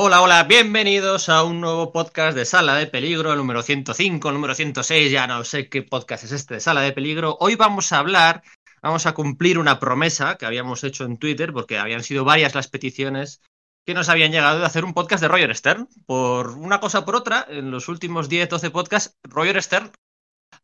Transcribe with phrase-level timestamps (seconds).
[0.00, 4.34] Hola, hola, bienvenidos a un nuevo podcast de Sala de Peligro, el número 105, el
[4.34, 7.36] número 106, ya no sé qué podcast es este de Sala de Peligro.
[7.40, 8.44] Hoy vamos a hablar,
[8.80, 12.68] vamos a cumplir una promesa que habíamos hecho en Twitter, porque habían sido varias las
[12.68, 13.40] peticiones
[13.84, 15.88] que nos habían llegado de hacer un podcast de Roger Stern.
[16.06, 19.90] Por una cosa por otra, en los últimos 10, 12 podcasts, Roger Stern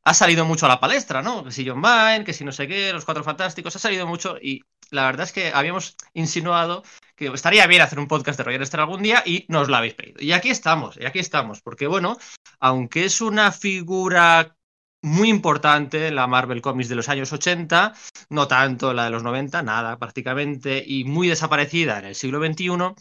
[0.05, 1.45] ha salido mucho a la palestra, ¿no?
[1.45, 4.37] Que si John Vine, que si no sé qué, los Cuatro Fantásticos, ha salido mucho
[4.41, 6.83] y la verdad es que habíamos insinuado
[7.17, 9.95] que estaría bien hacer un podcast de Roger Stern algún día y nos lo habéis
[9.95, 10.21] pedido.
[10.21, 12.19] Y aquí estamos, y aquí estamos, porque bueno,
[12.61, 14.57] aunque es una figura
[15.03, 17.93] muy importante en la Marvel Comics de los años 80,
[18.31, 22.95] no tanto la de los 90, nada prácticamente, y muy desaparecida en el siglo XXI,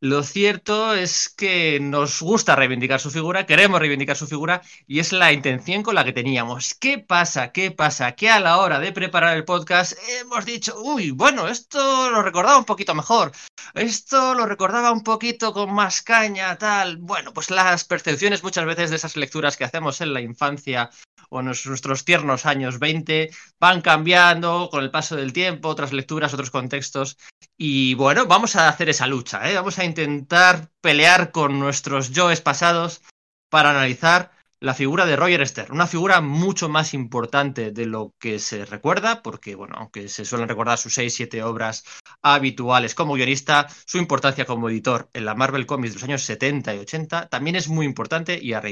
[0.00, 5.12] lo cierto es que nos gusta reivindicar su figura, queremos reivindicar su figura y es
[5.12, 6.74] la intención con la que teníamos.
[6.74, 7.52] ¿Qué pasa?
[7.52, 8.12] ¿Qué pasa?
[8.12, 12.58] Que a la hora de preparar el podcast hemos dicho, uy, bueno, esto lo recordaba
[12.58, 13.32] un poquito mejor,
[13.74, 16.98] esto lo recordaba un poquito con más caña, tal.
[16.98, 20.90] Bueno, pues las percepciones muchas veces de esas lecturas que hacemos en la infancia
[21.30, 26.50] o nuestros tiernos años 20 van cambiando con el paso del tiempo, otras lecturas, otros
[26.50, 27.18] contextos.
[27.56, 29.54] Y bueno, vamos a hacer esa lucha, ¿eh?
[29.54, 33.02] vamos a intentar pelear con nuestros yoes pasados
[33.50, 38.38] para analizar la figura de Roger Stern, una figura mucho más importante de lo que
[38.38, 41.84] se recuerda, porque, bueno, aunque se suelen recordar sus seis, siete obras
[42.22, 46.74] habituales como guionista, su importancia como editor en la Marvel Comics de los años 70
[46.74, 48.62] y 80 también es muy importante y a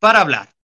[0.00, 0.57] Para hablar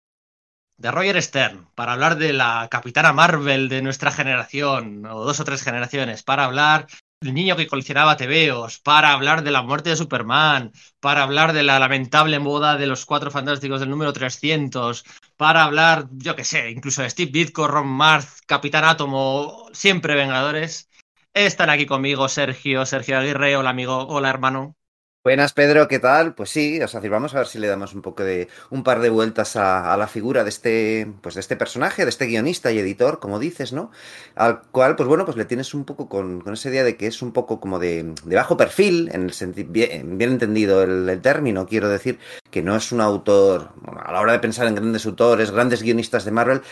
[0.83, 5.45] de Roger Stern, para hablar de la capitana Marvel de nuestra generación, o dos o
[5.45, 6.89] tres generaciones, para hablar
[7.21, 11.63] del niño que coleccionaba tebeos, para hablar de la muerte de Superman, para hablar de
[11.63, 15.05] la lamentable moda de los cuatro fantásticos del número 300,
[15.37, 20.91] para hablar, yo qué sé, incluso de Steve Ditko, Ron Marth, Capitán Átomo, siempre Vengadores.
[21.33, 24.77] Están aquí conmigo Sergio, Sergio Aguirre, hola amigo, hola hermano.
[25.25, 26.35] Buenas, Pedro, ¿qué tal?
[26.35, 28.99] Pues sí, o sea, vamos a ver si le damos un poco de un par
[28.99, 32.81] de vueltas a, la figura de este, pues de este personaje, de este guionista y
[32.81, 33.93] editor, como dices, ¿no?
[34.35, 37.07] Al cual, pues bueno, pues le tienes un poco con, con esa idea de que
[37.07, 41.21] es un poco como de, de bajo perfil, en el sentido, bien, bien, entendido el,
[41.23, 42.19] término, quiero decir,
[42.51, 43.71] que no es un autor,
[44.05, 46.63] a la hora de pensar en grandes autores, grandes guionistas de Marvel,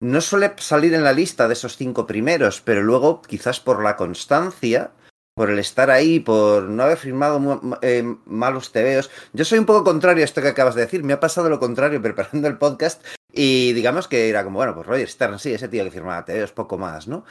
[0.00, 3.94] no suele salir en la lista de esos cinco primeros, pero luego, quizás por la
[3.94, 4.90] constancia,
[5.34, 9.10] por el estar ahí, por no haber firmado eh, malos tebeos.
[9.32, 11.04] Yo soy un poco contrario a esto que acabas de decir.
[11.04, 14.86] Me ha pasado lo contrario preparando el podcast y digamos que era como, bueno, pues
[14.86, 17.24] Roger Stern, sí, ese tío que firmaba tebeos, poco más, ¿no?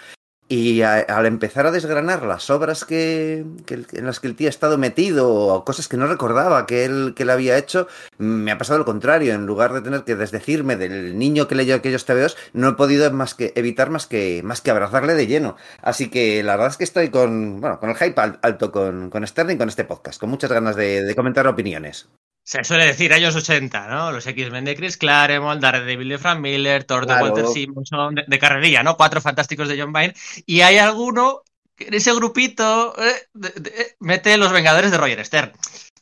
[0.51, 4.79] Y al empezar a desgranar las obras que, en las que el tío ha estado
[4.79, 7.87] metido o cosas que no recordaba que él, que él había hecho,
[8.17, 9.35] me ha pasado lo contrario.
[9.35, 13.11] En lugar de tener que desdecirme del niño que leyó aquellos tebeos, no he podido
[13.11, 15.55] más que evitar más que, más que abrazarle de lleno.
[15.83, 19.27] Así que la verdad es que estoy con, bueno, con el hype alto con, con
[19.27, 22.09] Stern y con este podcast, con muchas ganas de, de comentar opiniones.
[22.49, 24.11] Se suele decir años 80, ¿no?
[24.11, 28.39] Los X-Men de Chris Claremont, Daredevil de Frank Miller, Thor de Walter Simonson, de, de,
[28.39, 28.97] carrerilla, ¿no?
[28.97, 30.15] Cuatro fantásticos de John Byrne.
[30.47, 31.43] Y hay alguno
[31.75, 35.51] que en ese grupito eh, de, mete los Vengadores de Roger Stern.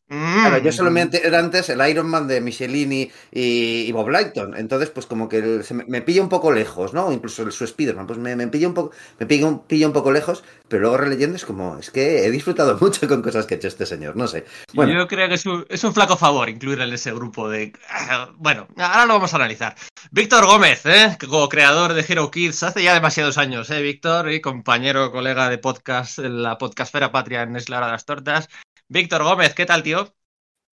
[0.09, 1.27] Claro, yo solamente mm.
[1.27, 4.55] era antes el Iron Man de Michelini y, Bob Lighton.
[4.55, 7.11] Entonces, pues como que se me, pilla un poco lejos, ¿no?
[7.11, 10.13] Incluso su Spider-Man, pues me, me, pilla un poco, me pilla un, pilla un poco
[10.13, 13.57] lejos, pero luego releyendo es como, es que he disfrutado mucho con cosas que ha
[13.57, 14.45] hecho este señor, no sé.
[14.73, 14.93] Bueno.
[14.93, 17.73] Yo creo que es un, es un flaco favor incluir en ese grupo de.
[18.37, 19.75] Bueno, ahora lo vamos a analizar.
[20.11, 21.17] Víctor Gómez, ¿eh?
[21.19, 23.81] como creador de Hero Kids hace ya demasiados años, ¿eh?
[23.81, 27.91] Víctor, y compañero, colega de podcast en la podcastfera patria en Es la hora de
[27.93, 28.47] las tortas.
[28.89, 30.13] Víctor Gómez, ¿qué tal, tío?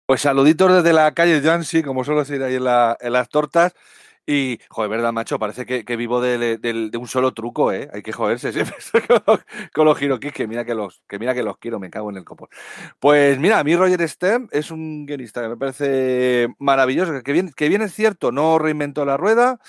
[0.06, 3.74] Pues saluditos desde la calle Jansi, como suelo decir ahí en, las tortas.
[4.26, 7.90] Y, joder, verdad, macho, parece que, vivo de, un solo truco, ¿eh?
[7.94, 8.76] Hay que joderse siempre
[9.74, 12.18] con los giroquis, que mira que los, que mira que los quiero, me cago en
[12.18, 12.50] el copo.
[13.00, 17.54] Pues mira, a mí Roger Stern es un guionista que me parece maravilloso, que bien,
[17.54, 19.60] que bien es cierto, no reinventó la rueda,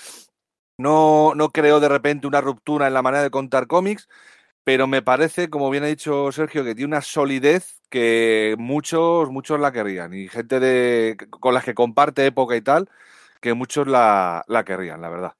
[0.77, 4.09] no, no creó de repente una ruptura en la manera de contar cómics,
[4.63, 9.59] pero me parece, como bien ha dicho Sergio, que tiene una solidez que muchos, muchos
[9.59, 10.13] la querrían.
[10.13, 12.89] Y gente de, con las que comparte época y tal,
[13.41, 15.33] que muchos la, la querrían, la verdad.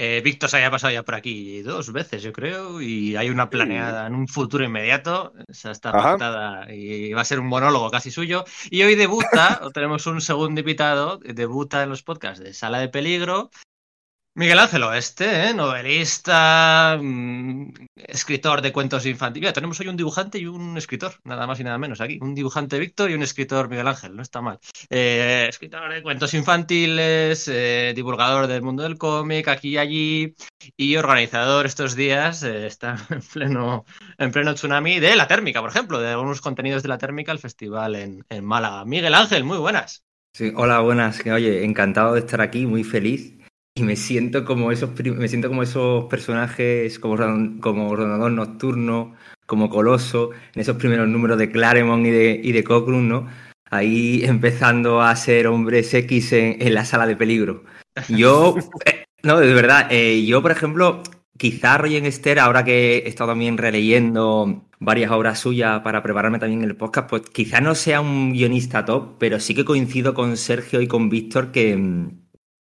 [0.00, 3.50] Eh, Víctor se haya pasado ya por aquí dos veces, yo creo, y hay una
[3.50, 5.32] planeada en un futuro inmediato.
[5.48, 8.44] Esa está pactada y va a ser un monólogo casi suyo.
[8.70, 13.50] Y hoy debuta, tenemos un segundo invitado, debuta en los podcasts de Sala de Peligro
[14.34, 15.54] Miguel Ángel Oeste, ¿eh?
[15.54, 19.52] novelista, mmm, escritor de cuentos infantiles.
[19.52, 22.18] tenemos hoy un dibujante y un escritor, nada más y nada menos aquí.
[22.20, 24.60] Un dibujante Víctor y un escritor Miguel Ángel, no está mal.
[24.90, 30.34] Eh, escritor de cuentos infantiles, eh, divulgador del mundo del cómic, aquí y allí,
[30.76, 33.86] y organizador estos días, está en pleno,
[34.18, 37.40] en pleno tsunami de la térmica, por ejemplo, de algunos contenidos de la térmica, el
[37.40, 38.84] festival en, en Málaga.
[38.84, 40.04] Miguel Ángel, muy buenas.
[40.32, 41.26] Sí, hola, buenas.
[41.26, 43.37] Oye, encantado de estar aquí, muy feliz
[43.78, 47.16] y me siento como esos, me siento como esos personajes como,
[47.60, 49.14] como Rondador Nocturno,
[49.46, 53.26] como Coloso, en esos primeros números de Claremont y de, y de Cochrane, ¿no?
[53.70, 57.64] Ahí empezando a ser hombres X en, la sala de peligro.
[58.08, 61.02] Yo, eh, no, de verdad, eh, yo, por ejemplo,
[61.36, 66.62] quizá Roger Esther, ahora que he estado también releyendo varias obras suyas para prepararme también
[66.62, 70.80] el podcast, pues quizá no sea un guionista top, pero sí que coincido con Sergio
[70.80, 71.76] y con Víctor que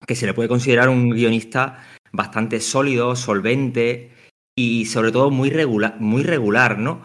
[0.08, 4.12] que se le puede considerar un guionista bastante sólido, solvente
[4.56, 7.02] y sobre todo muy regular, muy regular ¿no?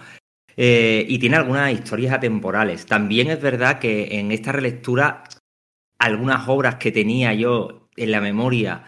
[0.57, 2.87] Eh, y tiene algunas historias atemporales.
[2.87, 5.25] También es verdad que en esta relectura,
[5.99, 8.85] algunas obras que tenía yo en la memoria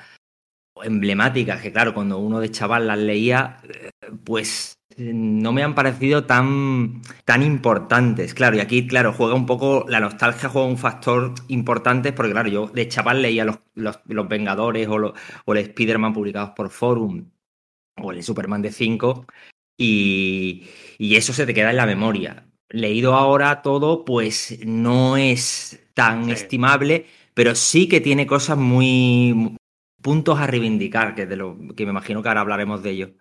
[0.83, 3.91] emblemáticas, que claro, cuando uno de chaval las leía, eh,
[4.25, 8.35] pues no me han parecido tan, tan importantes.
[8.35, 12.49] Claro, y aquí, claro, juega un poco, la nostalgia juega un factor importante, porque claro,
[12.49, 17.31] yo de chaval leía los, los, Vengadores o, o el Spider-Man publicados por Forum,
[17.97, 19.27] o el Superman de 5,
[19.77, 20.69] y,
[20.99, 22.47] y eso se te queda en la memoria.
[22.69, 29.57] Leído ahora todo, pues no es tan estimable, pero sí que tiene cosas muy
[30.03, 33.15] puntos a reivindicar, que de lo que me imagino que ahora hablaremos de ello.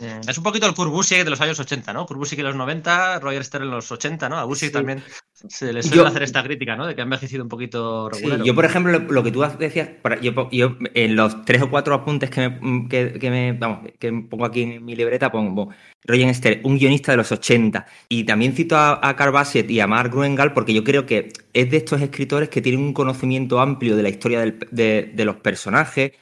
[0.00, 2.06] Mm, es un poquito el Kurt Busiek de los años 80, ¿no?
[2.06, 4.38] Kurt Busiek en los 90, Roger Stern en los 80, ¿no?
[4.38, 5.02] A Busiek también
[5.32, 6.86] se le suele hacer esta crítica, ¿no?
[6.86, 8.42] De que ha envejecido un poquito regular.
[8.42, 9.90] yo, por ejemplo, lo, que tú decías,
[10.22, 14.46] yo, yo, en los tres o cuatro apuntes que me, que, me, vamos, que pongo
[14.46, 15.68] aquí en mi libreta, pongo
[16.04, 17.86] Roger Stern, un guionista de los 80.
[18.08, 21.30] Y también cito a, a Carl Bassett y a Mark Gruengal porque yo creo que
[21.52, 25.36] es de estos escritores que tienen un conocimiento amplio de la historia de, de los
[25.36, 26.12] personajes,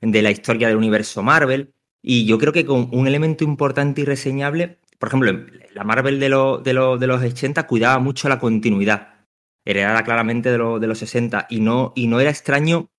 [0.00, 1.73] de la historia del universo Marvel
[2.06, 5.32] y yo creo que con un elemento importante y reseñable, por ejemplo,
[5.72, 9.24] la Marvel de, de, de los 80 cuidaba mucho la continuidad,
[9.64, 12.90] heredada claramente de, de los 60, y no, y no era extraño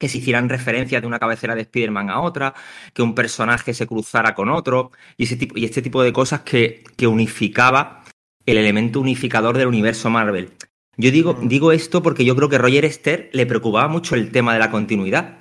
[0.00, 2.54] que se hicieran referencias de una cabecera de Spider-Man a otra,
[2.92, 6.40] que un personaje se cruzara con otro, y, ese tipo, y este tipo de cosas
[6.40, 8.02] que, que unificaba
[8.46, 10.50] el elemento unificador del universo Marvel.
[10.96, 11.46] Yo digo, mm.
[11.46, 14.72] digo esto porque yo creo que Roger Esther le preocupaba mucho el tema de la
[14.72, 15.39] continuidad.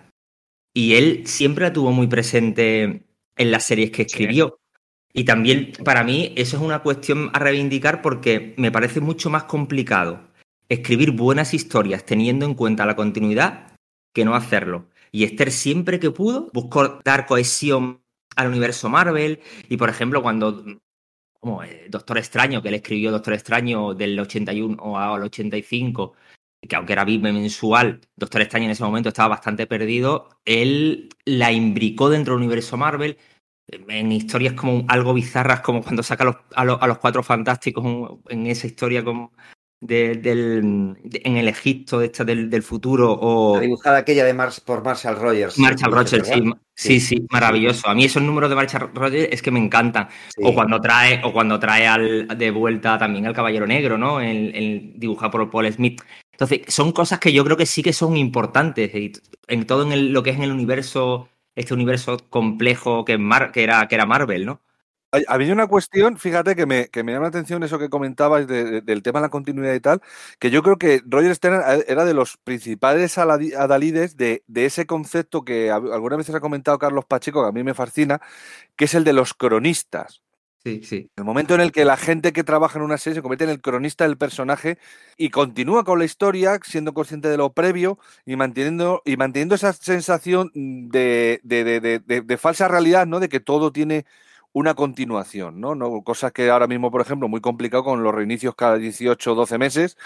[0.79, 3.03] Y él siempre la tuvo muy presente
[3.35, 4.61] en las series que escribió.
[5.11, 9.43] Y también para mí eso es una cuestión a reivindicar porque me parece mucho más
[9.43, 10.21] complicado
[10.69, 13.73] escribir buenas historias teniendo en cuenta la continuidad
[14.13, 14.87] que no hacerlo.
[15.11, 18.01] Y Esther siempre que pudo buscó dar cohesión
[18.37, 20.63] al universo Marvel y por ejemplo cuando
[21.41, 26.13] como eh, Doctor Extraño, que él escribió Doctor Extraño del 81 al 85
[26.67, 32.09] que aunque era mensual, Doctor Extraño en ese momento estaba bastante perdido, él la imbricó
[32.09, 33.17] dentro del universo Marvel
[33.67, 36.23] en historias como algo bizarras, como cuando saca
[36.55, 39.31] a, los, a, los, cuatro fantásticos en esa historia como
[39.81, 44.83] del, en el Egipto esta del, del futuro o la dibujada aquella de Mars por
[44.83, 46.43] Marshall Rogers Marshall Rogers sí,
[46.75, 47.87] sí, sí maravilloso.
[47.87, 50.09] A mí esos números de Marshall Rogers es que me encantan.
[50.43, 54.53] O cuando trae o cuando trae al, de vuelta también al Caballero Negro no el,
[54.53, 56.01] el dibujado por Paul Smith
[56.39, 58.91] entonces, son cosas que yo creo que sí que son importantes
[59.47, 63.19] en todo en lo que es en el universo, este universo complejo que,
[63.55, 64.61] era, que era Marvel, ¿no?
[65.27, 69.03] Había una cuestión, fíjate, que me, que me llama la atención eso que comentabas del
[69.03, 70.01] tema de la continuidad y tal,
[70.39, 75.43] que yo creo que Roger Stern era de los principales adalides de, de ese concepto
[75.43, 78.21] que algunas veces ha comentado Carlos Pacheco, que a mí me fascina,
[78.77, 80.21] que es el de los cronistas.
[80.63, 81.09] Sí, sí.
[81.15, 83.49] El momento en el que la gente que trabaja en una serie se convierte en
[83.49, 84.77] el cronista del personaje
[85.17, 89.71] y continúa con la historia siendo consciente de lo previo y manteniendo, y manteniendo esa
[89.71, 93.21] sensación de, de, falsa realidad, ¿no?
[93.21, 94.05] De que todo tiene
[94.51, 95.75] una continuación, ¿no?
[95.75, 96.03] ¿no?
[96.03, 99.57] Cosas que ahora mismo, por ejemplo, muy complicado con los reinicios cada 18 o 12
[99.57, 99.97] meses,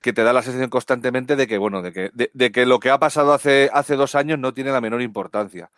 [0.00, 2.90] que te da la sensación constantemente de que, bueno, de que, de, que lo que
[2.90, 5.70] ha pasado hace, hace dos años no tiene la menor importancia.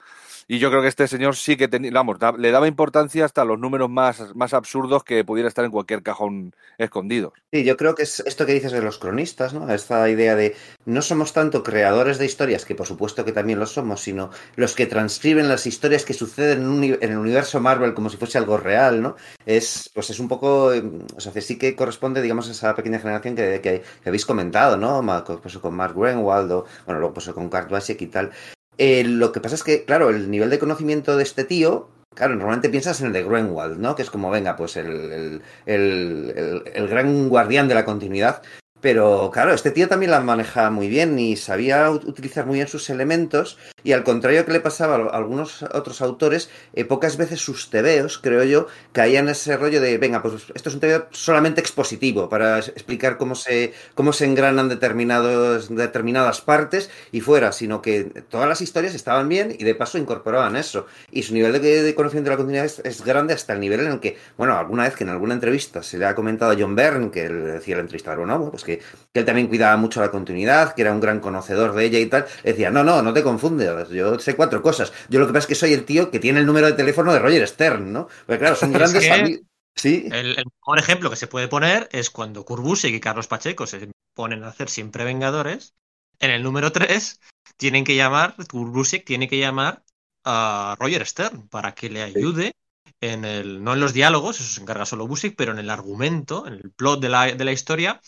[0.47, 3.59] Y yo creo que este señor sí que tenía, vamos, le daba importancia hasta los
[3.59, 7.33] números más, más absurdos que pudiera estar en cualquier cajón escondido.
[7.53, 9.73] Sí, yo creo que es esto que dices de los cronistas, ¿no?
[9.73, 13.67] Esta idea de no somos tanto creadores de historias, que por supuesto que también lo
[13.67, 18.17] somos, sino los que transcriben las historias que suceden en, el universo Marvel como si
[18.17, 19.17] fuese algo real, ¿no?
[19.47, 20.73] Es, pues es un poco,
[21.17, 25.03] o sea, sí que corresponde, digamos, a esa pequeña generación que, que, habéis comentado, ¿no?
[25.43, 28.33] Pues con Mark Grenwald o, bueno, luego pues con Kurt Busiek y tal.
[28.79, 32.35] Eh, lo que pasa es que, claro, el nivel de conocimiento de este tío, claro,
[32.35, 33.95] normalmente piensas en el de Greenwald, ¿no?
[33.95, 38.43] Que es como, venga, pues el, el, el, el gran guardián de la continuidad.
[38.85, 42.91] Pero claro, este tío también la maneja muy bien y sabía utilizar muy bien sus
[42.91, 43.57] elementos.
[43.83, 48.19] Y al contrario que le pasaba a algunos otros autores, eh, pocas veces sus tebeos,
[48.19, 52.29] creo yo, caían en ese rollo de, venga, pues esto es un tebeo solamente expositivo
[52.29, 58.49] para explicar cómo se, cómo se engranan determinados, determinadas partes y fuera, sino que todas
[58.51, 60.85] las historias estaban bien y de paso incorporaban eso.
[61.11, 63.81] Y su nivel de, de conocimiento de la continuidad es, es, grande hasta el nivel
[63.81, 66.57] en el que, bueno, alguna vez que en alguna entrevista se le ha comentado a
[66.59, 70.01] John Byrne, que le decía el entrevistador, no, pues que que, él también cuidaba mucho
[70.01, 73.13] la continuidad, que era un gran conocedor de ella y tal, decía, no, no, no
[73.13, 74.93] te confundes, yo sé cuatro cosas.
[75.09, 77.13] Yo lo que pasa es que soy el tío que tiene el número de teléfono
[77.13, 78.09] de Roger Stern, ¿no?
[78.27, 79.43] Porque claro, son grandes que...
[79.77, 80.09] Sí.
[80.13, 83.91] El, el, mejor ejemplo que se puede poner es cuando Kurbusik y Carlos Pacheco se
[84.15, 85.75] ponen a hacer siempre Vengadores.
[86.21, 87.21] En el número 3
[87.57, 89.83] tienen que llamar, Kurbusik tiene que llamar
[90.25, 92.55] a Roger Stern para que le ayude
[93.01, 96.47] en el, no en los diálogos, eso se encarga solo Busick, pero en el argumento,
[96.47, 98.01] en el plot de la, de la historia,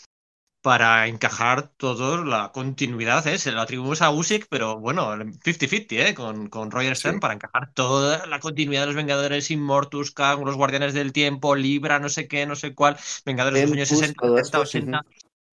[0.61, 3.25] para encajar toda la continuidad.
[3.27, 3.37] ¿eh?
[3.37, 6.13] Se lo atribuimos a Usyk, pero bueno, 50-50 ¿eh?
[6.13, 7.19] con, con Roger Stern sí.
[7.19, 11.99] para encajar toda la continuidad de los Vengadores, Immortus, Kang, los Guardianes del Tiempo, Libra,
[11.99, 15.01] no sé qué, no sé cuál, Vengadores de los años 60, 70, 80.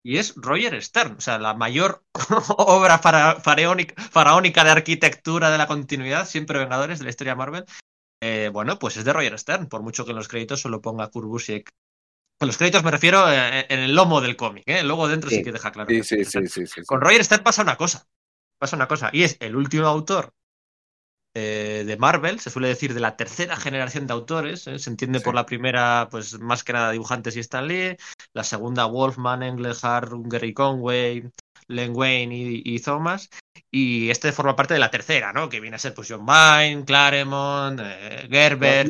[0.06, 2.04] Y es Roger Stern, o sea, la mayor
[2.58, 7.64] obra faraónica, faraónica de arquitectura de la continuidad, siempre Vengadores de la historia Marvel.
[8.20, 11.08] Eh, bueno, pues es de Roger Stern, por mucho que en los créditos solo ponga
[11.08, 11.70] Kurt Busiek
[12.38, 14.82] con los créditos me refiero en el lomo del cómic, ¿eh?
[14.82, 15.88] luego dentro sí, sí que deja claro.
[15.88, 18.06] Sí, sí, sí, sí, sí, Con Roger Stern pasa una cosa.
[18.58, 19.10] Pasa una cosa.
[19.12, 20.32] Y es el último autor
[21.36, 24.66] eh, de Marvel, se suele decir de la tercera generación de autores.
[24.68, 24.78] ¿eh?
[24.78, 27.96] Se entiende por la primera, pues más que nada dibujantes y Stan Lee.
[28.32, 31.28] La segunda, Wolfman, Englehart, Gary Conway,
[31.66, 33.30] Len Wayne y, y, Thomas.
[33.70, 35.48] Y este forma parte de la tercera, ¿no?
[35.48, 38.86] Que viene a ser pues John Vine, Claremont, eh, Gerber.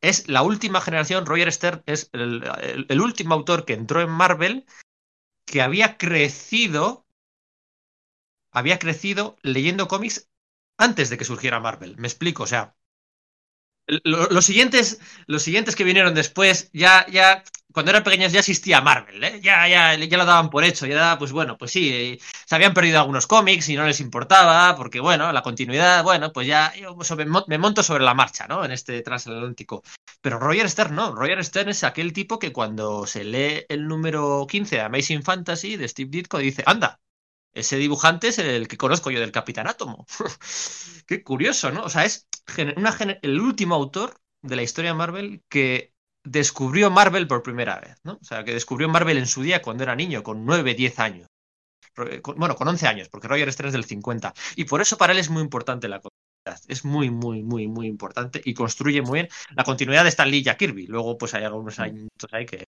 [0.00, 4.66] Es la última generación, Roger Stern es el, último autor que entró en Marvel
[5.44, 7.06] que había crecido,
[8.50, 10.28] había crecido leyendo cómics
[10.76, 11.96] antes de que surgiera Marvel.
[11.98, 12.74] Me explico, o sea,
[13.86, 18.80] lo, los, siguientes, los siguientes que vinieron después, ya, ya, cuando eran pequeños ya existía
[18.80, 19.40] Marvel, ¿eh?
[19.42, 22.72] ya, ya, ya lo daban por hecho, ya, pues bueno, pues sí, eh, se habían
[22.72, 26.96] perdido algunos cómics y no les importaba, porque bueno, la continuidad, bueno, pues ya yo
[27.48, 28.64] me monto sobre la marcha, ¿no?
[28.64, 29.82] En este transatlántico.
[30.22, 34.46] Pero Roger Stern no, Roger Stern es aquel tipo que cuando se lee el número
[34.48, 36.98] 15 de Amazing Fantasy de Steve Ditko dice, anda,
[37.56, 40.06] ese dibujante es el que conozco yo del Capitán Átomo.
[41.06, 41.84] Qué curioso, ¿no?
[41.84, 42.26] O sea, es
[42.76, 45.92] una, el último autor de la historia de Marvel que
[46.24, 48.14] descubrió Marvel por primera vez, ¿no?
[48.20, 51.28] O sea, que descubrió Marvel en su día cuando era niño, con 9, 10 años.
[52.36, 54.34] Bueno, con 11 años, porque Roger Stern es del 50.
[54.56, 56.62] Y por eso para él es muy importante la continuidad.
[56.68, 60.38] Es muy, muy, muy, muy importante y construye muy bien la continuidad de Stan Lee
[60.38, 60.86] y Jack Kirby.
[60.86, 62.64] Luego, pues hay algunos años ahí que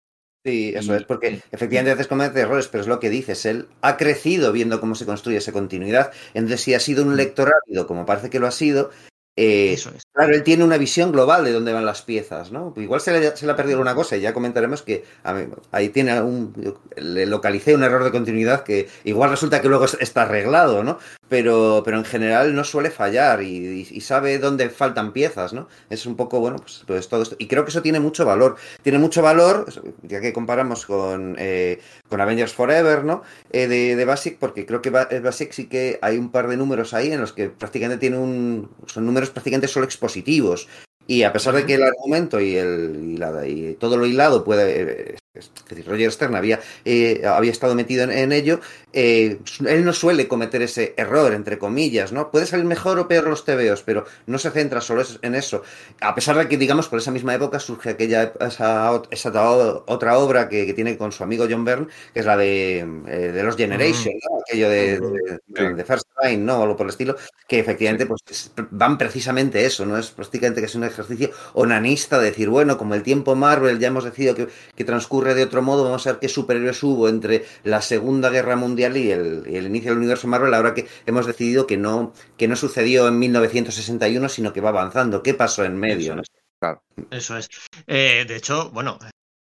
[0.46, 3.68] Sí, eso es, porque efectivamente a veces comete errores, pero es lo que dices, él
[3.82, 7.88] ha crecido viendo cómo se construye esa continuidad, entonces si ha sido un lector ávido,
[7.88, 8.92] como parece que lo ha sido,
[9.36, 10.05] eh, Eso es.
[10.16, 12.74] Claro, él tiene una visión global de dónde van las piezas, ¿no?
[12.78, 15.42] Igual se le, se le ha perdido una cosa y ya comentaremos que mí,
[15.72, 20.24] ahí tiene un, le localicé un error de continuidad que igual resulta que luego está
[20.24, 20.98] arreglado, ¿no?
[21.28, 25.68] Pero, pero en general no suele fallar y, y, y, sabe dónde faltan piezas, ¿no?
[25.90, 27.36] Es un poco, bueno, pues, pues, todo esto.
[27.40, 28.58] Y creo que eso tiene mucho valor.
[28.84, 29.66] Tiene mucho valor,
[30.04, 31.80] ya que comparamos con, eh,
[32.10, 33.24] con Avengers Forever, ¿no?
[33.52, 36.94] Eh, de, de, Basic, porque creo que Basic sí que hay un par de números
[36.94, 38.70] ahí en los que prácticamente tiene un.
[38.86, 40.68] son números prácticamente solo expositivos.
[41.08, 44.44] Y a pesar de que el argumento y, el, y, la, y todo lo hilado
[44.44, 45.18] puede.
[45.36, 48.60] Es decir, Roger Stern había, eh, había estado metido en, en ello.
[48.98, 52.32] Eh, él no suele cometer ese error, entre comillas, ¿no?
[52.32, 55.64] Puede salir mejor o peor los tebeos, pero no se centra solo en eso.
[56.00, 60.48] A pesar de que, digamos, por esa misma época surge aquella esa, esa otra obra
[60.48, 63.58] que, que, tiene con su amigo John Byrne, que es la de, eh, de los
[63.58, 64.40] Generation, ¿no?
[64.48, 65.00] Aquello de,
[65.48, 66.60] de, de, First Line, ¿no?
[66.60, 67.18] O algo por el estilo,
[67.50, 69.98] que efectivamente pues, van precisamente eso, ¿no?
[69.98, 73.90] Es prácticamente que es un ejercicio onanista de decir, bueno, como el tiempo Marvel ya
[73.90, 77.44] hemos decidido que, que transcurre de otro modo, vamos a ver qué superhéroes hubo entre
[77.66, 81.78] la Segunda Guerra Mundial y el, inicio del universo Marvel, ahora que hemos decidido que
[81.78, 85.24] no, que no sucedió en 1961, sino que va avanzando.
[85.24, 86.14] ¿Qué pasó en medio?
[86.14, 86.32] Eso es.
[86.60, 86.84] Claro.
[87.12, 87.50] Eso es.
[87.88, 88.98] Eh, de hecho, bueno,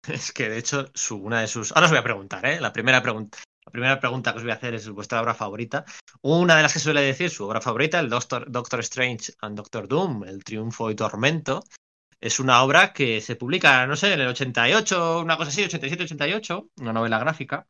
[0.09, 1.73] es que de hecho, su, una de sus.
[1.73, 2.61] Ahora os voy a preguntar, ¿eh?
[2.61, 3.39] La primera pregunta.
[3.67, 5.85] La primera pregunta que os voy a hacer es vuestra obra favorita.
[6.23, 9.87] Una de las que suele decir su obra favorita, el Doctor, Doctor Strange and Doctor
[9.87, 11.63] Doom, El Triunfo y Tormento,
[12.21, 16.05] es una obra que se publica, no sé, en el 88, una cosa así, 87,
[16.05, 17.67] 88, una novela gráfica.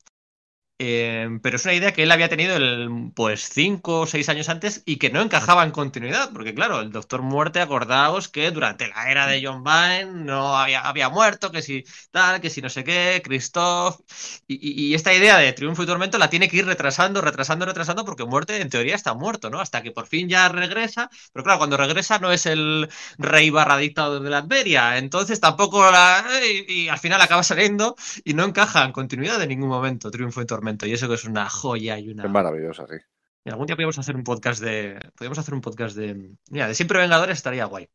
[0.82, 4.48] Eh, pero es una idea que él había tenido el, pues cinco o seis años
[4.48, 8.88] antes y que no encajaba en continuidad, porque claro, el Doctor Muerte, acordaos que durante
[8.88, 12.70] la era de John Vine no había, había muerto, que si tal, que si no
[12.70, 14.00] sé qué, Christoph,
[14.46, 18.24] y, esta idea de Triunfo y Tormento la tiene que ir retrasando, retrasando, retrasando, porque
[18.24, 19.60] Muerte en teoría está muerto, ¿no?
[19.60, 23.76] Hasta que por fin ya regresa, pero claro, cuando regresa no es el rey barra
[23.76, 23.92] de
[24.30, 26.24] la Adveria, entonces tampoco la...
[26.42, 30.40] Y, y al final acaba saliendo y no encaja en continuidad de ningún momento Triunfo
[30.40, 30.69] y Tormento.
[30.82, 32.24] Y eso que es una joya y una.
[32.24, 32.96] Es maravillosa, sí.
[33.44, 34.98] Y algún día podríamos hacer un podcast de.
[35.14, 36.34] Podríamos hacer un podcast de.
[36.50, 37.88] Mira, de Siempre Vengadores estaría guay.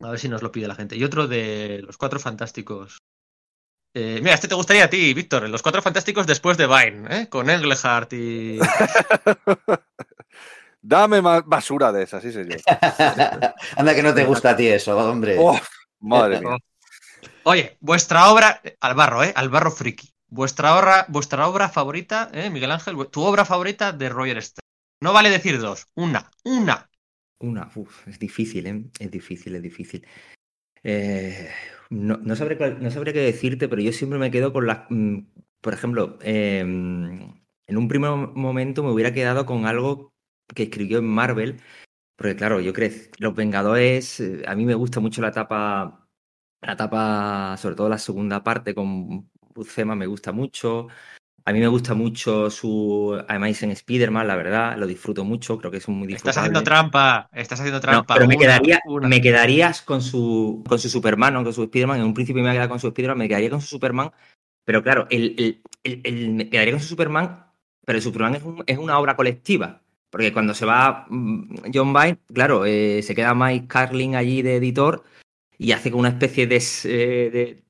[0.00, 0.96] A ver si nos lo pide la gente.
[0.96, 2.98] Y otro de los cuatro fantásticos.
[3.94, 5.48] Eh, mira, este te gustaría a ti, Víctor.
[5.48, 7.28] Los cuatro fantásticos después de Vine, ¿eh?
[7.28, 8.58] Con Englehart y.
[10.82, 12.60] Dame más basura de esa, sí señor.
[13.76, 15.36] Anda que no te gusta a ti eso, hombre.
[15.38, 15.58] Oh,
[16.00, 16.58] madre mía.
[17.44, 18.60] Oye, vuestra obra.
[18.80, 19.32] Al barro, ¿eh?
[19.34, 20.15] Al barro friki.
[20.36, 24.66] Vuestra obra, vuestra obra favorita, ¿eh, Miguel Ángel, tu obra favorita de Roger Stern.
[25.00, 26.90] No vale decir dos, una, una.
[27.40, 28.84] Una, uf, es difícil, ¿eh?
[28.98, 30.06] Es difícil, es difícil.
[30.82, 31.48] Eh,
[31.88, 34.80] no, no, sabré, no qué decirte, pero yo siempre me quedo con las.
[34.90, 35.20] Mm,
[35.62, 40.12] por ejemplo, eh, en un primer momento me hubiera quedado con algo
[40.54, 41.62] que escribió en Marvel,
[42.16, 46.06] porque claro, yo creo Los Vengadores, eh, a mí me gusta mucho la etapa,
[46.60, 50.88] la etapa, sobre todo la segunda parte, con Buscema me gusta mucho.
[51.44, 55.76] A mí me gusta mucho su Amazing Spider-Man, la verdad, lo disfruto mucho, creo que
[55.76, 58.14] es muy Estás haciendo trampa, estás haciendo trampa.
[58.14, 59.06] No, pero me, quedaría, una.
[59.06, 62.00] me quedarías con su, con su Superman, no con su Spider-Man.
[62.00, 64.10] En un principio me quedado con su Spider-Man, me quedaría con su Superman.
[64.64, 67.46] Pero claro, el, el, el, el, me quedaría con su Superman,
[67.84, 69.82] pero el Superman es, un, es, una obra colectiva.
[70.10, 74.56] Porque cuando se va mm, John Byrne, claro, eh, se queda Mike Carlin allí de
[74.56, 75.04] editor
[75.58, 77.62] y hace como una especie de, eh, de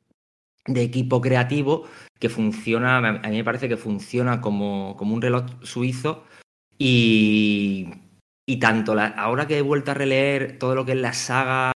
[0.67, 1.85] de equipo creativo
[2.19, 6.25] que funciona, a mí me parece que funciona como, como un reloj suizo
[6.79, 7.89] y,
[8.47, 11.73] y tanto ahora que he vuelto a releer todo lo que es la saga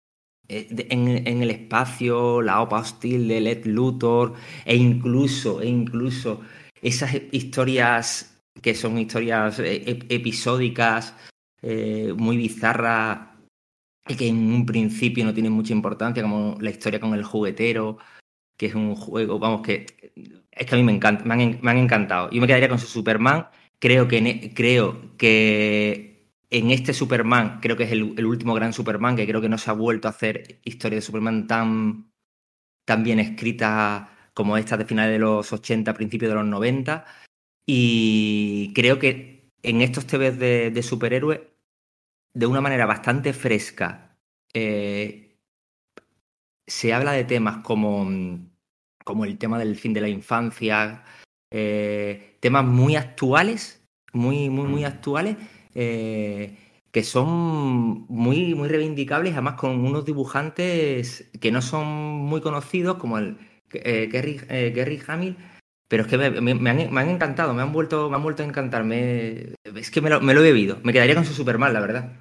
[0.49, 6.41] en, en, el espacio, la OPA hostil de Led Luthor e incluso, e incluso
[6.81, 11.15] esas historias que son historias episódicas,
[11.63, 13.29] eh, muy bizarras
[14.09, 17.99] y que en un principio no tienen mucha importancia, como la historia con el juguetero
[18.59, 19.87] que es un juego, vamos, que
[20.53, 22.31] es que a mí me encanta, me han, me han encantado.
[22.31, 23.49] Yo me quedaría con su Superman.
[23.79, 29.17] Creo que, e, creo que en este Superman, creo que es el, último gran Superman,
[29.17, 32.13] que creo que no se ha vuelto a hacer historia de Superman tan,
[32.85, 37.07] tan bien escrita como esta de finales de los 80, principios de los 90.
[37.67, 41.41] Y creo que en estos TVs de, de superhéroes,
[42.35, 44.19] de una manera bastante fresca,
[44.55, 45.39] eh,
[46.67, 48.48] se habla de temas como, mm,
[49.09, 51.03] como el tema del fin de la infancia,
[51.51, 55.39] eh, temas muy actuales, muy, muy, muy actuales,
[55.75, 56.59] eh,
[56.93, 63.17] que son muy, muy reivindicables, además con unos dibujantes que no son muy conocidos, como
[63.17, 63.39] el
[63.73, 65.39] eh, Gary, eh, Gary Hamill,
[65.89, 68.23] pero es que me, me, me, han, me, han, encantado, me han vuelto, me han
[68.23, 68.85] vuelto a encantar.
[68.93, 70.81] es que me lo, me lo he bebido.
[70.83, 72.13] Me quedaría con su Superman, la verdad.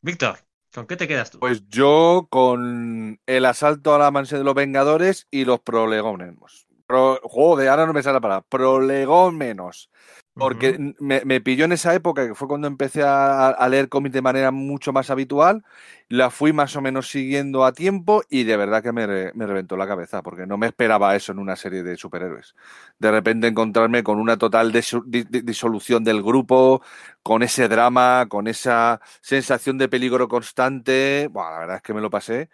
[0.00, 0.38] Víctor.
[0.74, 1.38] ¿Con qué te quedas tú?
[1.38, 6.66] Pues yo con el asalto a la mansión de los Vengadores y los prolegómenos.
[6.86, 8.46] Pro, joder, ahora no me sale la palabra.
[8.48, 9.88] Prolegómenos.
[10.36, 10.96] Porque uh -huh.
[10.98, 14.22] me, me, pilló en esa época, que fue cuando empecé a, a leer cómics de
[14.22, 15.62] manera mucho más habitual.
[16.08, 19.76] La fui más o menos siguiendo a tiempo y de verdad que me, me, reventó
[19.76, 22.54] la cabeza, porque no me esperaba eso en una serie de superhéroes.
[22.98, 26.82] De repente encontrarme con una total disolución del grupo,
[27.22, 31.28] con ese drama, con esa sensación de peligro constante.
[31.30, 32.50] Bueno, la verdad es que me lo pasé,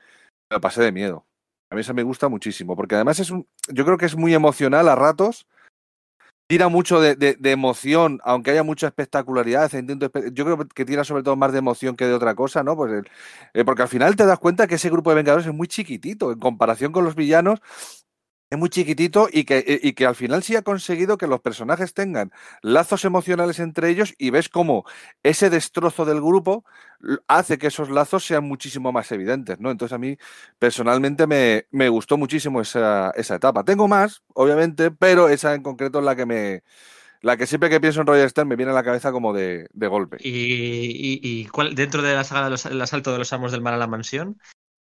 [0.51, 1.27] me lo pasé de miedo.
[1.71, 4.35] A mí eso me gusta muchísimo, porque además es un, yo creo que es muy
[4.35, 5.47] emocional a ratos
[6.51, 9.71] tira mucho de, de, de, emoción, aunque haya mucha espectacularidad.
[10.33, 12.75] Yo creo que tira sobre todo más de emoción que de otra cosa, ¿no?
[12.75, 13.09] Pues el,
[13.55, 16.33] eh, porque al final te das cuenta que ese grupo de Vengadores es muy chiquitito
[16.33, 17.61] en comparación con los villanos.
[18.51, 21.95] Es muy chiquitito y que, y que al final sí ha conseguido que los personajes
[21.95, 22.33] tengan
[22.63, 24.85] lazos emocionales entre ellos y ves cómo
[25.23, 26.65] ese destrozo del grupo
[27.29, 29.71] hace que esos lazos sean muchísimo más evidentes, ¿no?
[29.71, 30.17] Entonces a mí
[30.59, 33.63] personalmente me, me gustó muchísimo esa, esa, etapa.
[33.63, 36.65] Tengo más, obviamente, pero esa en concreto es la que me...
[37.23, 39.69] La que siempre que pienso en Roger Stern me viene a la cabeza como de,
[39.75, 40.17] de golpe.
[40.21, 43.75] ¿Y, y, y cuál, dentro de la saga del asalto de los amos del mar
[43.75, 44.39] a la mansión?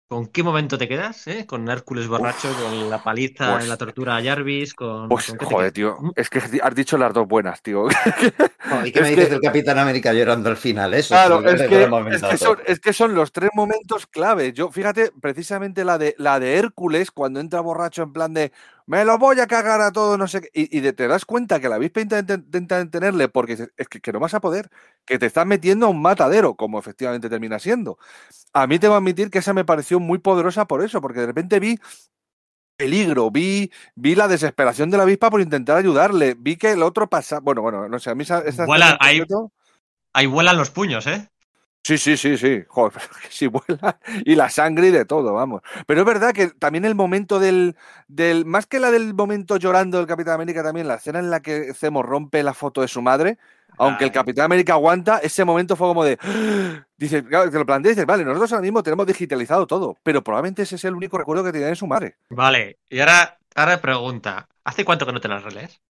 [0.07, 1.25] ¿Con qué momento te quedas?
[1.25, 1.47] Eh?
[1.47, 4.75] ¿Con Hércules borracho, Uf, con la paliza pues, y la tortura a Jarvis?
[4.75, 5.97] Con, pues, ¿con joder, tío.
[6.15, 7.87] Es que has dicho las dos buenas, tío.
[8.85, 9.31] ¿Y qué me dices que...
[9.31, 10.93] del Capitán América llorando al final?
[10.93, 14.53] Eso claro, es, que, es, que son, es, que, son, los tres momentos clave.
[14.53, 18.51] Yo, fíjate, precisamente la de, la de Hércules, cuando entra borracho en plan de
[18.87, 20.49] me lo voy a cagar a todo, no sé qué.
[20.53, 24.13] Y, y te das cuenta que la avispa intenta, intenta detenerle porque es que, que,
[24.13, 24.69] no vas a poder,
[25.05, 27.97] que te estás metiendo a un matadero, como efectivamente termina siendo.
[28.53, 31.27] A mí tengo que admitir que esa me pareció muy poderosa por eso, porque de
[31.27, 31.79] repente vi
[32.77, 37.09] peligro, vi, vi la desesperación de la avispa por intentar ayudarle, vi que el otro
[37.09, 39.21] pasa, bueno, bueno, no sé, a mí esa, esa Vuela, ahí,
[40.13, 41.29] ahí vuelan los puños, ¿eh?
[41.85, 42.63] Sí, sí, sí, sí.
[42.67, 43.99] Joder, que si vuela.
[44.25, 45.61] Y la sangre y de todo, vamos.
[45.85, 47.75] Pero es verdad que también el momento del,
[48.07, 48.43] del.
[48.43, 51.75] Más que la del momento llorando del Capitán América, también la escena en la que
[51.75, 53.37] Zemo rompe la foto de su madre.
[53.77, 56.17] Aunque el Capitán América aguanta, ese momento fue como de.
[56.97, 60.23] Dices, claro, te lo planteas y dices, vale, nosotros ahora mismo tenemos digitalizado todo, pero
[60.23, 62.15] probablemente ese es el único recuerdo que tiene de su madre.
[62.29, 65.81] Vale, y ahora, ahora pregunta: ¿hace cuánto que no te las relees?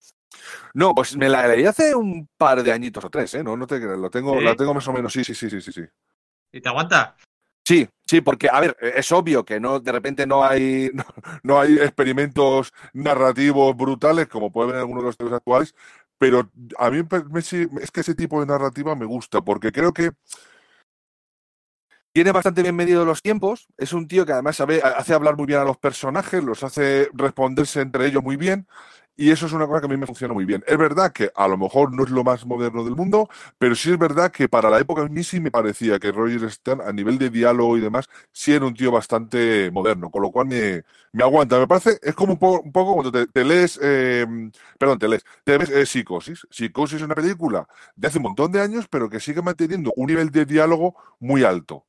[0.75, 3.45] No, pues me la leí hace un par de añitos o tres, ¿eh?
[3.45, 4.45] No, no te creas, lo tengo, ¿Sí?
[4.45, 5.83] la tengo más o menos, sí, sí, sí, sí, sí, sí.
[6.53, 7.17] ¿Y te aguanta?
[7.67, 11.05] Sí, sí, porque, a ver, es obvio que no, de repente no hay, no,
[11.43, 15.75] no hay experimentos narrativos brutales, como puede en algunos de los temas actuales,
[16.19, 17.03] pero a mí
[17.81, 20.13] es que ese tipo de narrativa me gusta, porque creo que
[22.13, 25.47] tiene bastante bien medido los tiempos, es un tío que además sabe, hace hablar muy
[25.47, 28.69] bien a los personajes, los hace responderse entre ellos muy bien,
[29.17, 30.65] y eso es una cosa que a mí me funciona muy bien.
[30.67, 33.91] Es verdad que a lo mejor no es lo más moderno del mundo, pero sí
[33.93, 36.93] es verdad que para la época a mí sí me parecía que Roger Stern, a
[36.93, 40.83] nivel de diálogo y demás, sí era un tío bastante moderno, con lo cual me,
[41.13, 41.59] me aguanta.
[41.59, 44.27] Me parece, es como un poco, un poco cuando te, lees, eh,
[44.79, 46.47] perdón, te lees, te ves eh, Psicosis.
[46.51, 50.07] Psicosis es una película de hace un montón de años, pero que sigue manteniendo un
[50.07, 51.87] nivel de diálogo muy alto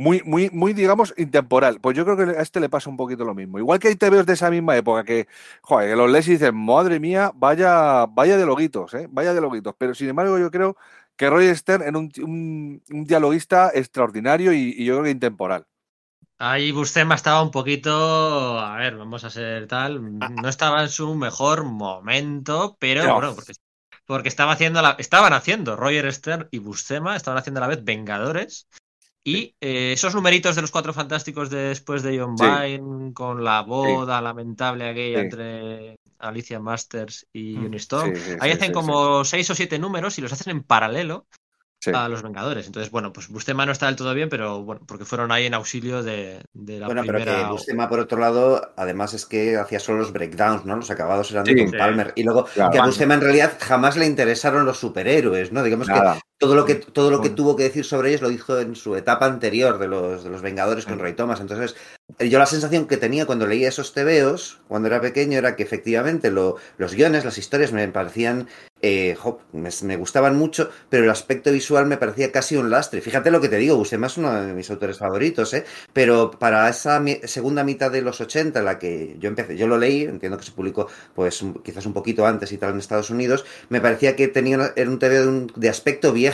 [0.00, 1.78] muy, muy, muy, digamos, intemporal.
[1.78, 3.58] Pues yo creo que a este le pasa un poquito lo mismo.
[3.58, 5.28] Igual que hay TVOs de esa misma época que,
[5.60, 9.08] joder, que los lees y dicen, madre mía, vaya, vaya de loguitos, ¿eh?
[9.10, 9.74] Vaya de loguitos.
[9.76, 10.74] Pero sin embargo, yo creo
[11.16, 15.66] que Roy Stern era un, un, un dialoguista extraordinario y, y, yo creo que intemporal.
[16.38, 21.14] Ahí Buscema estaba un poquito, a ver, vamos a ser tal, no estaba en su
[21.14, 23.14] mejor momento, pero no.
[23.16, 23.52] bueno, porque,
[24.06, 27.84] porque estaba haciendo la, estaban haciendo Roger Stern y Buscema, estaban haciendo a la vez
[27.84, 28.66] Vengadores.
[29.22, 32.44] Y eh, esos numeritos de los cuatro fantásticos de después de John sí.
[32.44, 34.24] Byrne, con la boda sí.
[34.24, 35.24] lamentable aquella sí.
[35.24, 37.64] entre Alicia Masters y Mm.
[37.66, 41.26] Unistorm, ahí hacen como seis o siete números y los hacen en paralelo
[41.82, 41.92] Sí.
[41.94, 42.66] a los Vengadores.
[42.66, 45.54] Entonces, bueno, pues Bustema no está del todo bien, pero bueno, porque fueron ahí en
[45.54, 47.24] auxilio de, de la bueno, primera.
[47.24, 50.76] pero que Bustema, por otro lado, además es que hacía solo los breakdowns, ¿no?
[50.76, 52.12] Los acabados eran de Tom Palmer.
[52.16, 52.70] Y luego, claro.
[52.70, 55.62] que a Bustema en realidad jamás le interesaron los superhéroes, ¿no?
[55.62, 56.16] Digamos Nada.
[56.16, 58.74] que todo lo que todo lo que tuvo que decir sobre ellos lo dijo en
[58.74, 61.38] su etapa anterior de los, de los Vengadores con Ray Thomas.
[61.38, 61.76] Entonces,
[62.18, 66.30] yo la sensación que tenía cuando leía esos tebeos, cuando era pequeño, era que efectivamente
[66.30, 68.48] lo, los guiones, las historias me parecían,
[68.80, 73.02] eh, jo, me, me, gustaban mucho, pero el aspecto visual me parecía casi un lastre.
[73.02, 75.66] Fíjate lo que te digo, Buscema es uno de mis autores favoritos, ¿eh?
[75.92, 79.66] pero para esa mi, segunda mitad de los 80, en la que yo empecé, yo
[79.66, 83.10] lo leí, entiendo que se publicó pues quizás un poquito antes y tal en Estados
[83.10, 86.29] Unidos, me parecía que tenía era un tebeo de, un, de aspecto viejo.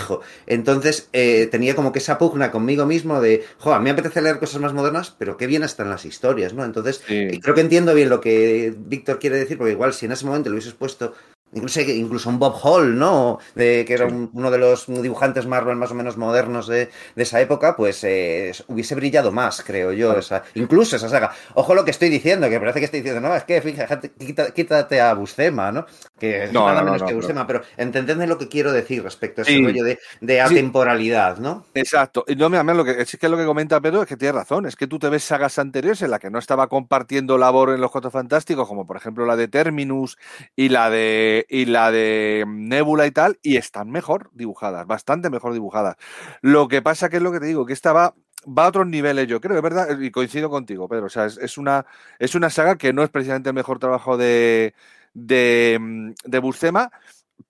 [0.46, 4.22] Entonces eh, tenía como que esa pugna conmigo mismo de, jo, a mí me apetece
[4.22, 6.64] leer cosas más modernas, pero qué bien están las historias, ¿no?
[6.64, 7.40] Entonces, sí.
[7.40, 10.50] creo que entiendo bien lo que Víctor quiere decir, porque igual si en ese momento
[10.50, 11.14] lo hubieses puesto
[11.56, 13.38] incluso, incluso un Bob Hall, ¿no?
[13.54, 17.22] De, que era un, uno de los dibujantes Marvel más o menos modernos de, de
[17.22, 21.32] esa época, pues eh, hubiese brillado más, creo yo, esa, incluso esa saga.
[21.54, 24.52] Ojo lo que estoy diciendo, que parece que estoy diciendo, no, es que fíjate, quítate,
[24.52, 25.86] quítate a Buscema, ¿no?
[26.18, 29.02] Que es no, nada no, menos no, que Buscema, pero entendedme lo que quiero decir
[29.02, 29.64] respecto a ese sí.
[29.64, 31.66] rollo de, de atemporalidad, ¿no?
[31.74, 32.24] Exacto.
[32.28, 34.66] Y no, mira, lo que, es que lo que comenta Pedro es que tiene razón,
[34.66, 37.80] es que tú te ves sagas anteriores en la que no estaba compartiendo labor en
[37.80, 40.18] los Cuatro Fantásticos, como por ejemplo la de Terminus
[40.54, 45.52] y la de, y la de Nebula y tal, y están mejor dibujadas, bastante mejor
[45.52, 45.96] dibujadas.
[46.42, 48.14] Lo que pasa que es lo que te digo, que esta va,
[48.46, 51.06] va a otros niveles, yo creo, es verdad, y coincido contigo, Pedro.
[51.06, 51.86] O sea, es, una,
[52.18, 54.74] es una saga que no es precisamente el mejor trabajo de,
[55.14, 56.90] de, de Buscema.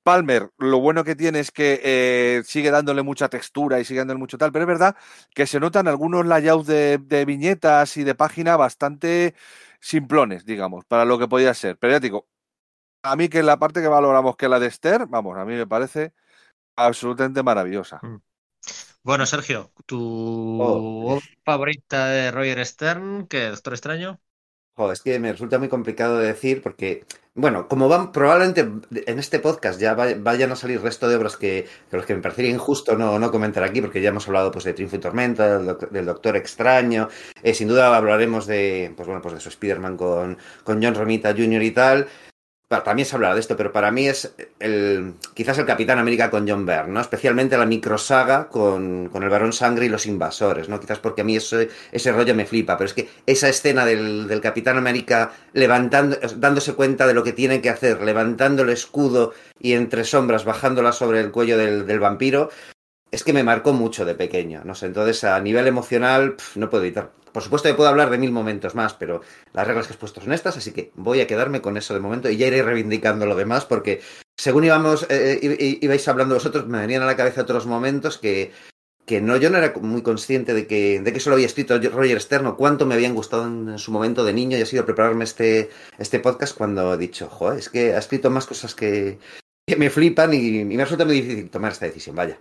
[0.03, 4.19] Palmer, lo bueno que tiene es que eh, sigue dándole mucha textura y sigue dándole
[4.19, 4.97] mucho tal, pero es verdad
[5.35, 9.35] que se notan algunos layouts de, viñetas y de página bastante
[9.81, 11.77] simplones, digamos, para lo que podía ser.
[11.79, 12.27] Pero ya digo,
[13.07, 15.67] a mí que la parte que valoramos que la de Esther, vamos, a mí me
[15.67, 16.13] parece
[16.77, 18.01] absolutamente maravillosa.
[18.03, 18.17] Mm.
[19.03, 21.21] Bueno, Sergio, ¿tu oh.
[21.45, 24.21] favorita de Roger Stern, que Doctor Extraño?
[24.77, 28.69] Joder, es que me resulta muy complicado de decir porque, bueno, como van, probablemente
[29.07, 32.21] en este podcast ya vayan a salir resto de obras que, que los que me
[32.21, 35.59] parecería injusto no, no comentar aquí, porque ya hemos hablado pues de Triunfo y Tormenta,
[35.59, 37.09] del, del Doctor Extraño,
[37.43, 41.33] eh, sin duda hablaremos de, pues bueno, pues de su Spider-Man con, con John Romita
[41.33, 41.63] Jr.
[41.63, 42.09] y tal,
[42.95, 46.49] mí se hablará de esto, pero para mí es el, quizás el Capitán América con
[46.49, 47.01] John Byrne, ¿no?
[47.01, 50.81] Especialmente la microsaga con, con el Barón Sangre y los invasores, ¿no?
[50.81, 54.27] Quizás porque a mí ese, ese rollo me flipa, pero es que esa escena del,
[54.27, 59.33] del Capitán América levantando, dándose cuenta de lo que tiene que hacer, levantando el escudo
[59.61, 62.51] y entre sombras bajándola sobre el cuello del, del vampiro,
[63.11, 66.69] es que me marcó mucho de pequeño, no sé, entonces a nivel emocional pf, no
[66.71, 67.13] puedo evitar.
[67.33, 69.21] Por supuesto que puedo hablar de mil momentos más, pero
[69.53, 72.01] las reglas que has puesto son estas, así que voy a quedarme con eso de
[72.01, 74.01] momento y ya iré reivindicando lo demás porque
[74.37, 78.53] según íbamos, eh, ibais hablando vosotros, me venían a la cabeza otros momentos que,
[79.05, 81.79] que no, yo no era muy consciente de que, de que eso lo había escrito
[81.79, 84.85] Roger Stern o cuánto me habían gustado en su momento de niño y ha sido
[84.85, 89.19] prepararme este, este podcast cuando he dicho, joder, es que ha escrito más cosas que,
[89.67, 92.39] que me flipan y, y me resulta muy difícil tomar esta decisión, vaya.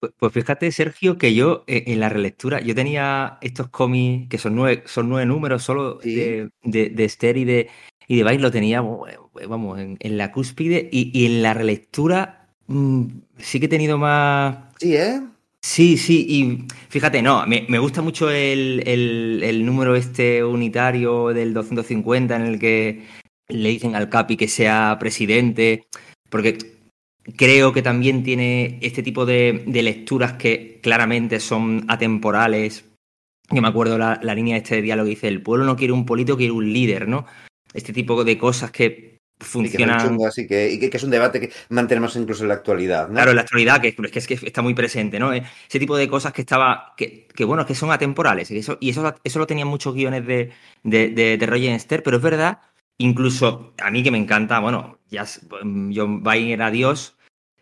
[0.00, 4.38] Pues, pues fíjate, Sergio, que yo eh, en la relectura, yo tenía estos cómics que
[4.38, 6.14] son nueve, son nueve números solo Sí.
[6.14, 7.68] de, de, de Esther y de,
[8.06, 8.80] y de Vice, lo tenía,
[9.40, 13.04] eh, vamos, en, en la cúspide y, y en la relectura mm,
[13.38, 14.56] sí que he tenido más...
[14.78, 15.20] Sí, ¿eh?
[15.62, 21.28] Sí, sí, y fíjate, no, me, me gusta mucho el, el, el número este unitario
[21.28, 23.04] del 250 en el que
[23.48, 25.88] le dicen al Capi que sea presidente,
[26.30, 26.56] porque
[27.36, 32.84] creo que también tiene este tipo de, de lecturas que claramente son atemporales.
[33.50, 35.92] Yo me acuerdo la, la línea de este diálogo que dice, el pueblo no quiere
[35.92, 37.26] un político, quiere un líder, ¿no?
[37.72, 39.18] Este tipo de cosas que
[40.08, 43.08] chungas y que, y que- que es un debate que mantenemos incluso en la actualidad,
[43.08, 43.14] ¿no?
[43.14, 45.32] Claro, en la actualidad, que, es que, es que está muy presente, ¿no?
[45.32, 48.50] Ese tipo de cosas que estaba, que, que bueno, que son atemporales.
[48.50, 50.50] Y eso, y eso, eso lo tenían muchos guiones de,
[50.82, 52.60] de, de, de Roger Esther, pero es verdad,
[52.98, 55.26] incluso a mí que me encanta, bueno, ya
[55.94, 57.15] John Byrne era Dios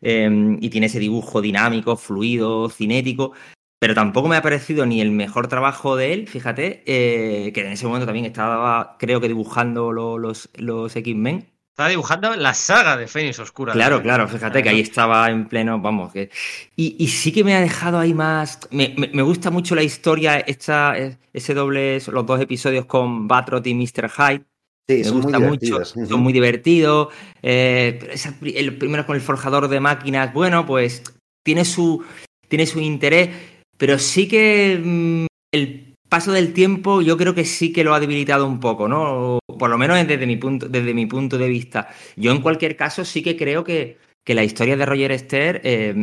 [0.04, 3.32] eh, y tiene ese dibujo dinámico, fluido, cinético,
[3.80, 7.72] pero tampoco me ha parecido ni el mejor trabajo de él, fíjate, eh, que en
[7.72, 11.50] ese momento también estaba, creo que dibujando lo- los, los X-Men.
[11.70, 13.72] Estaba dibujando la saga de Fénix Oscura.
[13.72, 16.30] Claro, claro, fíjate que ahí estaba en pleno, vamos, que...
[16.76, 18.60] Y, y sí que me ha dejado ahí más...
[18.70, 20.94] Me, me- me gusta mucho la historia, esta,
[21.32, 24.08] ese doble, los dos episodios con Batrot y Mr.
[24.08, 24.44] Hyde.
[24.88, 27.08] Sí, Me gusta mucho, son muy divertidos.
[27.42, 27.98] eh,
[28.42, 31.02] el primero con el forjador de máquinas, bueno, pues
[31.42, 32.04] tiene su,
[32.48, 33.30] tiene su interés,
[33.78, 38.00] pero sí que mm, el paso del tiempo yo creo que sí que lo ha
[38.00, 39.38] debilitado un poco, ¿no?
[39.58, 41.88] Por lo menos desde mi punto, desde mi punto de vista.
[42.16, 45.94] Yo en cualquier caso sí que creo que, que la historia de Roger Esther eh,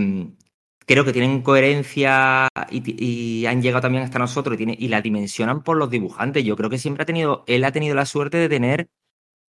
[0.86, 5.90] creo que tienen coherencia y, han llegado también hasta nosotros y, la dimensionan por los
[5.90, 6.44] dibujantes.
[6.44, 8.90] Yo creo que siempre ha tenido, él ha tenido la suerte de tener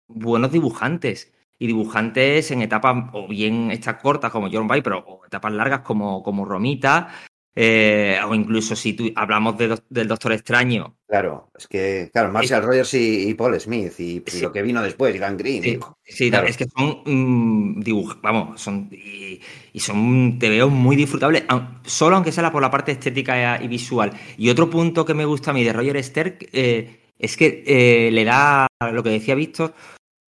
[0.08, 1.32] buenos dibujantes.
[1.58, 6.22] Y dibujantes en etapas, o bien estas cortas como John pero o etapas largas como,
[6.22, 7.08] como Romita,
[7.56, 12.64] eh, o incluso si tú hablamos de, del Doctor Extraño, Claro, es que, claro, Marshall
[12.64, 15.62] Rogers y, y Paul Smith y, lo que vino después, Dan Green.
[15.62, 16.48] Sí, y- sí, claro.
[16.48, 19.40] es que son mm, dibuj- vamos, son y,
[19.78, 21.44] son te veo muy disfrutables,
[21.84, 24.12] solo aunque sea por la parte estética y visual.
[24.36, 28.10] Y otro punto que me gusta a mí de Roger Stern eh, es que eh,
[28.10, 29.74] le da lo que decía Víctor,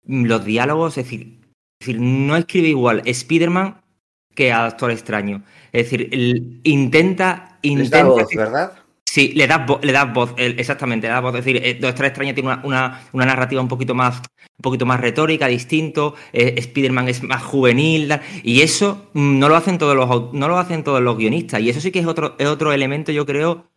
[0.07, 1.39] mm, los diálogos, es decir,
[1.81, 3.83] es decir, no escribe igual Spider-Man
[4.35, 5.43] que a Doctor Extraño.
[5.73, 8.73] Es decir, el- intenta, intenta voz, ¿verdad?
[9.05, 11.35] Sí, le das, le das voz, exactamente, le das voz.
[11.35, 14.87] Es decir, eh, Doctor Extraño tiene una, una, una narrativa un poquito más, un poquito
[14.87, 16.15] más retórica, distinto.
[16.33, 18.11] eh, Spider-Man es más juvenil,
[18.43, 21.61] y eso mm, no lo hacen todos los no lo hacen todos los guionistas.
[21.61, 23.71] Y eso sí que es otro, es otro elemento, yo creo,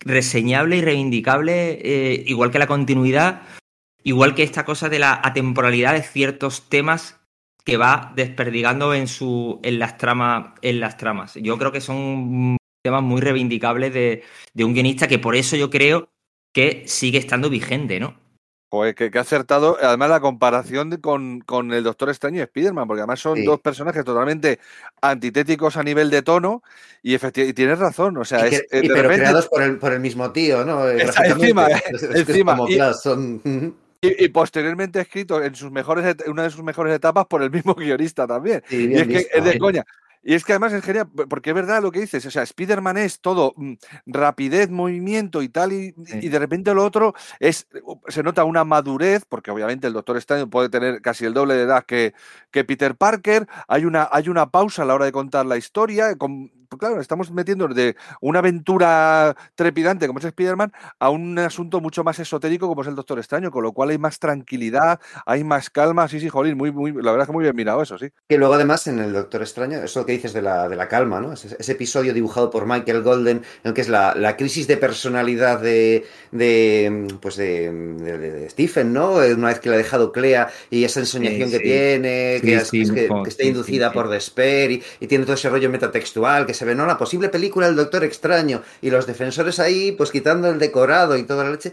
[0.00, 3.42] reseñable y reivindicable, eh, igual que la continuidad,
[4.02, 7.18] igual que esta cosa de la atemporalidad de ciertos temas
[7.64, 11.34] que va desperdigando en su, en las tramas, en las tramas.
[11.34, 15.70] Yo creo que son temas muy reivindicables de, de un guionista que por eso yo
[15.70, 16.08] creo
[16.52, 18.20] que sigue estando vigente, ¿no?
[18.72, 19.76] Joder, que, que ha acertado.
[19.82, 23.44] Además, la comparación con, con el Doctor Extraño y Spider-Man, porque además son Sí.
[23.44, 24.60] dos personajes totalmente
[25.02, 26.62] antitéticos a nivel de tono.
[27.02, 28.16] Y, efecti- y tienes razón.
[28.16, 30.00] O sea, Y que- es, eh, y de pero repente- creados por el, por el
[30.00, 30.88] mismo tío, ¿no?
[30.88, 31.68] Encima,
[32.14, 32.56] encima.
[32.56, 33.74] como Y- Flash, son-.
[34.02, 37.74] Y, y posteriormente escrito en sus mejores una de sus mejores etapas por el mismo
[37.76, 38.62] guionista también.
[38.68, 39.84] Sí, Y es que es de coña.
[40.24, 42.24] Y es que además es genial, porque es verdad lo que dices.
[42.26, 43.72] O sea, Spider-Man es todo mm,
[44.06, 46.20] rapidez, movimiento y tal, y, Sí.
[46.22, 47.66] y de repente lo otro es.
[48.06, 51.62] Se nota una madurez, porque obviamente el Doctor Extraño puede tener casi el doble de
[51.62, 52.14] edad que,
[52.52, 53.48] que Peter Parker.
[53.66, 57.30] Hay una, hay una pausa a la hora de contar la historia, con- claro, estamos
[57.30, 62.82] metiendo de una aventura trepidante como es Spider-Man a un asunto mucho más esotérico como
[62.82, 66.08] es el Doctor Extraño, con lo cual hay más tranquilidad, hay más calma.
[66.08, 68.08] Sí, sí, jolín, muy, muy, la verdad es que muy bien mirado eso, sí.
[68.28, 71.20] Que luego además en el Doctor Extraño, eso que dices de la, de la calma,
[71.20, 71.32] ¿no?
[71.32, 74.76] Ese, ese episodio dibujado por Michael Golden, en el que es la, la crisis de
[74.76, 79.14] personalidad de, de pues de, de, de Stephen, ¿no?
[79.14, 82.54] Una vez que le ha dejado Clea y esa ensoñación Sí, que tiene, Sí, que,
[82.56, 83.94] es- sí, es que- está inducida sí, sí.
[83.94, 86.86] por Despair y, y tiene todo ese rollo metatextual que se ve, ¿no?
[86.86, 91.24] La posible película del Doctor Extraño y los defensores ahí, pues quitando el decorado y
[91.24, 91.72] toda la leche.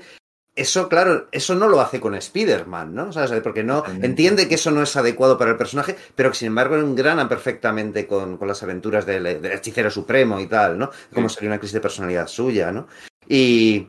[0.55, 3.13] Eso, claro, eso no lo hace con Spider-Man, ¿no?
[3.13, 3.31] ¿Sabes?
[3.41, 6.75] Porque no entiende que eso no es adecuado para el personaje, pero que sin embargo
[6.75, 10.91] engrana perfectamente con, con las aventuras del, del hechicero supremo y tal, ¿no?
[11.13, 12.87] Como sería una crisis de personalidad suya, ¿no?
[13.25, 13.87] Y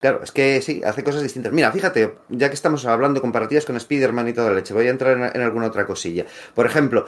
[0.00, 1.52] claro, es que sí, hace cosas distintas.
[1.52, 4.90] Mira, fíjate, ya que estamos hablando comparativas con Spider-Man y toda la leche, voy a
[4.90, 6.24] entrar en, en alguna otra cosilla.
[6.54, 7.06] Por ejemplo,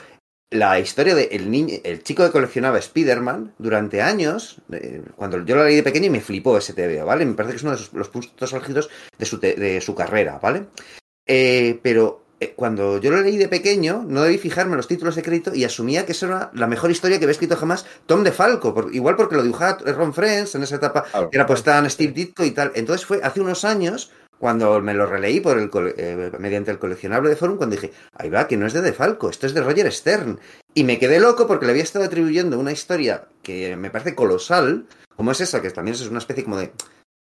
[0.51, 5.57] la historia de el niño, el chico que coleccionaba Spider-Man durante años, eh, cuando yo
[5.57, 7.25] la leí de pequeño y me flipó ese TVO, ¿vale?
[7.27, 9.95] Me parece que es uno de sus- los puntos álgidos de su, te- de su
[9.95, 10.67] carrera, ¿vale?
[11.27, 15.17] Eh, pero eh, cuando yo lo leí de pequeño, no debí fijarme en los títulos
[15.17, 18.23] de crédito y asumía que eso era la mejor historia que había escrito jamás Tom
[18.23, 21.31] DeFalco, por- igual porque lo dibujaba Ron Friends en esa etapa, Claro.
[21.33, 22.71] era pues tan Steve Ditko y tal.
[22.75, 27.31] Entonces fue hace unos años cuando me lo releí por el eh, mediante el coleccionable
[27.31, 29.91] de Forum, cuando dije, ahí va, que no es de DeFalco, esto es de Roger
[29.93, 30.39] Stern.
[30.75, 34.87] Y me quedé loco porque le había estado atribuyendo una historia que me parece colosal,
[35.17, 36.73] como es esa, que también es una especie como de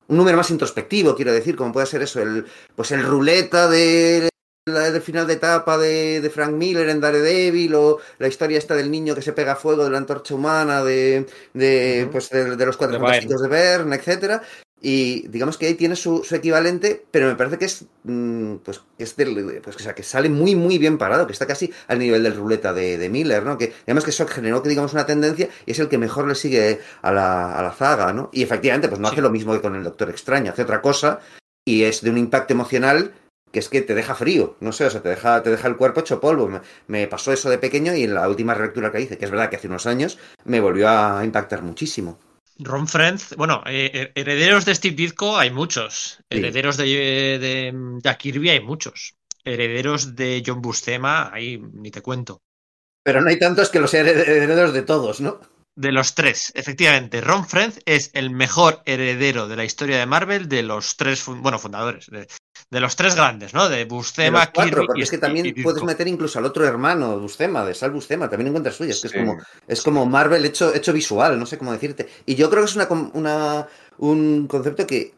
[0.09, 4.29] un número más introspectivo, quiero decir, como puede ser eso, el pues el ruleta de
[4.67, 8.75] la del final de etapa de, de Frank Miller en Daredevil o la historia esta
[8.75, 12.57] del niño que se pega a fuego de la antorcha humana de, de pues de,
[12.57, 14.43] de los cuatro fantásticos de Byrne, etcétera
[14.87, 18.83] y digamos que ahí tiene su, su equivalente pero me parece que es mm, pues
[18.99, 21.99] es del, pues o sea, que sale muy muy bien parado que está casi al
[21.99, 25.07] nivel del ruleta de, de Miller no que además que eso generó que digamos una
[25.07, 28.43] tendencia y es el que mejor le sigue a la, a la zaga no y
[28.43, 29.15] efectivamente pues no Sí.
[29.15, 31.21] hace lo mismo que con el Doctor Extraño hace otra cosa
[31.67, 33.15] y es de un impacto emocional
[33.53, 35.77] que es que te deja frío, no sé, o sea, te deja, te deja el
[35.77, 36.49] cuerpo hecho polvo.
[36.49, 39.31] Me, me pasó eso de pequeño y en la última relectura que hice, que es
[39.31, 42.19] verdad que hace unos años, me volvió a impactar muchísimo.
[42.59, 46.19] Ron Friends, bueno, eh, herederos de Steve Ditko hay muchos.
[46.31, 46.39] Sí.
[46.39, 49.17] Herederos de, de Jack Kirby hay muchos.
[49.45, 52.43] Herederos de John Buscema, ahí ni te cuento.
[53.03, 55.41] Pero no hay tantos que los herederos de todos, ¿no?
[55.77, 60.49] De los tres, efectivamente, Ron Friends es el mejor heredero de la historia de Marvel
[60.49, 62.29] de los tres, fun- bueno, fundadores, de,
[62.71, 63.69] de los tres grandes, ¿no?
[63.69, 66.65] De Buscema, cuatro, Kirby porque y, es que también y puedes meter incluso al otro
[66.65, 69.17] hermano, Bustema, de Sal Bustema, también encuentras suyas, que Sí.
[69.19, 72.09] es como es como Marvel hecho, hecho visual, no sé cómo decirte.
[72.25, 73.67] Y yo creo que es una, com- una
[73.99, 75.15] un concepto que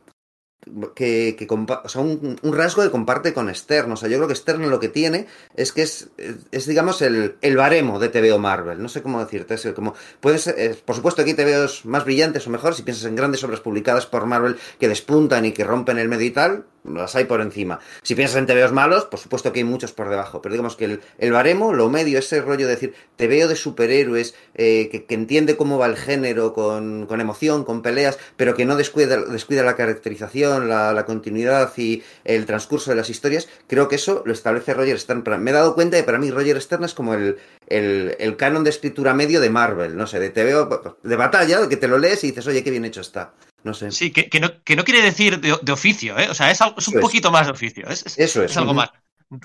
[0.94, 3.92] que, que o sea, un, un rasgo que comparte con Stern.
[3.92, 6.08] O sea, yo creo que Stern lo que tiene es que es,
[6.50, 8.82] es, digamos, el, el baremo de TVO Marvel.
[8.82, 9.54] No sé cómo decirte.
[9.54, 12.74] Es como, puedes, eh, por supuesto, aquí TVOs más brillantes o mejor.
[12.74, 16.26] Si piensas en grandes obras publicadas por Marvel que despuntan y que rompen el medio
[16.26, 17.80] y tal, las hay por encima.
[18.02, 20.42] Si piensas en TVOs malos, por supuesto que hay muchos por debajo.
[20.42, 24.34] Pero digamos que el, el baremo, lo medio, ese rollo de decir, TVO de superhéroes,
[24.54, 28.64] eh, que, que, entiende cómo va el género con, con emoción, con peleas, pero que
[28.64, 33.88] no descuida, descuida la caracterización, la, la, continuidad y el transcurso de las historias, creo
[33.88, 35.24] que eso lo establece Roger Stern.
[35.42, 38.36] Me he dado cuenta de que para mí Roger Stern es como el, el, el
[38.36, 41.98] canon de escritura medio de Marvel, no sé, de TVO de batalla, que te lo
[41.98, 43.32] lees y dices, oye, qué bien hecho está.
[43.66, 43.90] No sé.
[43.90, 46.28] Sí, que, que, no, que no, quiere decir de, de oficio, ¿eh?
[46.30, 47.32] O sea, es, algo, es un Eso poquito es.
[47.32, 47.86] más de oficio.
[47.88, 48.52] Es, es, Eso es.
[48.52, 48.90] es algo más.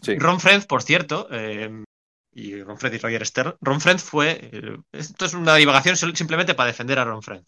[0.02, 0.18] Sí.
[0.18, 1.84] Ron Friends, por cierto, eh,
[2.34, 4.50] y Ron Friends y Roger Stern, Ron Friends fue.
[4.54, 7.48] Eh, esto es una divagación simplemente para defender a Ron Friends.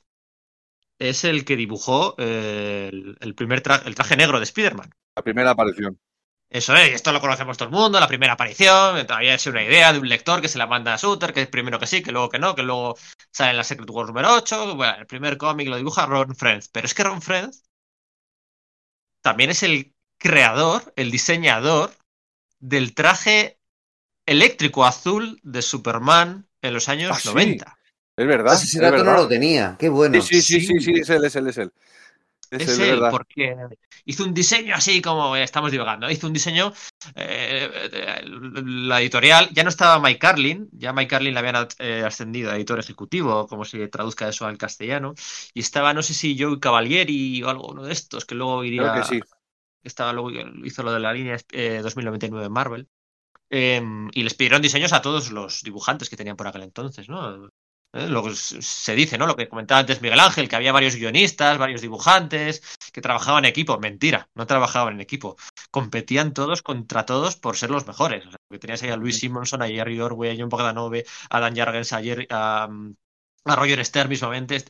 [0.99, 4.89] Es el que dibujó eh, el, el, primer el traje negro de Spider-Man.
[5.15, 5.99] La primera aparición.
[6.53, 9.91] Eso es, esto lo conocemos todo el mundo, la primera aparición, todavía es una idea
[9.91, 12.11] de un lector que se la manda a Suter, que es primero que sí, que
[12.11, 12.95] luego que no, que luego
[13.31, 16.69] sale en la Secret Wars número 8, bueno, el primer cómic lo dibuja Ron Friends,
[16.69, 17.63] pero es que Ron Friends
[19.21, 21.91] también es el creador, el diseñador
[22.59, 23.57] del traje
[24.27, 27.29] eléctrico azul de Superman en los años ah, sí.
[27.29, 27.79] 90.
[28.15, 28.53] Es verdad.
[28.53, 29.11] Ah, ese dato verdad.
[29.11, 30.21] no lo tenía, qué bueno.
[30.21, 31.73] Sí, sí, sí, sí, sí, es él, es él, es él.
[32.53, 33.55] Es, es él, porque
[34.05, 36.09] hizo un diseño así como estamos divagando.
[36.09, 36.73] Hizo un diseño.
[37.15, 37.69] Eh,
[38.65, 42.55] la editorial ya no estaba Mike Carlin, ya Mike Carlin le habían eh, ascendido a
[42.55, 45.13] editor ejecutivo, como se traduzca eso al castellano.
[45.53, 48.91] Y estaba, no sé si Joe Cavalieri o algo uno de estos, que luego iría.
[48.91, 49.21] Creo que sí.
[49.83, 50.31] Estaba luego
[50.63, 52.87] hizo lo de la línea eh, 2099 en Marvel.
[53.49, 57.49] Em, y les pidieron diseños a todos los dibujantes que tenían por aquel entonces, ¿no?
[57.93, 58.07] ¿Eh?
[58.07, 59.27] Lo se dice, ¿no?
[59.27, 63.49] Lo que comentaba antes Miguel Ángel, que había varios guionistas, varios dibujantes, que trabajaban en
[63.49, 63.79] equipo.
[63.79, 65.37] Mentira, no trabajaban en equipo.
[65.71, 68.25] Competían todos contra todos por ser los mejores.
[68.25, 71.39] O sea, que tenías ahí a Luis Simonson, a Jerry Orwell, a John Bogdanove, a
[71.39, 72.67] Dan Jargens, a, Jerry, a,
[73.45, 74.63] a Roger Stern mismamente.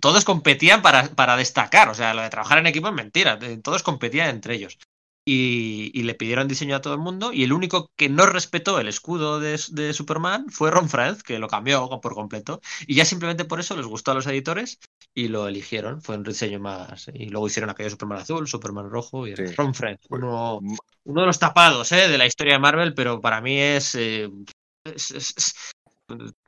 [0.00, 3.82] Todos competían para, para destacar, o sea, lo de trabajar en equipo es mentira, todos
[3.82, 4.78] competían entre ellos.
[5.26, 8.78] Y, y, le pidieron diseño a todo el mundo y el único que no respetó
[8.78, 12.60] el escudo de, de, Superman fue Ron Frenz, que lo cambió por completo.
[12.86, 14.78] Y ya simplemente por eso les gustó a los editores
[15.14, 16.02] y lo eligieron.
[16.02, 17.08] Fue un diseño más...
[17.14, 19.46] Y luego hicieron aquello Superman azul, Superman rojo y sí.
[19.56, 20.60] Ron Frenz, uno,
[21.04, 22.08] uno, de los tapados ¿eh?
[22.08, 23.94] de la historia de Marvel, pero para mí es...
[23.94, 24.30] Eh,
[24.84, 25.54] es, es, es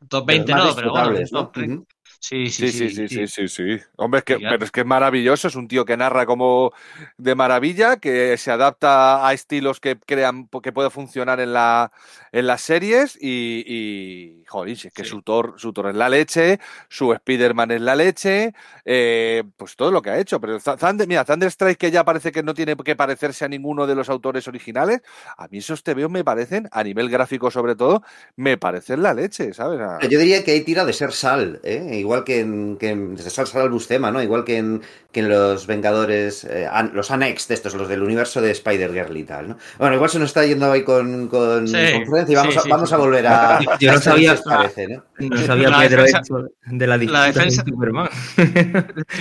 [0.09, 1.87] top 20 no, pero bueno,
[2.21, 3.79] Sí, sí, sí, sí, sí, sí, sí.
[3.97, 6.73] Hombre, es que, pero es que es maravilloso, es un tío que narra como
[7.19, 11.93] de maravilla, que se adapta a estilos que crean, que puede funcionar en, la,
[12.33, 15.11] en las series y, y joder, es que sí.
[15.11, 16.59] su, Thor, su Thor es la leche,
[16.89, 18.55] su Spider-Man es la leche,
[18.85, 20.41] eh, pues todo lo que ha hecho.
[20.41, 23.87] Pero Thunder, mira, Thunder Strike que ya parece que no tiene que parecerse a ninguno
[23.87, 25.03] de los autores originales,
[25.37, 28.03] a mí esos TVO me parecen, a nivel gráfico sobre todo,
[28.37, 29.81] me parecen la leche, ¿sabes?
[30.09, 31.99] Yo diría que hay tira de ser sal, ¿eh?
[32.07, 33.17] Igual que en, que en
[33.55, 34.23] al Bustema, ¿no?
[34.23, 34.83] Igual que en,
[35.13, 39.17] que en los Vengadores, eh, an, los Annex de estos, los del universo de Spider-Girl
[39.17, 39.59] y tal, ¿no?
[39.79, 42.61] Bueno, igual se nos está yendo ahí con, con, Sí, con Frenz y vamos, sí,
[42.65, 42.95] a, vamos sí.
[42.95, 43.61] a volver a.
[43.61, 45.05] Yo- yo no a sabía- parece, ¿no?
[45.19, 46.21] No sabía La Pedro defensa-
[46.67, 48.09] de la disputa defensa- con Superman.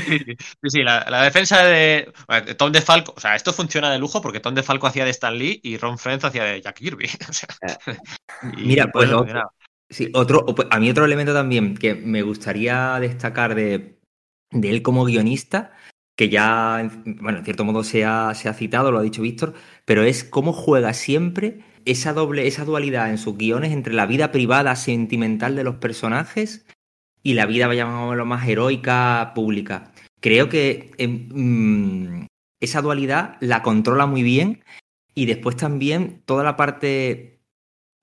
[0.08, 4.22] Sí, sí, la, la defensa de bueno, Tom DeFalco, o sea, esto funciona de lujo
[4.22, 7.10] porque Tom DeFalco hacía de Stan Lee y Ron Frenz hacía de Jack Kirby.
[7.30, 7.48] O sea,
[8.58, 9.52] y Mira, pues funcionaba.
[9.90, 14.00] Sí, otro, pues, a mí otro elemento también que me gustaría destacar de,
[14.52, 15.74] de él como guionista,
[16.18, 19.22] que ya, en- bueno, en cierto modo se ha, se ha citado, lo ha dicho
[19.22, 19.54] Víctor,
[19.86, 24.32] pero es cómo juega siempre esa doble, esa dualidad en sus guiones entre la vida
[24.32, 26.66] privada sentimental de los personajes
[27.24, 29.92] y la vida, llamémoslo más heroica, pública.
[30.22, 32.28] Creo que em, mm,
[32.62, 34.64] esa dualidad la controla muy bien
[35.14, 37.35] y después también toda la parte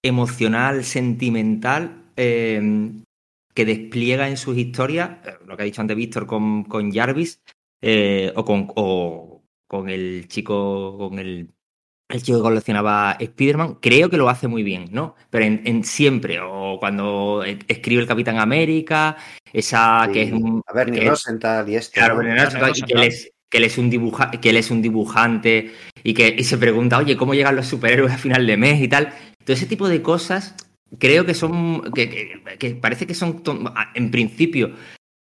[0.03, 2.91] emocional, sentimental, eh,
[3.55, 7.41] que despliega en sus historias, eh, lo que ha dicho antes Víctor con, con Jarvis,
[7.83, 11.49] eh, o, con, o con el chico, con el,
[12.09, 15.15] el chico que coleccionaba Spider-Man, creo que lo hace muy bien, ¿no?
[15.31, 19.17] Pero en, en siempre, o cuando e- escribe el Capitán América,
[19.53, 20.63] esa que es un...
[20.67, 21.95] a Bernie que es- Rosenthal y esto.
[21.95, 22.29] Claro, ¿no?
[22.29, 24.83] no, Carne que, que él es, que, él es un dibuja, que él es un
[24.83, 25.73] dibujante
[26.03, 28.89] y que y se pregunta, oye, ¿cómo llegan los superhéroes a final de mes y
[28.89, 29.13] tal?
[29.45, 30.55] Todo ese tipo de cosas
[30.99, 33.43] creo que son, que, parece que son,
[33.95, 34.73] en principio,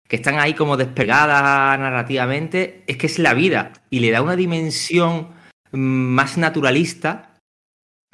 [0.08, 4.36] que están ahí como despegadas narrativamente, es que es la vida y le da una
[4.36, 5.30] dimensión
[5.72, 7.36] mm, más naturalista,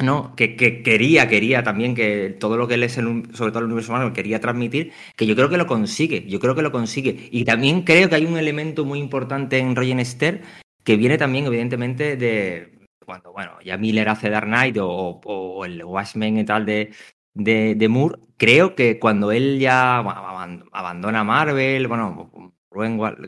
[0.03, 0.35] ¿no?
[0.35, 3.65] Que, que quería, quería también que todo lo que él es, el sobre todo el
[3.65, 7.29] universo humano, quería transmitir, que yo creo que lo consigue, yo creo que lo consigue.
[7.31, 10.41] Y también creo que hay un elemento muy importante en Roger Esther
[10.83, 12.74] que viene también, evidentemente, de
[13.05, 16.91] cuando, bueno, ya Miller hace Dark Knight o, o el Watchmen y tal de,
[17.35, 22.31] de, Moore, creo que cuando él ya abandona Marvel, bueno,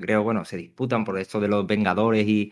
[0.01, 2.51] creo, bueno, se disputan por esto de los Vengadores y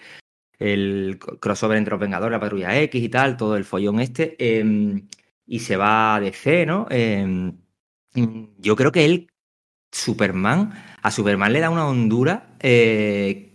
[0.59, 5.03] el crossover entre los Vengadores, la Patrulla X y tal, todo el follón este, eh,
[5.45, 6.88] y se va a DC, ¿no?
[6.89, 7.51] Eh,
[8.57, 9.28] yo creo que él,
[9.91, 13.55] Superman, a Superman le da una hondura eh,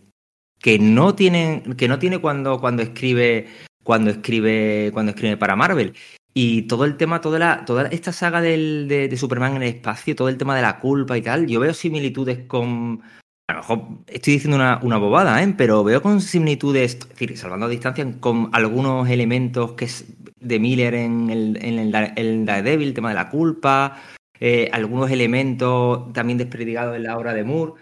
[0.60, 3.48] que no tiene, que no tiene cuando, cuando escribe,
[3.82, 5.94] cuando escribe, cuando escribe para Marvel.
[6.32, 9.68] Y todo el tema, toda, la, toda esta saga del, de, de Superman en el
[9.68, 13.02] espacio, todo el tema de la culpa y tal, yo veo similitudes con,
[13.50, 15.54] a lo mejor estoy diciendo una, una bobada, ¿eh?
[15.56, 20.04] pero veo con similitudes, es decir, salvando distancia, con algunos elementos que es
[20.38, 24.00] de Miller en el, en el, Daredevil, el tema de la culpa,
[24.38, 27.72] eh, algunos elementos también desperdigados en la obra de Moore,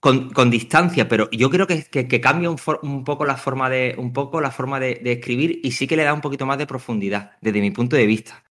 [0.00, 3.70] con, con distancia, pero yo creo que, que, cambia un, for, un, poco la forma,
[3.70, 6.46] de, un poco la forma de, de escribir y sí que le da un poquito
[6.46, 8.44] más de profundidad, desde mi punto de vista.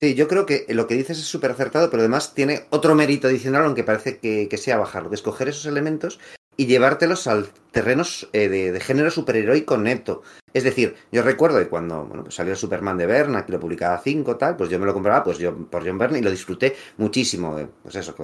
[0.00, 3.26] Sí, yo creo que lo que dices es súper acertado, pero además tiene otro mérito
[3.26, 6.20] adicional, aunque parece que, que sea bajarlo, de escoger esos elementos
[6.58, 8.02] y llevártelos al terreno
[8.32, 10.22] eh, de, de, género superheroico neto.
[10.52, 13.60] Es decir, yo recuerdo que cuando bueno, pues salió el Superman de Byrne, que lo
[13.60, 16.32] publicaba 5 tal, pues yo me lo compraba pues yo, por John Byrne y lo
[16.32, 17.56] disfruté muchísimo.
[17.82, 18.14] Pues eso,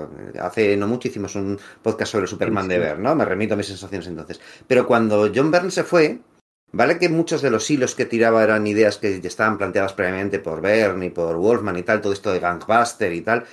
[0.41, 2.75] hace no mucho hicimos un podcast sobre Superman sí, sí.
[2.75, 3.15] de Byrne, ¿no?
[3.15, 4.41] Me remito a mis sensaciones entonces.
[4.67, 6.19] Pero cuando John Byrne se fue,
[6.77, 10.41] Vale que muchos de los hilos que tiraba eran ideas que ya estaban planteadas previamente
[10.41, 13.45] por Byrne y por Wolfman y tal, todo esto de Gangbuster y tal,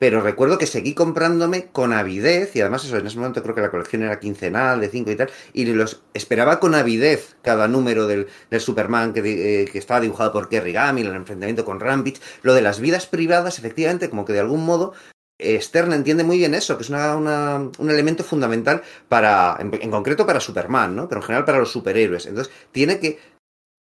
[0.00, 3.60] pero recuerdo que seguí comprándome con avidez, y además eso, en ese momento creo que
[3.60, 8.06] la colección era quincenal, de 5 y tal, y los esperaba con avidez cada número
[8.06, 12.18] del, del Superman que, eh, que, estaba dibujado por Kerry Gamil, el enfrentamiento con Rampage,
[12.40, 14.94] lo de las vidas privadas, efectivamente, como que de algún modo
[15.38, 19.90] Stern entiende muy bien eso, que es una, una, un elemento fundamental para, en, en,
[19.90, 21.08] concreto para Superman, ¿no?
[21.08, 22.24] Pero en general para los superhéroes.
[22.24, 23.18] Entonces, tiene que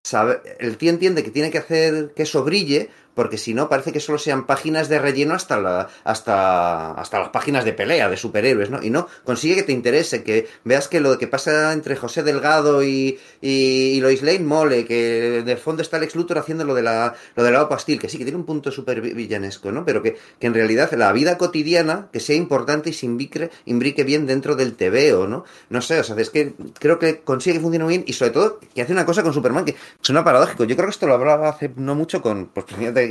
[0.04, 2.90] saber, el tío entiende que tiene que hacer que eso brille,
[3.20, 7.28] porque si no parece que solo sean páginas de relleno hasta, la, hasta, hasta las
[7.28, 8.82] páginas de pelea de superhéroes, ¿no?
[8.82, 12.82] Y no, consigue que te interese, que veas que lo que pasa entre José Delgado
[12.82, 17.14] y, y, Lois Lane mole, que de fondo está Lex Luthor haciendo lo de la,
[17.36, 19.84] lo de la Pastil, que sí, que tiene un punto súper villanesco, ¿no?
[19.84, 24.28] Pero que, que en realidad la vida cotidiana, que sea importante y se imbrique, bien
[24.28, 25.44] dentro del TVO, ¿no?
[25.70, 28.62] No sé, o sea, es que creo que consigue que funcione bien y sobre todo
[28.74, 30.64] que hace una cosa con Superman que suena paradójico.
[30.64, 32.66] Yo creo que esto lo hablaba hace no mucho con, pues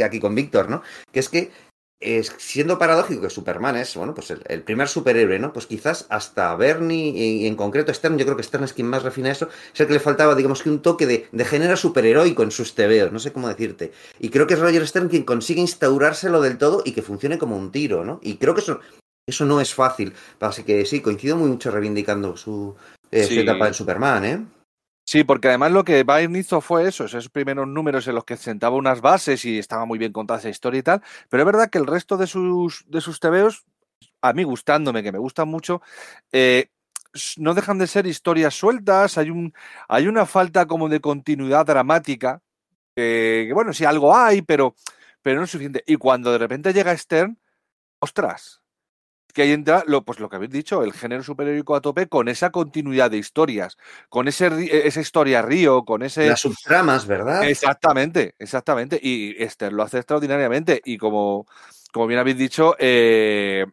[0.05, 0.83] aquí con Víctor, ¿no?
[1.13, 1.51] Que es que
[2.01, 5.53] es, siendo paradójico que Superman es, bueno, pues el, el, primer superhéroe, ¿no?
[5.53, 8.87] Pues quizás hasta Bernie y, y, en concreto Stern, yo creo que Stern es quien
[8.87, 11.77] más refina eso, es el que le faltaba, digamos que un toque de, de género
[11.77, 13.93] superheroico en sus tebeos, no sé cómo decirte.
[14.21, 17.57] Y creo que es Roger Stern quien consigue instaurárselo del todo y que funcione como
[17.57, 18.21] un tiro, ¿no?
[18.23, 18.81] Y creo que eso,
[19.27, 20.15] eso no es fácil.
[20.39, 22.77] Así que sí, coincido muy mucho reivindicando su,
[23.11, 23.35] eh, sí.
[23.35, 24.45] su etapa en Superman, ¿eh?
[25.11, 28.37] Sí, porque además lo que Byrne hizo fue eso, esos primeros números en los que
[28.37, 31.71] sentaba unas bases y estaba muy bien contada esa historia y tal, pero es verdad
[31.71, 33.65] que el resto de sus, de sus tebeos,
[34.21, 35.81] a mí gustándome, que me gustan mucho,
[36.31, 36.69] eh,
[37.39, 39.55] no dejan de ser historias sueltas, hay, un,
[39.89, 42.43] hay una falta como de continuidad dramática,
[42.95, 44.75] que bueno, sí, algo hay, pero,
[45.23, 45.83] pero no es suficiente.
[45.87, 47.39] Y cuando de repente llega Stern,
[47.99, 48.61] ostras,
[49.33, 52.29] que ahí entra lo, pues lo que habéis dicho, el género superhéroico a tope con
[52.29, 53.77] esa continuidad de historias,
[54.09, 54.49] con ese,
[54.87, 56.29] esa historia río, con ese...
[56.29, 57.49] Las subtramas, ¿verdad?
[57.49, 58.99] Exactamente, exactamente.
[59.03, 60.81] Y Esther lo hace extraordinariamente.
[60.85, 61.47] Y como,
[61.93, 63.67] como bien habéis dicho, eh,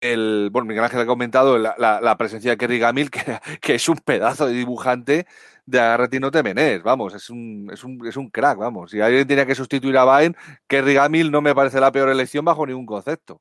[0.00, 3.74] el, bueno, Miguel Ángel ha comentado la, la, la presencia de Kerry Gamil, que, que,
[3.76, 5.26] es un pedazo de dibujante
[5.64, 8.90] de Agárrate y no te menes, vamos, es un, es, un, es un crack, vamos.
[8.92, 10.36] Si alguien tenía que sustituir a Bain,
[10.68, 13.40] Kerry Gamil no me parece la peor elección bajo ningún concepto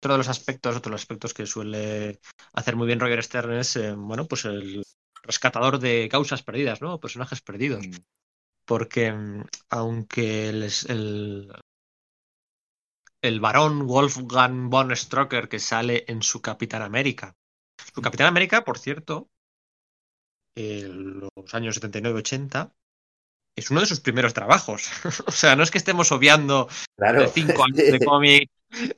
[0.00, 2.20] otro de los aspectos, otro de los aspectos que suele
[2.54, 4.82] hacer muy bien Roger Stern es, eh, bueno, pues el
[5.22, 6.98] rescatador de causas perdidas, ¿no?
[6.98, 7.86] Personajes perdidos.
[7.86, 7.96] Mm.
[8.64, 9.14] Porque
[9.68, 11.52] aunque el, el,
[13.20, 17.36] el varón Wolfgang von Stroker que sale en su Capitán América.
[17.94, 19.28] Su Capitán América, por cierto,
[20.54, 22.72] en los años 79-80,
[23.54, 24.90] es uno de sus primeros trabajos.
[25.26, 27.28] o sea, no es que estemos obviando claro.
[27.28, 28.50] cinco años de cómic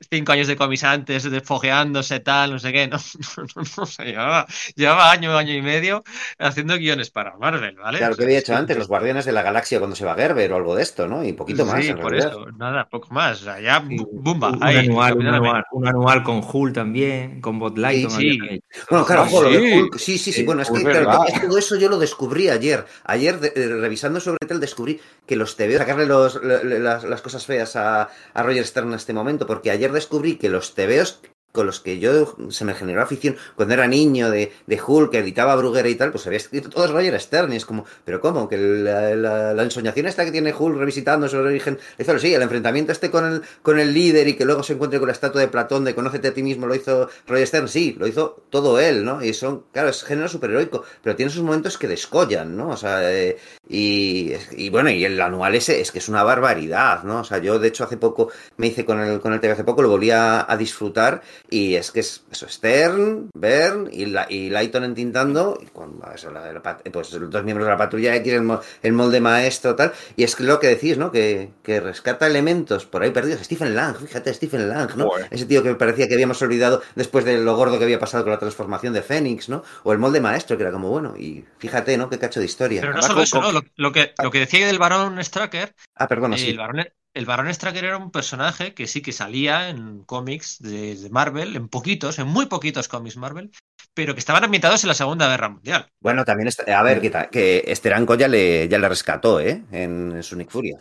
[0.09, 2.97] cinco años de comis antes, desfogueándose, tal, no sé qué, no,
[3.37, 6.03] no, no, no llevaba, llevaba, año, año y medio
[6.39, 7.97] haciendo guiones para Marvel, ¿vale?
[7.97, 10.55] Claro, que había hecho antes, los Guardianes de la Galaxia cuando se va Gerber o
[10.55, 11.23] algo de esto, ¿no?
[11.23, 11.83] Y poquito más.
[11.83, 12.31] Sí, en por realidad.
[12.31, 16.23] eso, nada, poco más, o sea, ya, bumba, un, ahí, anual, un, anual, un anual
[16.23, 18.09] con Hulk también, con Bot Light.
[18.09, 18.63] Sí, sí.
[18.89, 19.33] Bueno, claro, sí.
[19.33, 21.09] Lo de Hulk, sí, sí, sí, bueno, es que claro,
[21.47, 25.55] todo eso yo lo descubrí ayer, ayer de, eh, revisando sobre Tel descubrí que los
[25.55, 29.62] TV, sacarle los, las, las cosas feas a, a Roger Stern en este momento, porque
[29.71, 31.19] ayer descubrí que los tebeos
[31.53, 35.19] con los que yo se me generó afición cuando era niño de, de Hulk, que
[35.19, 38.49] editaba Bruguera y tal, pues había escrito todo Roger Stern y es como, pero ¿cómo?
[38.49, 41.77] Que la, la, la ensoñación esta que tiene Hulk revisitando el origen,
[42.19, 45.07] sí, el enfrentamiento este con el, con el líder y que luego se encuentre con
[45.07, 48.07] la estatua de Platón de conócete a ti mismo, lo hizo Roger Stern, sí, lo
[48.07, 49.23] hizo todo él, ¿no?
[49.23, 52.69] Y son, claro, es género superheroico, pero tiene sus momentos que descollan, ¿no?
[52.69, 53.37] O sea, eh,
[53.69, 57.19] y, y, bueno, y el anual ese es que es una barbaridad, ¿no?
[57.19, 59.63] O sea, yo de hecho hace poco me hice con el, con el TV hace
[59.63, 64.49] poco, lo volví a disfrutar y es que es eso, Stern, Bern y, la, y
[64.49, 68.33] Lighton entintando, y con eso, la, la, pues los dos miembros de la patrulla X,
[68.33, 71.11] el, el, molde maestro, tal, y es lo que decís, ¿no?
[71.11, 73.41] Que, que, rescata elementos por ahí perdidos.
[73.41, 75.07] Stephen Lang, fíjate, Stephen Lang, ¿no?
[75.07, 75.27] Bueno.
[75.29, 78.31] Ese tío que parecía que habíamos olvidado después de lo gordo que había pasado con
[78.31, 79.63] la transformación de Fénix, ¿no?
[79.83, 82.09] O el molde maestro, que era como, bueno, y fíjate, ¿no?
[82.09, 82.81] Qué cacho de historia.
[82.81, 83.51] Pero no solo eso, ¿no?
[83.51, 85.75] Lo, lo, que, lo que decía del varón Stracker.
[85.95, 86.49] Ah, perdona, eh, sí.
[86.49, 90.95] El varón, el Barón Stracker era un personaje que sí que salía en cómics de,
[90.95, 93.51] de, Marvel, en poquitos, en muy poquitos cómics Marvel,
[93.93, 95.87] pero que estaban ambientados en la Segunda Guerra Mundial.
[95.99, 99.63] Bueno, también, está, a ver, que, que Esteranco ya le, ya le rescató, ¿eh?
[99.71, 100.79] En, en Sonic Furia.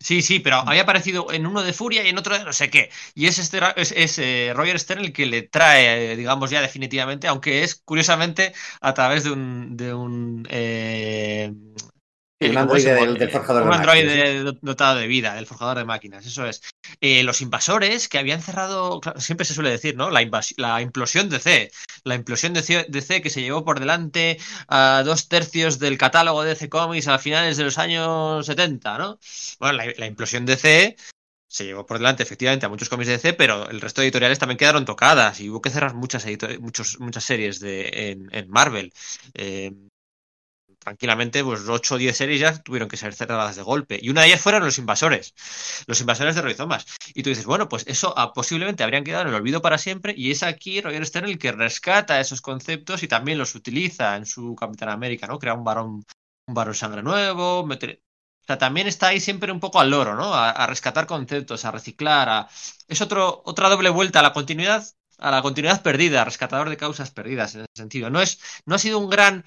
[0.00, 2.70] Sí, sí, pero había aparecido en uno de Furia y en otro de no sé
[2.70, 2.88] qué.
[3.14, 7.26] Y es, este, es, es eh, Roger Stern el que le trae, digamos, ya definitivamente,
[7.26, 11.52] aunque es curiosamente a través de un, de un eh,
[12.40, 14.54] un androide del, del, forjador un de androide máquinas.
[14.62, 16.62] dotado de vida, del forjador de máquinas, eso es.
[17.00, 20.10] Eh, los invasores que habían cerrado, siempre se suele decir, ¿no?
[20.10, 20.24] La,
[20.56, 21.70] la implosión de C.
[22.04, 25.98] La implosión de C, de C, que se llevó por delante a dos tercios del
[25.98, 29.18] catálogo de C Comics a finales de los años 70, ¿no?
[29.58, 30.96] Bueno, la, la implosión de C
[31.48, 34.38] se llevó por delante efectivamente a muchos cómics de DC, pero el resto de editoriales
[34.38, 36.26] también quedaron tocadas y hubo que cerrar muchas,
[36.60, 38.92] muchos, muchas series de, en, en Marvel.
[39.34, 39.72] Eh,
[40.78, 43.98] tranquilamente, pues 8 o 10 series ya tuvieron que ser cerradas de golpe.
[44.00, 45.34] Y una de ellas fueron los invasores,
[45.86, 46.86] los invasores de Rizomas.
[47.14, 50.14] Y tú dices, bueno, pues eso ah, posiblemente habrían quedado en el olvido para siempre.
[50.16, 54.26] Y es aquí Roger Stern el que rescata esos conceptos y también los utiliza en
[54.26, 55.38] su Capitán América, ¿no?
[55.38, 56.04] Crea un varón,
[56.46, 58.02] un varón sangre nuevo, meter...
[58.46, 60.34] sea, también está ahí siempre un poco al loro, ¿no?
[60.34, 62.48] A, a rescatar conceptos, a reciclar, a...
[62.88, 64.84] Es otro, otra doble vuelta a la continuidad,
[65.18, 68.10] a la continuidad perdida, rescatador de causas perdidas en ese sentido.
[68.10, 69.44] No es, no ha sido un gran,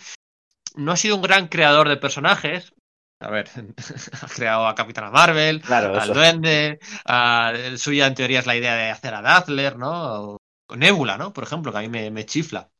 [0.76, 2.74] no ha sido un gran creador de personajes.
[3.20, 3.50] A ver,
[4.22, 6.14] ha creado a Capitana Marvel, Claro, al eso.
[6.14, 10.38] Duende, a, el suya en teoría es la idea de hacer a Dazzler, ¿no?
[10.68, 11.32] O Nebula, ¿no?
[11.34, 12.71] Por ejemplo, que a mí me, me chifla.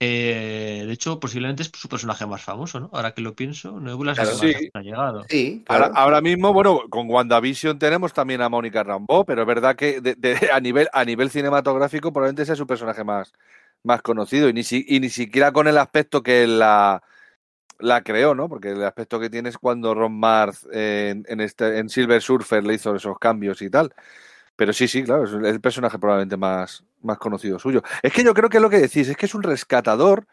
[0.00, 2.90] Eh, de hecho, posiblemente es su personaje más famoso, ¿no?
[2.92, 4.70] Ahora que lo pienso, Nebula es la Claro, que más sí.
[4.74, 5.24] ha llegado.
[5.28, 6.00] Sí, Ahora, claro.
[6.00, 10.14] ahora mismo, bueno, con WandaVision tenemos también a Mónica Rambeau, pero es verdad que de-
[10.14, 13.32] de- a, nivel, a nivel cinematográfico probablemente sea su personaje más,
[13.82, 17.02] más conocido y ni, si- y ni siquiera con el aspecto que la,
[17.80, 18.48] la creó, ¿no?
[18.48, 22.22] Porque el aspecto que tiene es cuando Ron Mars eh, en, en este, en Silver
[22.22, 23.92] Surfer le hizo esos cambios y tal.
[24.58, 27.80] Pero sí, sí, claro, es el personaje probablemente más, más conocido suyo.
[28.02, 30.26] Es que yo creo que es lo que decís, es que es un rescatador,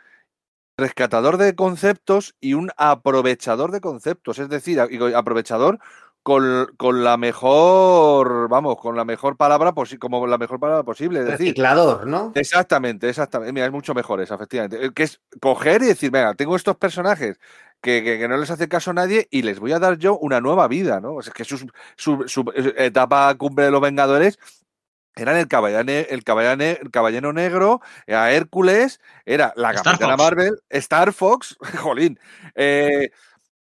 [0.77, 4.39] rescatador de conceptos y un aprovechador de conceptos.
[4.39, 4.79] Es decir,
[5.15, 5.77] aprovechador
[6.23, 11.19] con, con la mejor, vamos, con la mejor palabra posi- como la mejor palabra posible.
[11.19, 12.31] Es decir, Reciclador, ¿no?
[12.33, 13.53] Exactamente, exactamente.
[13.53, 14.83] Mira, es mucho mejor eso, efectivamente.
[14.83, 17.37] Eh, Que es coger y decir, venga, tengo estos personajes
[17.85, 20.17] que, que- que no les hace caso a nadie y les voy a dar yo
[20.17, 21.13] una nueva vida, ¿no?
[21.13, 24.39] O sea, es que su, su- su etapa cumbre de los Vengadores
[25.15, 30.23] eran el caballero, el caballero, el caballero negro, era Hércules, era la Star capitana Fox.
[30.23, 32.19] Marvel, Star Fox, jolín.
[32.55, 33.11] Eh,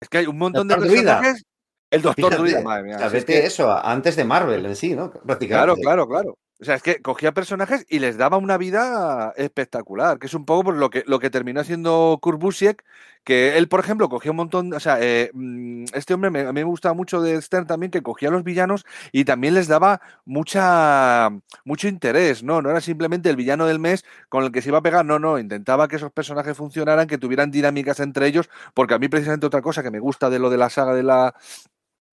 [0.00, 1.44] es que hay un montón de personajes.
[1.90, 2.96] El Doctor Fíjate, Druida, madre mía.
[3.12, 5.10] es que- eso, antes de Marvel en sí, ¿no?
[5.12, 5.48] Prácticamente.
[5.48, 6.38] Claro, claro, claro.
[6.64, 10.46] O sea, es que cogía personajes y les daba una vida espectacular, que es un
[10.46, 12.82] poco por lo que, lo que terminó haciendo Kurt Busiek,
[13.22, 16.52] que él, por ejemplo, cogía un montón, o sea, eh, mm, este hombre me- a
[16.54, 19.68] mí me gustaba mucho de Stern también, que cogía a los villanos y también les
[19.68, 21.28] daba mucha,
[21.66, 22.62] mucho interés, ¿no?
[22.62, 25.18] No era simplemente el villano del mes con el que se iba a pegar, no,
[25.18, 29.46] no, intentaba que esos personajes funcionaran, que tuvieran dinámicas entre ellos, porque a mí precisamente
[29.46, 31.34] otra cosa que me gusta de lo de la saga de la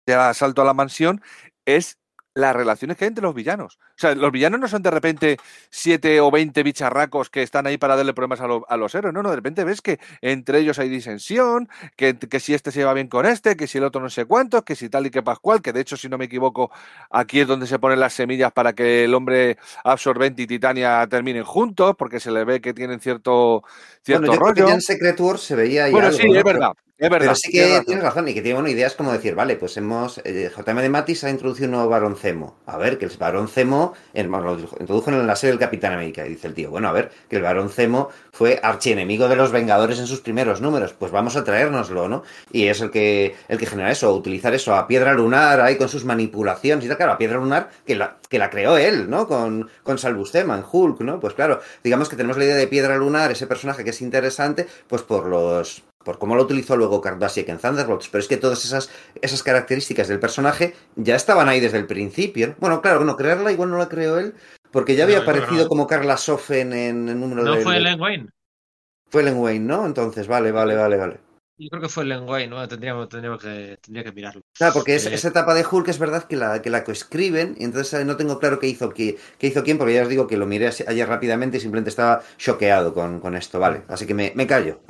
[0.06, 1.22] de asalto a la mansión
[1.66, 1.98] es
[2.34, 3.78] las relaciones que hay entre los villanos.
[3.82, 5.38] O sea, los villanos no son de repente
[5.70, 9.14] siete o veinte bicharracos que están ahí para darle problemas a, lo- a los héroes.
[9.14, 11.68] No, no, de repente ves que entre ellos hay disensión,
[11.98, 14.26] que, que si este se lleva bien con este, que si el otro no sé
[14.26, 16.72] cuántos, que si tal y que pascual, que de hecho, si no me equivoco,
[17.10, 21.44] aquí es donde se ponen las semillas para que el hombre absorbente y Titania terminen
[21.44, 23.64] juntos, porque se le ve que tienen cierto,
[24.04, 24.68] cierto Bueno, yo creo que rollo.
[24.70, 26.34] ya en Secret Wars se veía ahí Bueno, algo, sí, ¿no?
[26.34, 26.72] es verdad.
[27.02, 27.34] Es verdad.
[27.34, 27.86] Pero sí tienes que razón.
[27.88, 30.20] tienes razón y que tiene bueno, ideas como decir, vale, pues hemos.
[30.24, 32.60] eh, JM de Matis ha introducido un nuevo varón Zemo.
[32.68, 36.24] A ver, que el eh, bueno, lo introdujo en la serie del Capitán América.
[36.28, 39.52] Y dice el tío, bueno, a ver, que el varón Zemo fue archienemigo de los
[39.52, 40.94] Vengadores en sus primeros números.
[40.94, 42.22] Pues vamos a traérnoslo, ¿no?
[42.52, 45.90] Y es el que, el que genera eso, utilizar eso a Piedra Lunar ahí con
[45.90, 46.98] sus manipulaciones y tal.
[46.98, 49.28] Claro, a Piedra Lunar que la, que la creó él, ¿no?
[49.28, 51.20] Con, con Salbustema en Hulk, ¿no?
[51.20, 54.68] Pues claro, digamos que tenemos la idea de Piedra Lunar, ese personaje que es interesante,
[54.88, 58.64] pues por los por cómo lo utilizó luego Kardashian en Thunderbolts, pero es que todas
[58.66, 58.90] esas,
[59.22, 62.48] esas características del personaje ya estaban ahí desde el principio.
[62.50, 62.56] ¿no?
[62.60, 64.34] Bueno, claro, no, crearla igual no la creó él,
[64.72, 65.70] porque ya No, había aparecido no.
[65.70, 67.64] como Carla Sofen en el número No de...
[67.64, 68.30] fue Len Wayne.
[69.12, 69.86] Fue Len Wayne, ¿no?
[69.86, 71.20] Entonces, vale, vale, vale, vale.
[71.58, 72.68] Yo creo que fue Len Wayne, ¿no?
[72.68, 74.42] Tendríamos, tendríamos que, tendría que mirarlo.
[74.58, 77.56] Claro, porque es- Eh, esa etapa de Hulk es verdad que la, que la coescriben,
[77.60, 80.10] y entonces eh, no tengo claro qué hizo, qué, qué hizo quién, porque ya os
[80.10, 83.84] digo que lo miré ayer rápidamente y simplemente estaba choqueado con, con esto, vale.
[83.88, 84.82] Así que me, me callo.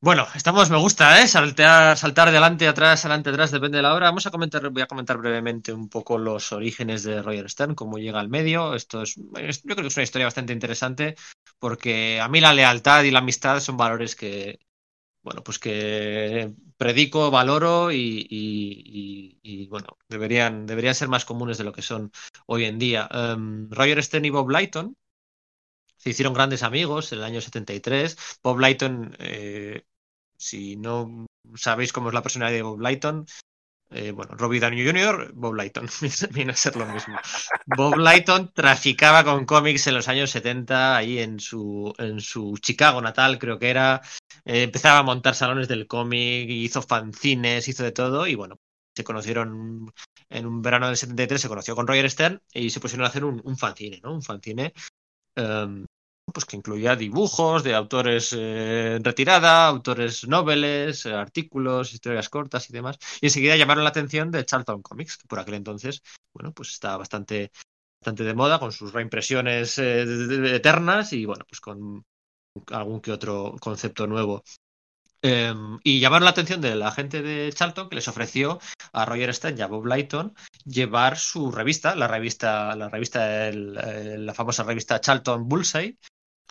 [0.00, 1.26] Bueno, estamos, me gusta, ¿eh?
[1.26, 4.06] Saltear, saltar delante, atrás, adelante, atrás, depende de la hora.
[4.06, 7.98] Vamos a comentar, voy a comentar brevemente un poco los orígenes de Roger Stern, cómo
[7.98, 8.74] llega al medio.
[8.76, 11.16] Esto es, yo creo que es una historia bastante interesante,
[11.58, 14.60] porque a mí la lealtad y la amistad son valores que,
[15.22, 21.58] bueno, pues que predico, valoro y, y- y- y, bueno, deberían, deberían ser más comunes
[21.58, 22.12] de lo que son
[22.46, 23.08] hoy en día.
[23.12, 24.96] Em, Roger Stern y Bob Lighton
[25.96, 28.16] se hicieron grandes amigos en el año 73.
[28.42, 29.84] Bob Lighton, eh,
[30.38, 33.26] si no sabéis cómo es la personalidad de Bob Lighton,
[33.90, 35.88] eh, bueno, Robbie Downey Jr., Bob Lighton,
[36.32, 37.16] viene a ser lo mismo.
[37.66, 43.00] Bob Lighton traficaba con cómics en los años 70, ahí en su, en su Chicago
[43.00, 44.02] natal, creo que era.
[44.44, 48.60] Eh, empezaba a montar salones del cómic, hizo fanzines, hizo de todo, y bueno,
[48.94, 49.90] se conocieron
[50.28, 53.24] en un verano del 73, se conoció con Roger Stern y se pusieron a hacer
[53.24, 54.12] un, un fanzine, ¿no?
[54.12, 54.74] Un fanzine
[55.36, 55.86] em,
[56.32, 62.72] pues que incluía dibujos de autores eh, retirada, autores noveles, eh, artículos, historias cortas y
[62.72, 62.98] demás.
[63.20, 66.02] Y enseguida llamaron la atención de Charlton Comics, que por aquel entonces,
[66.32, 67.50] bueno, pues estaba bastante,
[68.00, 70.02] bastante de moda con sus reimpresiones eh,
[70.56, 72.04] eternas y bueno, pues con
[72.72, 74.42] algún que otro concepto nuevo.
[75.20, 78.60] Em, y llamaron la atención de la gente de Charlton que les ofreció
[78.92, 80.32] a Roger Stern y a Bob Lighton
[80.64, 85.98] llevar su revista, la revista, la revista, el- el- la famosa revista Charlton Bullseye,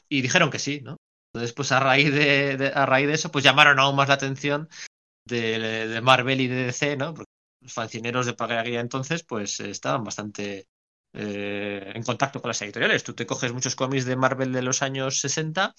[0.10, 0.98] y dijeron que sí, ¿no?
[1.34, 4.70] Entonces, pues a raíz de, a raíz de eso, pues llamaron aún más la atención
[5.26, 7.14] de, de Marvel y de DC, ¿no?
[7.14, 7.32] Porque
[7.62, 10.68] los fancineros de aquella entonces, pues estaban bastante
[11.14, 13.04] eh, en contacto con las editoriales.
[13.04, 15.74] Tú te coges muchos cómics de Marvel de los años 60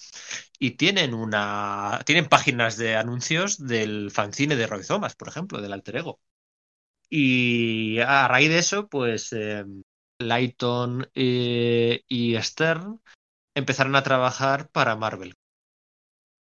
[0.59, 5.73] y tienen una tienen páginas de anuncios del fanzine de Roy Thomas, por ejemplo, del
[5.73, 6.19] Alter Ego.
[7.09, 9.65] Y a raíz de eso, pues eh,
[10.19, 13.01] Lighton eh, y Stern
[13.59, 15.33] empezaron a trabajar para Marvel.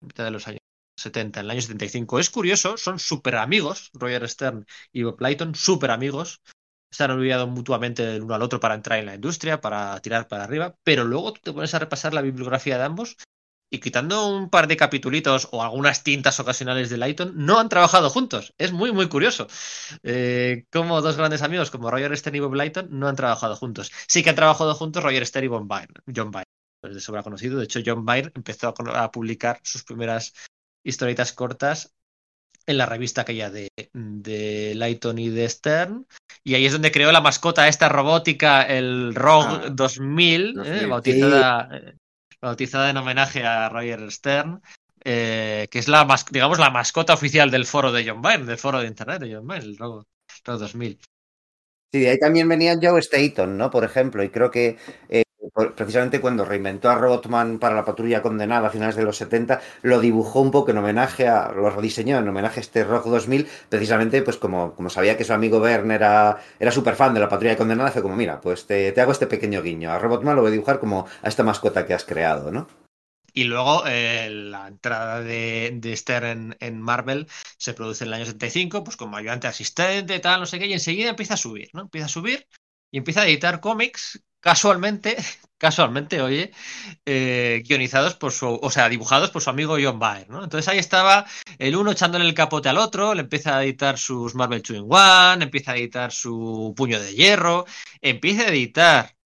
[0.02, 0.62] A mitad de los años
[0.98, 2.20] 70, en el año 75.
[2.20, 6.42] Es curioso, son súper amigos, Roger Stern y Bob Lighton, súper amigos.
[6.92, 10.28] Se han olvidado mutuamente el uno al otro para entrar en la industria, para tirar
[10.28, 13.18] para arriba, pero luego tú te pones a repasar la bibliografía de ambos
[13.70, 18.10] y quitando un par de capitulitos o algunas tintas ocasionales de Lighton, no han trabajado
[18.10, 18.54] juntos.
[18.58, 19.48] Es muy, muy curioso.
[20.04, 23.92] Eh, como dos grandes amigos como Roger Stern y Bob Lighton no han trabajado juntos.
[24.08, 26.48] Sí que han trabajado juntos Roger Stern y John Byrne.
[26.88, 27.58] Es de sobra conocido.
[27.58, 30.34] De hecho, John Byrne empezó a, a publicar sus primeras
[30.84, 31.94] historietas cortas
[32.68, 36.06] en la revista aquella de, de Lighton y de Stern.
[36.44, 40.86] Y ahí es donde creó la mascota esta robótica, el Rogue Ah, 2000, 2000, ¿eh?
[40.86, 41.94] bautizada, eh,
[42.42, 44.62] bautizada en homenaje a Roger Stern,
[45.04, 48.80] eh, que es la, digamos, la mascota oficial del foro de John Byrne, del foro
[48.80, 50.04] de internet de John Byrne, el Rogue,
[50.46, 51.00] Rogue 2000.
[51.94, 53.72] Sí, de ahí también venía Joe Staton, ¿no?
[53.72, 54.78] Por ejemplo, y creo que
[55.08, 55.24] eh,
[55.76, 60.00] precisamente cuando reinventó a Robotman para la patrulla condenada a finales de los 70, lo
[60.00, 64.22] dibujó un poco en homenaje a, lo rediseñó en homenaje a este Rock 2000, precisamente
[64.22, 67.58] pues como, como sabía que su amigo Verne era, era súper fan de la patrulla
[67.58, 70.50] condenada, fue como, mira, pues te, te hago este pequeño guiño, a Robotman lo voy
[70.50, 72.68] a dibujar como a esta mascota que has creado, ¿no?
[73.34, 77.28] Y luego eh, la entrada de, de Stern en, en Marvel
[77.58, 80.74] se produce en el año 75, pues como ayudante asistente, tal, no sé qué, y
[80.74, 81.82] enseguida empieza a subir, ¿no?
[81.82, 82.48] Empieza a subir
[82.90, 85.18] y empieza a editar cómics casualmente,
[85.58, 86.52] casualmente, oye,
[87.06, 90.42] eh, guionizados por su, o sea, dibujados por su amigo John Byrne, ¿no?
[90.42, 91.26] Entonces ahí estaba
[91.58, 94.86] el uno echándole el capote al otro, le empieza a editar sus Marvel 2 in
[94.88, 97.66] One, empieza a editar su Puño de Hierro,
[98.00, 99.18] empieza a editar,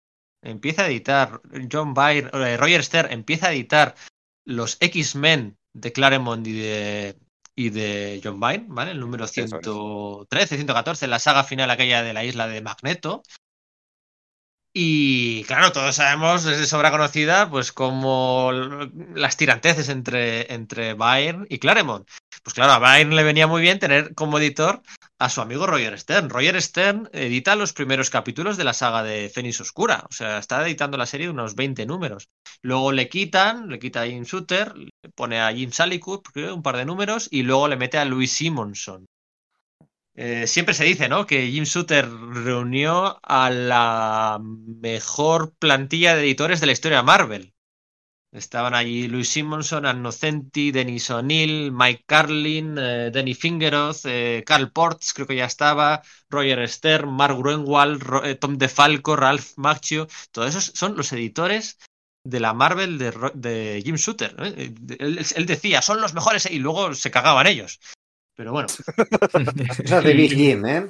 [0.42, 3.94] empieza a editar John Byrne, eh, Roger Stern empieza a editar
[4.46, 7.18] los X-Men de Claremont y de,
[7.54, 8.92] y de John Byrne, ¿vale?
[8.92, 9.50] El número Eso es.
[9.50, 13.22] 113, 114, la saga final aquella de la isla de Magneto.
[14.72, 18.52] Y claro, todos sabemos, es de sobra conocida, pues como
[19.14, 22.08] las tiranteces entre, entre Byrne y Claremont.
[22.44, 24.80] Pues claro, a Byrne le venía muy bien tener como editor
[25.18, 26.30] a su amigo Roger Stern.
[26.30, 30.04] Roger Stern edita los primeros capítulos de la saga de Fénix Oscura.
[30.08, 32.28] O sea, está editando la serie de unos 20 números.
[32.62, 36.76] Luego le quitan, le quita a Jim Shooter, le pone a Jim Salicut, un par
[36.76, 39.04] de números, y luego le mete a Louis Simonson.
[40.22, 41.26] Eh, siempre se dice, ¿no?
[41.26, 47.54] Que Jim Shooter reunió a la mejor plantilla de editores de la historia de Marvel.
[48.30, 55.14] Estaban allí Louis Simonson, Annocenti, Denis O'Neill, Mike Carlin, eh, Danny Fingeroth, eh, Carl Ports,
[55.14, 60.06] creo que ya estaba, Roger Stern, Mark Gruenwald, eh, Tom DeFalco, Ralph Macchio.
[60.32, 61.78] Todos esos son los editores
[62.24, 64.36] de la Marvel de, Jim Shooter.
[64.38, 64.74] ¿eh?
[64.98, 67.80] Él decía, son los mejores, y luego se cagaban ellos.
[68.40, 68.68] Pero bueno,
[69.82, 70.86] Cosas de Big Jim, ¿eh?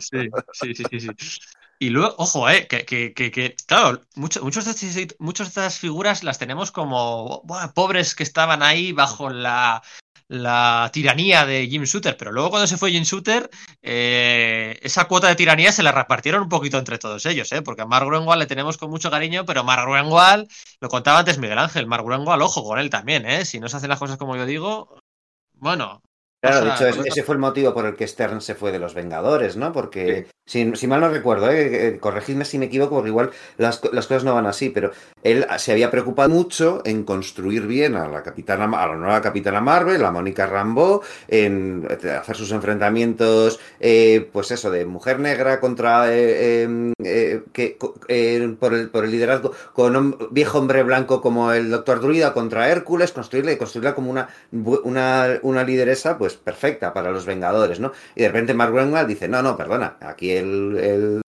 [0.00, 1.38] Sí, sí, sí, sí, sí.
[1.78, 5.78] Y luego, ojo, eh, que, que, que, que, claro, mucho- muchos de muchas de estas
[5.78, 7.42] figuras las tenemos como
[7.74, 9.82] pobres que estaban ahí bajo la,
[10.28, 13.48] la tiranía de Jim Shooter, pero luego cuando se fue Jim Shooter,
[13.80, 17.80] eh, esa cuota de tiranía se la repartieron un poquito entre todos ellos, eh, porque
[17.80, 20.50] a Mark Gruenwald le tenemos con mucho cariño, pero Mark Gruenwald,
[20.82, 23.78] lo contaba antes Miguel Ángel, Mark Gruenwald, ojo con él también, eh, si no se
[23.78, 24.98] hacen las cosas como yo digo,
[25.54, 26.02] bueno,
[26.40, 28.78] Claro, de hecho, ese- ese fue el motivo por el que Stern se fue de
[28.78, 29.72] los Vengadores, ¿no?
[29.72, 31.88] Porque, si, si mal no recuerdo, ¿eh?
[31.88, 34.92] Eh, corregidme si me equivoco, porque igual las, las cosas no van así, pero
[35.24, 39.60] él se había preocupado mucho en construir bien a la capitana, a la nueva capitana
[39.60, 46.14] Marvel, a Mónica Rambeau, en hacer sus enfrentamientos, eh, pues eso, de mujer negra contra,
[46.14, 47.76] eh, eh, eh, que,
[48.58, 52.68] por, el, por el liderazgo, con un viejo hombre blanco como el Doctor Druida contra
[52.70, 54.28] Hércules, construirla y construirla como una
[54.84, 57.92] una, una lideresa pues perfecta para los Vengadores, ¿no?
[58.14, 61.22] Y de repente Mark Gruenwald dice, no, no, perdona, aquí el, el,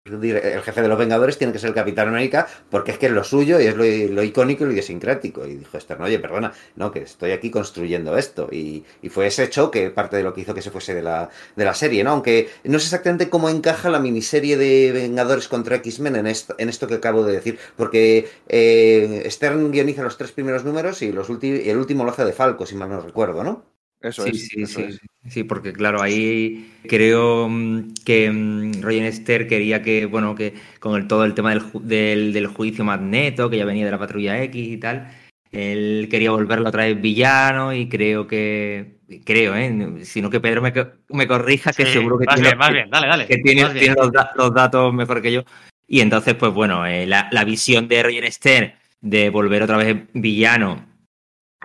[0.63, 3.25] jefe de los Vengadores tiene que ser el Capitán América porque es que es lo
[3.25, 5.47] suyo y es lo, icónico y lo idiosincrático.
[5.47, 8.49] Y dijo Stern, oye, perdona, no, que estoy aquí construyendo esto.
[8.51, 11.29] Y, y fue ese choque parte de lo que hizo que se fuese de la,
[11.57, 12.11] de la serie, ¿no?
[12.11, 16.69] Aunque no sé exactamente cómo encaja la miniserie de Vengadores contra X-Men en esto, en
[16.69, 21.29] esto que acabo de decir, porque eh, Stern guioniza los tres primeros números y, los
[21.43, 23.76] y el último lo hace de Falco, si mal no recuerdo, ¿no?
[24.09, 24.49] Eso sí, es.
[24.49, 25.01] sí, eso sí, es.
[25.33, 31.01] sí, porque claro, ahí creo mm, que mm, Roger Esther quería que, bueno, que con
[31.01, 33.99] el, todo el tema del, ju- del, del juicio Magneto, que ya venía de la
[33.99, 35.09] Patrulla X y tal,
[35.53, 40.05] él quería volverlo otra vez villano y creo que creo, ¿eh?
[40.05, 40.73] Sino que Pedro me,
[41.11, 43.27] me corrija, que Sí, seguro que más tiene, bien, más bien, dale, dale.
[43.27, 43.85] que tiene, más bien.
[43.87, 45.45] tiene los, da- los datos mejor que yo.
[45.89, 49.97] Y entonces, pues bueno, eh, la, la visión de Roger Stern de volver otra vez
[50.13, 50.85] villano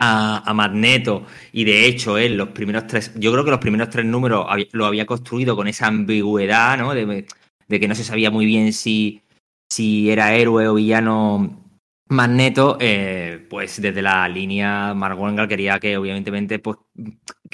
[0.04, 4.06] a, Magneto, y de hecho, él, los primeros tres, yo creo que los primeros tres
[4.06, 6.94] números lo había construido con esa ambigüedad, ¿no?
[6.94, 7.26] De,
[7.68, 9.22] que no se sabía muy bien si,
[9.72, 11.64] si era héroe o villano
[12.10, 16.78] Magneto, eh, pues desde la línea Mark quería que obviamente pues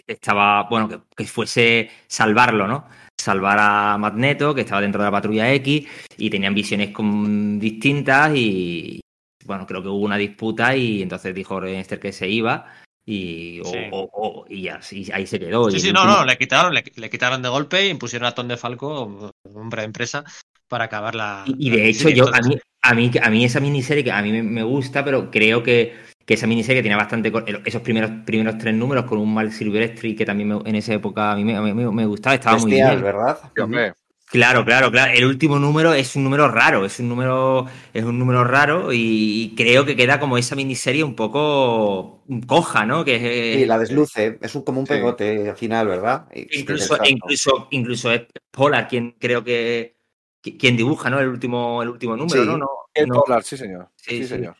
[0.08, 2.86] estaba, bueno, que, que fuese salvarlo, ¿no?
[3.20, 5.86] Salvar a Magneto, que estaba dentro de la patrulla X,
[6.18, 9.02] y tenían visiones con- distintas y,
[9.48, 12.66] bueno, creo que hubo una disputa y entonces dijo Renster que se iba
[13.06, 13.78] y, o- Sí.
[13.92, 15.72] o- o- y así, ahí se quedó.
[15.72, 18.34] Sí, sí, no, último- no, le quitaron, le, le quitaron de golpe y impusieron a
[18.36, 20.26] Tom de Falco, hombre de empresa,
[20.68, 21.46] para acabar la.
[21.48, 24.12] Y, y la de hecho, yo a mí, a mí, a mí esa miniserie que
[24.12, 25.96] a mí me, gusta, pero creo que,
[26.26, 27.32] que esa miniserie tenía bastante
[27.66, 31.32] esos primeros primeros tres números con un Mal Silvestri que también me- en esa época
[31.32, 33.02] a mí me, a mí me- me gustaba, estaba muy bien.
[33.02, 33.38] ¿verdad?
[33.56, 33.94] Sí, hombre.
[34.30, 35.14] Claro, claro, claro.
[35.16, 39.54] El último número es un número raro, es un número, es un número raro y
[39.56, 43.06] creo que queda como esa miniserie un poco coja, ¿no?
[43.06, 44.94] Que Sí, la desluce, es un, como un Sí.
[44.94, 46.28] pegote al final, ¿verdad?
[46.36, 47.10] Y- incluso, Exacto.
[47.10, 49.96] incluso, incluso es Polar quien creo que
[50.44, 51.20] qui- quien dibuja, ¿no?
[51.22, 52.48] El último, el último número, Sí.
[52.50, 52.58] ¿no?
[52.58, 53.88] No, El no- Polar, sí, señor.
[53.96, 54.58] Sí, Sí, señor.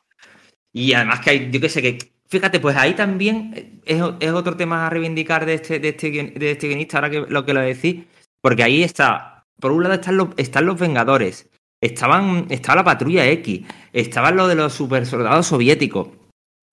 [0.72, 1.98] Y además que hay, yo qué sé, que
[2.30, 6.10] fíjate, pues ahí también eh, es, es otro tema a reivindicar de este, de este,
[6.10, 8.06] de este guionista, ahora que lo que lo decís,
[8.40, 11.50] porque ahí está, por un lado están los, están los Vengadores,
[11.82, 13.62] estaban, estaba la Patrulla X,
[13.94, 16.10] estaban lo de los super soldados soviéticos.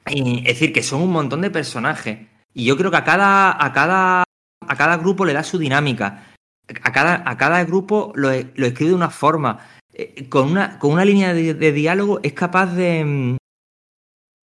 [0.07, 2.18] Es decir, que son un montón de personajes.
[2.53, 4.22] Y yo creo que a cada, a cada,
[4.66, 6.26] a cada grupo le da su dinámica.
[6.82, 9.59] A cada, a cada grupo lo, lo escribe de una forma.
[9.93, 13.37] Eh, Con una, con una línea de, diálogo es capaz de, mm,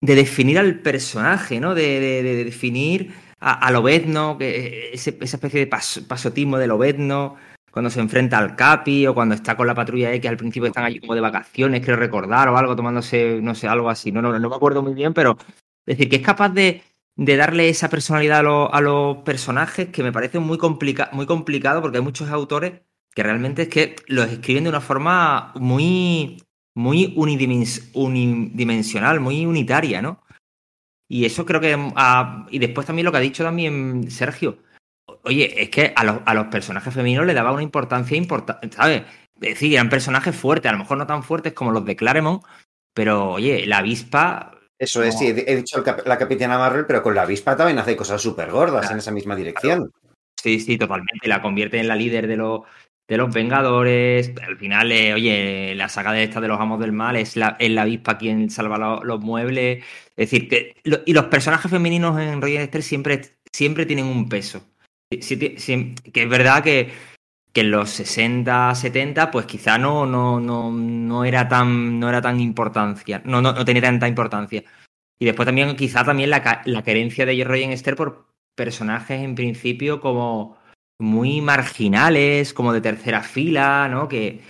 [0.02, 1.74] de definir al personaje, ¿no?
[1.74, 6.66] De, de- de definir a, a Lobezno, que ese- esa especie de pas- pasotismo de
[6.66, 7.36] Lobezno,
[7.72, 10.84] cuando se enfrenta al Capi o cuando está con la patrulla X, al principio están
[10.84, 14.12] allí como de vacaciones, creo recordar, o algo, tomándose, no sé, algo así.
[14.12, 15.36] No, no, no me acuerdo muy bien, pero
[15.86, 16.82] es decir, que es capaz de,
[17.16, 21.26] de darle esa personalidad a, los- a los personajes que me parece muy, complica muy
[21.26, 22.82] complicado porque hay muchos autores
[23.14, 26.42] que realmente es que los escriben de una forma muy,
[26.74, 30.20] muy unidimens- unidimensional, muy unitaria, ¿no?
[31.08, 31.76] Y eso creo que...
[31.96, 34.58] ah, y después también lo que ha dicho también Sergio.
[35.24, 39.02] Oye, es que a los, a los personajes femeninos le daba una importancia importante, ¿sabes?
[39.40, 42.42] Es decir, eran personajes fuertes, a lo mejor no tan fuertes como los de Claremont,
[42.94, 44.58] pero oye, la avispa...
[44.78, 47.78] Eso es, sí, he dicho el cap- la Capitana Marvel, pero con la avispa también
[47.78, 48.94] hace cosas súper gordas Claro.
[48.94, 49.92] en esa misma dirección.
[50.40, 51.28] Sí, sí, totalmente.
[51.28, 52.62] La convierte en la líder de los,
[53.08, 54.32] de los Vengadores.
[54.44, 57.56] Al final, eh, oye, la saga de esta de los Amos del Mal es la,
[57.60, 59.84] es la avispa quien salva lo- los muebles.
[60.16, 63.20] Es decir, que lo- y los personajes femeninos en Roger Esther siempre,
[63.52, 64.64] siempre tienen un peso.
[65.20, 66.90] Sí, sí, que es verdad que,
[67.52, 72.22] que en los 60, 70, pues quizá no, no, no, no era tan, no era
[72.22, 74.62] tan importancia, no, no, no tenía tanta importancia.
[75.18, 80.00] Y después también, quizá también la, la querencia de Roger Esther por personajes en principio
[80.00, 80.56] como
[81.00, 84.08] muy marginales, como de tercera fila, ¿no?
[84.08, 84.40] Que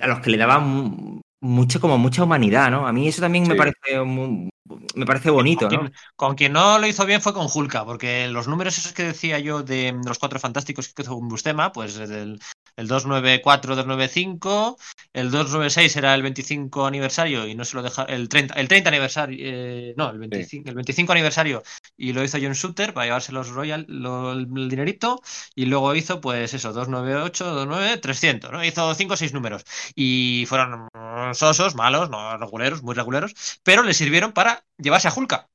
[0.00, 2.86] a los que le daban mu- mucho, como mucha humanidad, ¿no?
[2.86, 4.48] A mí eso también me parece mu-
[4.94, 5.80] me parece bonito, con, ¿no?
[5.80, 9.04] quien, con quien no lo hizo bien fue con Hulka, porque los números esos que
[9.04, 12.40] decía yo de los cuatro fantásticos que hizo un Bustema, pues el,
[12.78, 14.78] el 294, 295,
[15.12, 18.88] el 296 era el 25 aniversario y no se lo deja, el 30, el 30
[18.90, 21.62] aniversario, eh, no, el 25, el 25 aniversario
[21.96, 25.20] y lo hizo John Shooter para llevarse los Royal, lo- el dinerito
[25.54, 28.64] y luego hizo pues eso, 298, 29, 300, ¿no?
[28.64, 29.64] Hizo 5 o 6 números
[29.94, 30.88] y fueron
[31.34, 35.48] sosos, malos, no reguleros, muy reguleros, pero le sirvieron para llevarse a Hulka.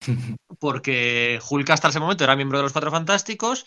[0.60, 3.66] Porque Hulka hasta ese momento era miembro de los Cuatro Fantásticos,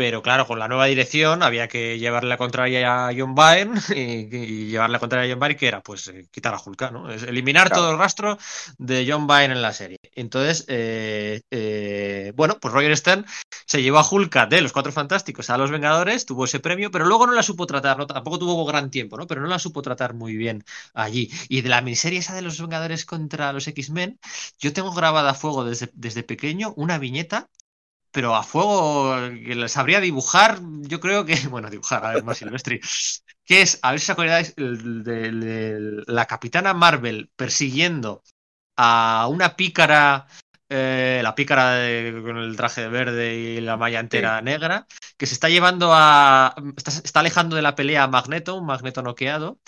[0.00, 4.34] pero claro, con la nueva dirección había que llevarle la contraria a John Byrne y,
[4.34, 7.10] y llevarle la contraria a John Byrne, que era pues eh, quitar a Hulka, ¿no?
[7.10, 7.82] Es eliminar Claro.
[7.82, 8.38] todo el rastro
[8.78, 9.98] de John Byrne en la serie.
[10.14, 13.26] Entonces, eh, eh, bueno, pues Roger Stern
[13.66, 17.04] se llevó a Hulka de los Cuatro Fantásticos a los Vengadores, tuvo ese premio, pero
[17.04, 18.06] luego no la supo tratar, ¿no?
[18.06, 19.26] tampoco tuvo gran tiempo, ¿no?
[19.26, 21.30] Pero no la supo tratar muy bien allí.
[21.50, 24.18] Y de la miniserie esa de los Vengadores contra los X-Men,
[24.58, 27.50] yo tengo grabada a fuego desde, desde pequeño una viñeta,
[28.12, 32.38] pero a fuego que la sabría dibujar, yo creo que, bueno, dibujar, a ver, más
[32.38, 32.80] Silvestri,
[33.44, 38.22] que es, a ver si os acordáis, el de, de la Capitana Marvel persiguiendo
[38.76, 40.26] a una pícara,
[40.68, 44.86] eh, la pícara de- con el traje verde y la malla entera negra,
[45.18, 49.02] que se está llevando a, está, está alejando de la pelea a Magneto, un Magneto
[49.02, 49.60] noqueado,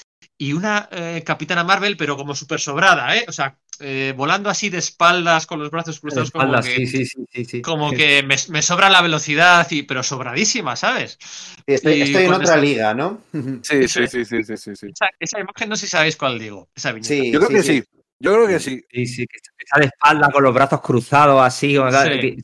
[0.44, 3.24] y una eh, Capitana Marvel, pero como súper sobrada, ¿eh?
[3.28, 7.06] O sea, eh, volando así de espaldas con los brazos cruzados, como que, sí, sí,
[7.06, 7.62] sí, sí, sí.
[7.62, 11.16] como que me, me sobra la velocidad, y, pero sobradísima, ¿sabes?
[11.20, 13.22] Sí, Estoy, Y estoy en otra esa- liga, ¿no?
[13.62, 14.86] Sí, sí, sí, sí, sí, sí, sí.
[14.92, 17.14] Esa, esa imagen no sé si sabéis cuál digo, esa viñeta.
[17.14, 17.84] Sí, Yo creo que sí.
[18.18, 18.80] Yo creo que sí.
[18.92, 21.76] Sí, sí, que está de espalda con los brazos cruzados así.
[21.76, 22.34] Sí.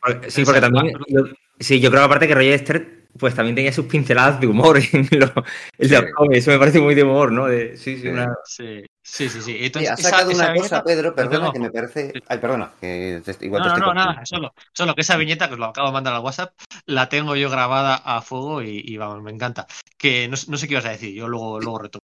[0.00, 0.92] Porque- sí, porque también.
[1.08, 1.22] Yo,
[1.58, 4.78] sí, yo creo que aparte que Roger Esther pues también tenía sus pinceladas de humor
[4.92, 5.30] en los,
[5.78, 6.06] en los Sí.
[6.14, 6.38] cómics.
[6.38, 7.46] Eso me parece muy de humor, ¿no?
[7.46, 8.08] De, sí, sí, Sí.
[8.08, 8.34] una.
[8.44, 9.40] Sí, sí, sí.
[9.40, 9.42] sí.
[9.42, 12.12] Sí, Entonces, has sacado esa una cosa, Pedro, perdona, tengo- que me parece.
[12.28, 15.16] Ay, perdona, que te- igual No, te no, estoy no, nada, solo, solo que esa
[15.16, 16.54] viñeta, que os lo acabo de mandar al WhatsApp,
[16.86, 19.66] la tengo yo grabada a fuego y, y vamos, me encanta.
[19.98, 22.01] Que no, no sé qué ibas a decir, yo luego, luego retomo.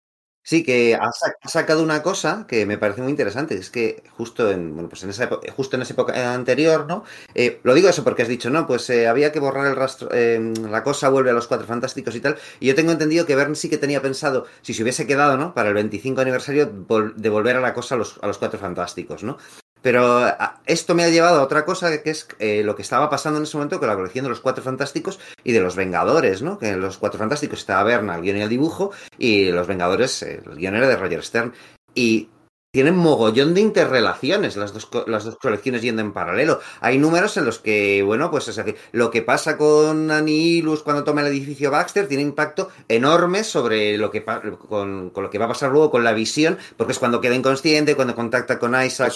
[0.46, 1.18] Sí, que has
[1.50, 3.54] sacado una cosa que me parece muy interesante.
[3.54, 5.26] Es que justo en, bueno, pues en esa,
[5.56, 7.02] justo en esa época anterior, ¿no?
[7.34, 10.08] Eh, lo digo eso porque has dicho, no, pues eh, había que borrar el rastro,
[10.12, 12.36] eh, la cosa vuelve a los cuatro fantásticos y tal.
[12.60, 15.54] Y yo tengo entendido que Verne sí que tenía pensado, si se hubiese quedado, ¿no?
[15.54, 19.22] Para el 25 aniversario, vol- devolver a la cosa a los, a los cuatro fantásticos,
[19.22, 19.38] ¿no?
[19.84, 23.10] Pero a- esto me ha llevado a otra cosa que es eh, lo que estaba
[23.10, 26.40] pasando en ese momento con la colección de los Cuatro Fantásticos y de los Vengadores,
[26.40, 26.58] ¿no?
[26.58, 30.22] Que en los Cuatro Fantásticos estaba Berna, el guion y el dibujo, y los Vengadores,
[30.22, 31.52] el guion era de Roger Stern.
[31.94, 32.30] Y
[32.74, 36.58] tienen mogollón de interrelaciones las dos, las dos colecciones yendo en paralelo.
[36.80, 41.04] Hay números en los que, bueno, pues es decir, lo que pasa con Anilus cuando
[41.04, 45.44] toma el edificio Baxter tiene impacto enorme sobre lo que con, con lo que va
[45.44, 49.12] a pasar luego con la visión, porque es cuando queda inconsciente, cuando contacta con Isaac,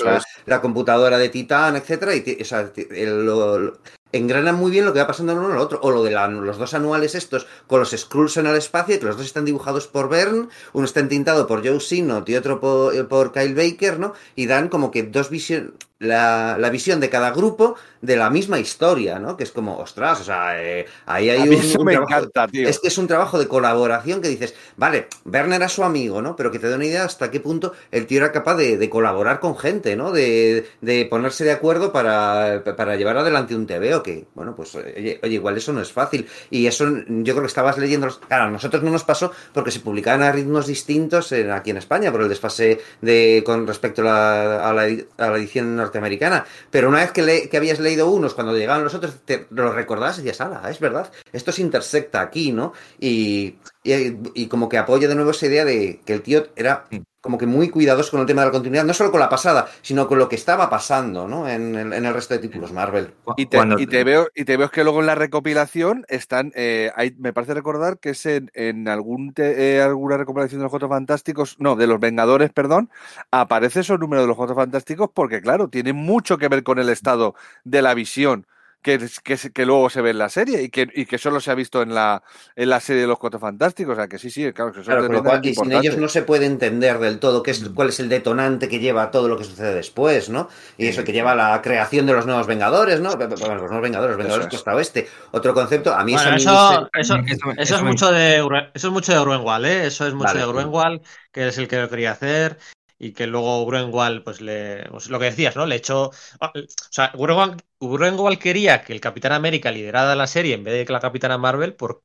[0.47, 3.77] la, computadora de Titán, etcétera, y o sea, el- lo-
[4.13, 5.79] engranan muy bien lo que va pasando uno el otro.
[5.83, 9.07] O lo de la- los dos anuales estos con los Skrulls en el espacio, que
[9.07, 12.95] los dos están dibujados por Byrne, uno está entintado por Joe Sinnott y otro por,
[12.95, 14.15] eh, por Kyle Baker, ¿no?
[14.37, 15.71] Y dan como que dos visiones,
[16.01, 19.37] la, la visión de cada grupo de la misma historia, ¿no?
[19.37, 21.93] Que es como, ostras, o sea, eh, ahí hay A mí un, eso un me
[21.95, 22.69] trabajo- encanta, tío.
[22.69, 26.37] es que es un trabajo de colaboración que dices, vale, Werner era su amigo, ¿no?
[26.37, 28.89] Pero que te da una idea hasta qué punto el tío era capaz de, de
[28.89, 30.13] colaborar con gente, ¿no?
[30.13, 35.19] De, de ponerse de acuerdo para, para llevar adelante un TVO, que, bueno, pues, oye,
[35.21, 36.29] oye, igual eso no es fácil.
[36.51, 39.81] Y eso yo creo que estabas leyendo, claro, a nosotros no nos pasó porque se
[39.81, 44.05] publicaban a ritmos distintos en- aquí en España por el desfase de con respecto a
[44.05, 44.83] la, a la
[45.19, 46.45] a la edición norteamericana.
[46.71, 49.73] Pero una vez que, le- que habías leído unos, cuando llegaban los otros, te lo
[49.73, 52.73] recordabas y decías, ala, es verdad, esto se intersecta aquí, ¿no?
[53.01, 56.85] Y, y, y como que apoya de nuevo esa idea de que el tío era
[57.21, 59.69] como que muy cuidadoso con el tema de la continuidad, no solo con la pasada,
[59.83, 61.49] sino con lo que estaba pasando, ¿no?
[61.49, 63.13] En, el- en el resto de títulos Marvel.
[63.37, 66.53] Y te, Cuando- y te veo y te veo que luego en la recopilación están
[66.55, 70.65] eh, hay- me parece recordar que es en, en algún te- eh, alguna recopilación de
[70.65, 72.89] los Cuatro Fantásticos no de los Vengadores perdón
[73.31, 76.89] aparece esos números de los Cuatro Fantásticos porque claro tiene mucho que ver con el
[76.89, 78.47] estado de la visión
[78.83, 81.51] que, que, que luego se ve en la serie y que, y que solo se
[81.51, 82.23] ha visto en la
[82.57, 84.91] en la serie de los Cuatro Fantásticos o sea que sí sí claro que eso
[84.91, 87.89] Claro, lo cual, y sin ellos no se puede entender del todo qué es, cuál
[87.89, 90.49] es el detonante que lleva a todo lo que sucede después, ¿no?
[90.77, 93.17] Y eso que lleva a la creación de los nuevos Vengadores, ¿no?
[93.17, 94.49] Bueno, los nuevos Vengadores, los Vengadores.
[94.49, 95.09] Costa Oeste.
[95.33, 98.39] Otro concepto, a mí Bueno, eso, eso, Eso- eso eso es me- mucho de
[98.75, 99.87] eso es mucho de Gruenwald, ¿eh?
[99.87, 100.41] Eso es mucho Vale.
[100.41, 101.03] de Gruenwald,
[101.33, 102.59] que es el que lo quería hacer
[102.99, 105.67] y que luego Gruenwald, pues le, pues lo que decías, ¿no?
[105.67, 110.55] Le echó, ah, o sea, Gruenwald, Gruenwald quería que el Capitán América liderara la serie
[110.55, 112.03] en vez de que la Capitana Marvel, por,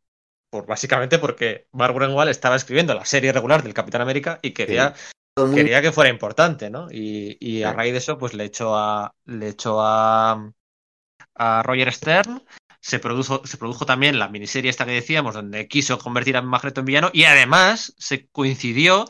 [0.49, 4.93] por básicamente porque Mark Gruenwald estaba escribiendo la serie regular del Capitán América y quería
[5.55, 6.89] quería que fuera importante, ¿no?
[6.91, 10.51] Y, y a raíz de eso, pues le echó a, le echó a,
[11.35, 12.43] a Roger Stern.
[12.79, 16.81] Se produjo, se produjo también la miniserie esta que decíamos, donde quiso convertir a Magneto
[16.81, 17.09] en villano.
[17.13, 19.05] Y además se coincidió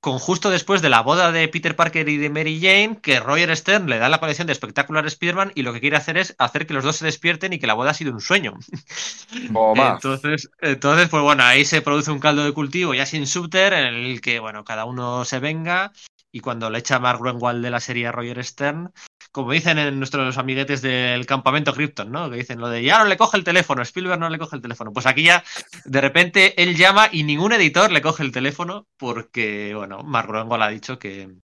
[0.00, 3.56] con justo después de la boda de Peter Parker y de Mary Jane, que Roger
[3.56, 6.66] Stern le da la colección de Espectacular Spider-Man y lo que quiere hacer es hacer
[6.66, 8.54] que los dos se despierten y que la boda ha sido un sueño.
[9.94, 13.94] Entonces, entonces, pues bueno, ahí se produce un caldo de cultivo ya sin subter en
[13.94, 15.92] el que, bueno, cada uno se venga
[16.30, 18.92] y cuando le echa Mark Gruenwald de la serie a Roger Stern,
[19.36, 22.30] como dicen en nuestros amiguetes del campamento Krypton, ¿no?
[22.30, 24.62] Que dicen lo de ya no le coge el teléfono, Spielberg no le coge el
[24.62, 24.94] teléfono.
[24.94, 25.44] Pues aquí ya
[25.84, 30.62] de repente él llama y ningún editor le coge el teléfono porque, bueno, Mark Gruenwald
[30.62, 31.36] ha dicho que,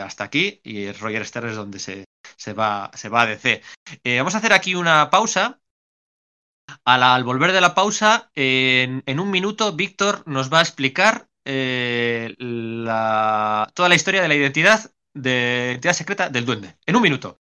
[0.00, 2.04] hasta aquí y Roger Stern es donde se,
[2.36, 3.60] se, va, se va a DC.
[4.04, 5.58] Eh, vamos a hacer aquí una pausa.
[6.84, 13.88] Al volver de la pausa, en, un minuto, Víctor nos va a explicar eh, toda
[13.88, 16.76] la historia de la identidad de identidad secreta del duende.
[16.86, 17.40] En un minuto.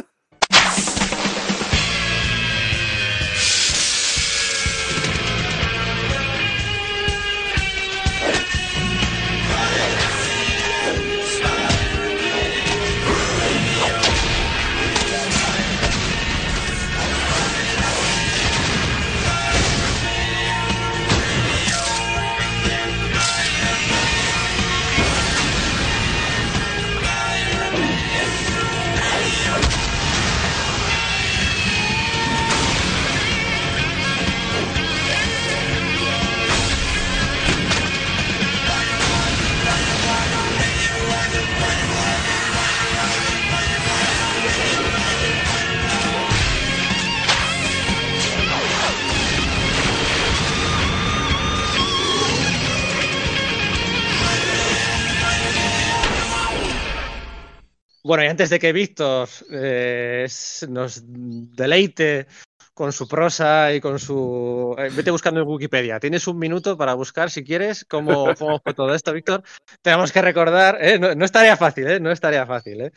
[58.06, 60.28] Bueno, y antes de que Víctor eh,
[60.68, 62.28] nos deleite
[62.74, 64.76] con su prosa y con su...
[64.78, 66.02] eh, vete buscando en Wikipedia.
[66.02, 69.44] Tienes un minuto para buscar, si quieres, cómo, cómo fue todo esto, Víctor.
[69.82, 71.00] Tenemos que recordar, ¿eh?
[71.00, 72.00] no, no es tarea fácil, ¿eh?
[72.02, 72.92] no es tarea fácil.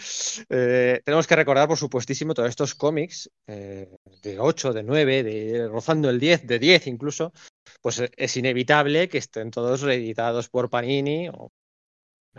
[0.49, 6.19] tenemos que recordar, por supuestísimo, todos estos cómics de 8, de 9, de rozando el
[6.19, 7.33] 10, de 10 incluso,
[7.81, 11.53] pues es inevitable que estén todos reeditados por Panini o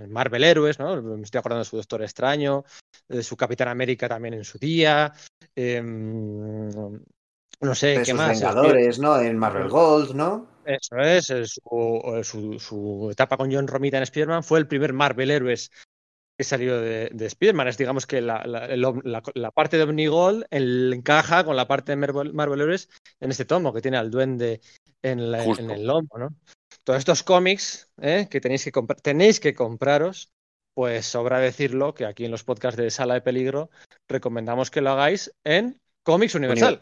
[0.07, 1.01] Marvel Héroes, ¿no?
[1.01, 2.63] Me estoy acordando de su Doctor Extraño,
[3.07, 5.13] de su Capitán América también en su día.
[5.55, 6.69] em,
[7.61, 8.29] no sé, De ¿qué sus más?
[8.29, 9.19] Vengadores, ¿no?
[9.19, 10.47] En Marvel Gold, ¿no?
[10.65, 14.91] eso es, su, eh, su- su etapa con John Romita en Spider-Man fue el primer
[14.91, 15.71] Marvel Héroes
[16.37, 17.69] que salió de, de Spider-Man.
[17.69, 21.55] Es digamos que la, la- el om- la- la parte de Omnigold el- encaja con
[21.55, 22.89] la parte de Marvel, Marvel Héroes
[23.21, 24.59] en este tomo, que tiene al duende
[25.01, 25.19] en,
[25.59, 26.35] en el lomo, ¿no?
[26.87, 28.29] Todos estos cómics ¿eh?
[28.31, 28.71] que tenéis que
[29.03, 30.31] tenéis que compraros,
[30.73, 33.69] pues sobra decirlo que aquí en los podcasts de Sala de Peligro
[34.07, 36.81] recomendamos que lo hagáis en Comics Universal.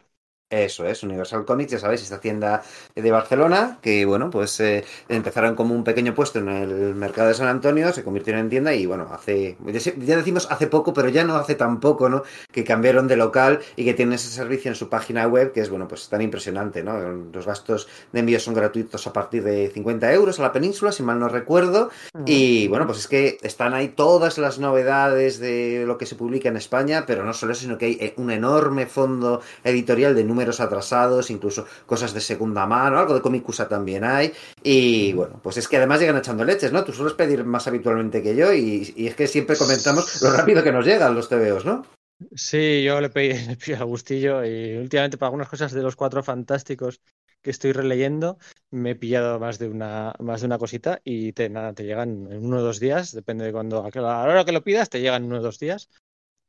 [0.63, 2.63] Eso es, Universal Comics, ya sabéis, esta tienda
[2.95, 7.33] de Barcelona, que bueno, pues eh, empezaron como un pequeño puesto en el mercado de
[7.33, 9.57] San Antonio, se convirtieron en tienda y bueno, hace,
[9.97, 12.23] ya decimos hace poco, pero ya no hace tan poco, ¿no?
[12.53, 15.69] Que cambiaron de local y que tienen ese servicio en su página web, que es
[15.69, 16.97] bueno, pues tan impresionante, ¿no?
[17.33, 21.03] Los gastos de envío son gratuitos a partir de 50 euros a la península, si
[21.03, 21.89] mal no recuerdo,
[22.25, 26.47] y bueno, pues es que están ahí todas las novedades de lo que se publica
[26.47, 30.23] en España, pero no solo eso, sino que hay eh, un enorme fondo editorial de
[30.23, 34.31] números atrasados, incluso cosas de segunda mano, algo de Comicusa también hay.
[34.63, 36.83] Y bueno, pues es que además llegan echando leches, ¿no?
[36.83, 40.63] Tú sueles pedir más habitualmente que yo y, y es que siempre comentamos lo rápido
[40.63, 41.85] que nos llegan los TVOs, ¿no?
[42.33, 45.95] Sí, yo le pedí, le pedí a gustillo y últimamente para algunas cosas de los
[45.95, 47.01] cuatro fantásticos
[47.41, 48.37] que estoy releyendo
[48.71, 52.31] me he pillado más de una, más de una cosita y te, nada, te llegan
[52.31, 54.99] en uno o dos días, depende de cuando, a la hora que lo pidas, te
[54.99, 55.89] llegan en uno o dos días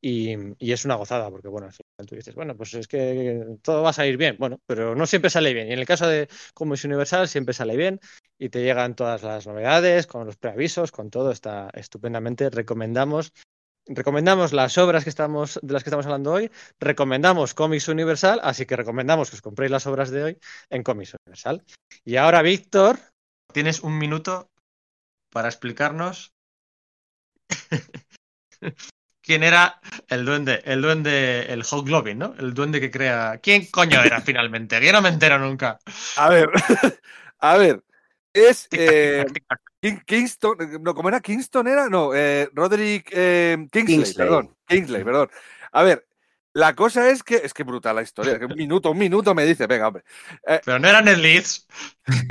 [0.08, 3.82] y, es una gozada porque bueno, al final tú dices, bueno, pues es que todo
[3.82, 6.28] va a salir bien, bueno, pero no siempre sale bien y en el caso de
[6.54, 8.00] Comics Universal siempre sale bien
[8.38, 13.32] y te llegan todas las novedades con los preavisos, con todo, está estupendamente, recomendamos
[13.88, 16.50] recomendamos las obras que estamos, de las que estamos hablando hoy,
[16.80, 20.38] recomendamos Comics Universal, así que recomendamos que os compréis las obras de hoy
[20.70, 21.64] en Comics Universal.
[22.04, 22.98] Y ahora, Víctor,
[23.56, 24.50] Tienes un minuto
[25.30, 26.34] para explicarnos
[29.26, 32.34] quién era el duende, el duende, el Hobgoblin, ¿no?
[32.38, 33.38] El duende que crea.
[33.42, 34.80] ¿Quién coño era finalmente?
[34.84, 35.78] Yo no me entero nunca.
[36.16, 36.48] A ver,
[37.40, 37.82] a ver,
[38.32, 39.26] es eh.
[39.80, 41.20] King- Kingston, no, ¿cómo era?
[41.20, 41.88] ¿Kingston era?
[41.88, 44.14] No, eh, Roderick eh, Kingsley, Kingsley.
[44.26, 45.30] perdón, Kingsley, perdón.
[45.72, 46.06] A ver,
[46.56, 49.44] la cosa es que, es que brutal la historia, que un minuto, un minuto me
[49.44, 50.04] dice, venga, hombre.
[50.64, 51.66] Pero no era Ned Leeds.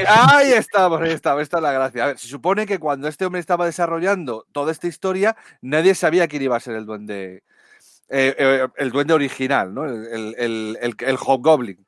[0.08, 2.04] Ahí estamos, ahí estamos, esta es la gracia.
[2.04, 6.28] A ver, se supone que cuando este hombre estaba desarrollando toda esta historia, nadie sabía
[6.28, 7.44] quién iba a ser el duende,
[8.10, 9.86] eh, eh, el duende original, ¿no?
[9.86, 11.86] El, el, el, el, el Hobgoblin.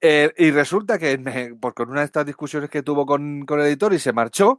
[0.00, 3.60] Eh, y resulta que me- pues con una de estas discusiones que tuvo con, con
[3.60, 4.58] el editor y se marchó,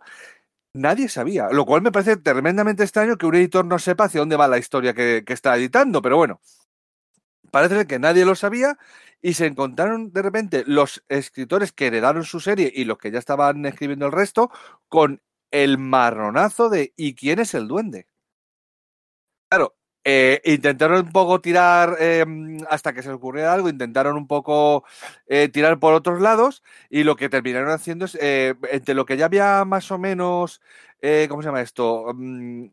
[0.73, 1.49] nadie sabía.
[1.51, 4.59] Lo cual me parece tremendamente extraño que un editor no sepa hacia dónde va la
[4.59, 6.39] historia que, que está editando, pero bueno.
[7.55, 8.77] Parece que nadie lo sabía
[9.21, 13.19] y se encontraron de repente los escritores que heredaron su serie y los que ya
[13.19, 14.51] estaban escribiendo el resto
[14.89, 18.07] con el marronazo de ¿y quién es el duende?
[19.49, 22.25] Claro, eh, intentaron un poco tirar eh,
[22.69, 24.83] hasta que se les ocurriera algo, intentaron un poco
[25.27, 29.15] eh, tirar por otros lados y lo que terminaron haciendo es, eh, entre lo que
[29.15, 30.59] ya había más o menos,
[31.29, 32.11] ¿cómo se llama esto?
[32.13, 32.65] Mm,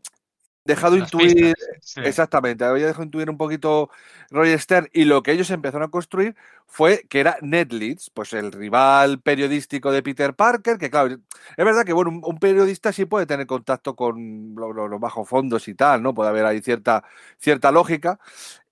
[0.65, 2.01] dejado Las intuir, pistas, sí.
[2.01, 3.91] Exactamente, había dejado intuir un poquito
[4.31, 6.35] Roger Stern y lo que ellos empezaron a construir
[6.67, 11.65] fue que era Ned Leeds, pues el rival periodístico de Peter Parker, que claro, es
[11.65, 15.29] verdad que bueno, un, un periodista sí puede tener contacto con lo- lo- los bajos
[15.29, 16.15] fondos y tal, ¿no?
[16.15, 17.05] Puede haber ahí cierta,
[17.39, 18.19] cierta lógica,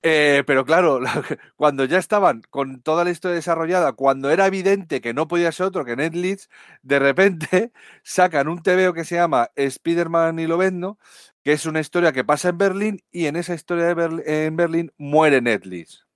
[0.03, 1.23] eh, pero claro, la-
[1.57, 5.67] cuando ya estaban con toda la historia desarrollada, cuando era evidente que no podía ser
[5.67, 6.49] otro que Ned Leeds,
[6.83, 7.73] de repente
[8.03, 10.99] sacan un TVO que se llama Spider-Man y Lobezno,
[11.43, 14.93] que es una historia que pasa en Berlín y en esa historia de en Berlín
[14.97, 16.07] muere Leeds.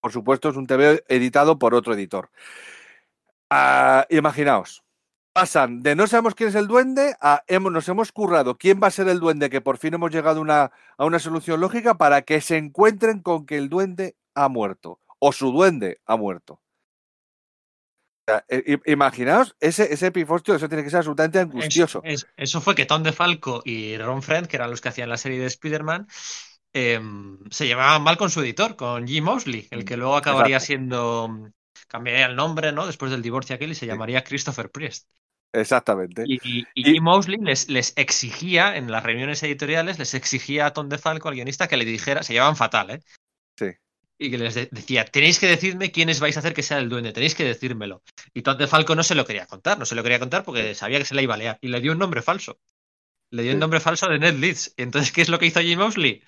[0.00, 2.30] Por supuesto, es un TV editado por otro editor.
[3.50, 4.84] Ah, imaginaos,
[5.32, 8.88] pasan de no sabemos quién es el duende a hemos, nos hemos currado quién va
[8.88, 12.22] a ser el duende, que por fin hemos llegado una, a una solución lógica para
[12.22, 16.60] que se encuentren con que el duende ha muerto o su duende ha muerto.
[18.26, 22.00] Sea, i- imaginaos ese, ese pifostio, eso tiene que ser absolutamente angustioso.
[22.04, 25.08] Es- es- eso fue que Tom DeFalco y Ron Friend, que eran los que hacían
[25.08, 26.06] la serie de Spider-Man,
[26.72, 30.66] em, se llevaban mal con su editor, con Jim Mosley, el que luego acabaría Exacto.
[30.66, 31.50] siendo.
[31.88, 32.86] Cambiaría el nombre, ¿no?
[32.86, 35.08] Después del divorcio aquel y se llamaría Christopher Priest.
[35.52, 36.24] Exactamente.
[36.26, 40.66] Y, y, y Y- Jim Mosley les, les exigía, en las reuniones editoriales, les exigía
[40.66, 43.00] a Tom DeFalco, al guionista, que le dijera, se llevaban fatal, ¿eh?
[44.18, 46.88] Y que les de- decía, tenéis que decirme quiénes vais a hacer que sea el
[46.88, 48.02] duende, tenéis que decírmelo.
[48.32, 50.98] Y Tom DeFalco no se lo quería contar, no se lo quería contar porque sabía
[50.98, 51.58] que se la iba a liar.
[51.60, 52.58] Y le dio un nombre falso.
[53.30, 54.74] Le dio un nombre falso de Ned Leeds.
[54.76, 56.22] Y entonces, ¿qué es lo que hizo Jim Mosley?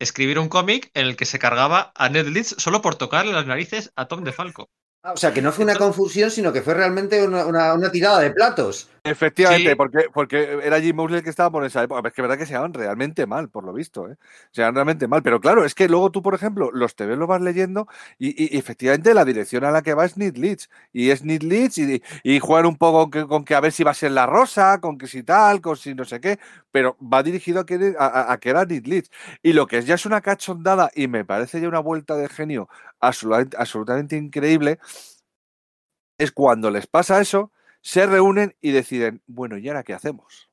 [0.00, 3.46] Escribir un cómic en el que se cargaba a Ned Leeds solo por tocarle las
[3.46, 4.70] narices a Tom DeFalco.
[5.02, 7.92] Ah, o sea, que no fue una confusión, sino que fue realmente una, una- una
[7.92, 8.88] tirada de platos.
[9.06, 9.76] Efectivamente, Sí.
[9.76, 12.08] porque, porque era Jim Mosley el que estaba por esa época.
[12.08, 14.16] Es que verdad que se llaman realmente mal, por lo visto, ¿eh?
[14.50, 15.22] Se llaman realmente mal.
[15.22, 17.86] Pero claro, es que luego tú, por ejemplo, los TV lo vas leyendo
[18.18, 20.70] y, y- y efectivamente la dirección a la que va es Need Leeds.
[20.94, 23.72] Y es Need Leeds y, y juegan un poco con que, con que a ver
[23.72, 26.38] si va a ser la rosa, con que si tal, con si no sé qué.
[26.70, 29.10] Pero va dirigido a que, a, a- a que era Need Leeds.
[29.42, 32.28] Y lo que es ya es una cachondada y me parece ya una vuelta de
[32.30, 32.70] genio
[33.00, 34.78] absolutamente, absolutamente increíble
[36.18, 37.52] es cuando les pasa eso,
[37.84, 40.50] se reúnen y deciden, bueno, ¿y ahora qué hacemos?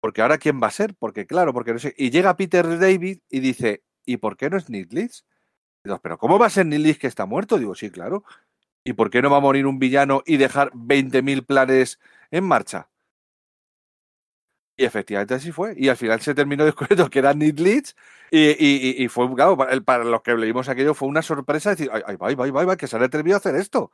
[0.00, 1.94] Porque ahora quién va a ser, porque claro, porque no sé.
[1.96, 5.24] Y llega Peter David y dice, ¿y por qué no es Leeds?
[5.84, 7.58] Digo, pero ¿cómo va a ser Leeds que está muerto?
[7.58, 8.24] Digo, sí, claro.
[8.84, 12.00] ¿Y por qué no va a morir un villano y dejar 20.000 planes
[12.32, 12.90] en marcha?
[14.76, 15.74] Y efectivamente así fue.
[15.76, 17.94] Y al final se terminó descubriendo que era Leeds
[18.30, 22.02] y, y- y- fue, claro, para, los que leímos aquello fue una sorpresa decir, ay,
[22.06, 23.92] ay, ay, ay, ay, ay, que se han atrevido a hacer esto.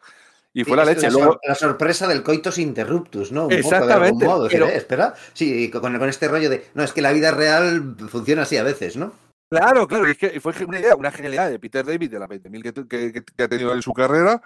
[0.52, 1.02] Y fue la leche.
[1.02, 3.46] La, sor- la sorpresa del coitus interruptus, ¿no?
[3.46, 4.76] Un Exactamente, poco de algún modo.
[4.76, 5.14] Espera.
[5.32, 6.66] Sí, con, con este rollo de.
[6.74, 9.12] No, es que la vida real funciona así a veces, ¿no?
[9.48, 12.28] Claro, claro, y es que fue una idea, una genialidad de Peter David de las
[12.28, 12.72] 20.000 que,
[13.12, 14.40] que, que- ha tenido en su carrera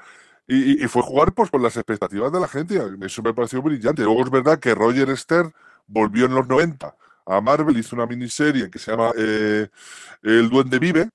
[0.47, 2.81] y, y- y fue jugar pues con las expectativas de la gente.
[3.03, 4.03] Eso me pareció brillante.
[4.03, 5.53] Luego es verdad que Roger Stern
[5.87, 6.95] volvió en los 90
[7.27, 9.69] a Marvel, hizo una miniserie que se llama eh,
[10.23, 11.09] El Duende Vive.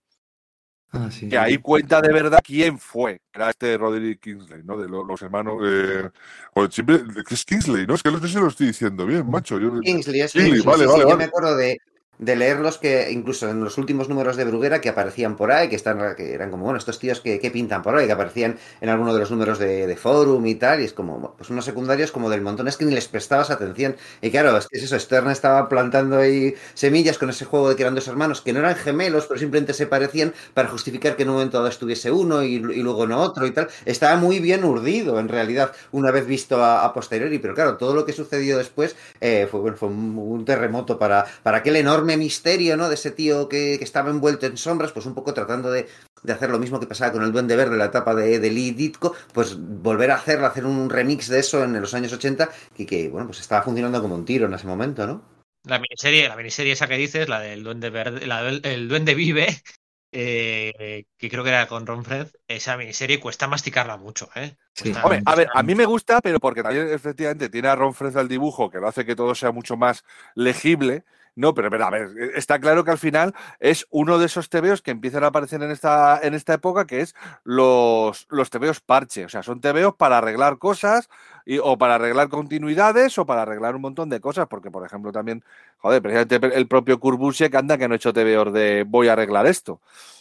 [0.91, 1.29] Ah, sí.
[1.29, 3.21] que ahí cuenta de verdad quién fue.
[3.31, 4.75] Era este Roderick Kingsley, ¿no?
[4.77, 5.61] De lo- los, hermanos.
[5.63, 6.09] Eh,
[6.53, 6.99] joder, siempre,
[7.29, 7.93] es Kingsley, ¿no?
[7.93, 9.59] Es que no sé si lo estoy diciendo bien, macho.
[9.59, 11.17] Yo- Kingsley, es Kingsley, Kingsley, vale, sí, vale, sí, Yo vale.
[11.17, 11.77] me acuerdo de,
[12.19, 15.75] de leerlos que incluso en los últimos números de Bruguera que aparecían por ahí, que,
[15.77, 19.13] están, que eran como, bueno, estos tíos que, pintan por ahí, que aparecían en alguno
[19.13, 22.29] de los números de, de Forum y tal, y es como, pues unos secundarios como
[22.29, 23.95] del montón, es que ni les prestabas atención.
[24.21, 27.75] Y claro, es que es eso, Stern estaba plantando ahí semillas con ese juego de
[27.77, 31.23] que eran dos hermanos, que no eran gemelos, pero simplemente se parecían para justificar que
[31.23, 33.69] en un momento dado estuviese uno y, y luego no otro y tal.
[33.85, 37.93] Estaba muy bien urdido, en realidad, una vez visto a, a posteriori, pero claro, todo
[37.93, 42.08] lo que sucedió después eh, fue, bueno, fue un, un terremoto para, para aquel enorme
[42.17, 42.87] misterio, ¿no?
[42.89, 45.87] De ese tío que, que estaba envuelto en sombras, pues un poco tratando de,
[46.23, 48.71] de hacer lo mismo que pasaba con el Duende Verde, la etapa de, de Lee
[48.71, 52.85] Ditko, pues volver a hacerlo, hacer un remix de eso en los años 80 y
[52.85, 55.23] que, bueno, pues estaba funcionando como un tiro en ese momento, ¿no?
[55.65, 59.13] La miniserie, la miniserie esa que dices, la del Duende Verde, la del el Duende
[59.13, 59.47] Vive,
[60.11, 64.55] eh, que creo que era con Ron Fred, esa miniserie cuesta masticarla mucho, ¿eh?
[64.73, 64.91] Sí.
[64.91, 67.93] Cuesta- Hombre, a ver, a mí me gusta, pero porque también efectivamente tiene a Ron
[67.93, 70.03] Fred al dibujo, que lo hace que todo sea mucho más
[70.35, 71.03] legible.
[71.39, 74.81] No, pero, pero, a ver, está claro que al final es uno de esos tebeos
[74.81, 79.23] que empiezan a aparecer en esta, en esta época, que es los, los tebeos parche.
[79.23, 81.09] O sea, son tebeos para arreglar cosas
[81.45, 84.47] y- o para arreglar continuidades o para arreglar un montón de cosas.
[84.49, 85.41] Porque, por ejemplo, también,
[85.77, 89.47] joder, precisamente el propio Kurbusiek anda que no ha hecho tebeos de voy a arreglar
[89.47, 89.79] esto.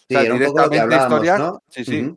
[0.09, 1.63] Sí, O sea, directamente hablábamos, historias- ¿no?
[1.69, 2.17] Sí, sí.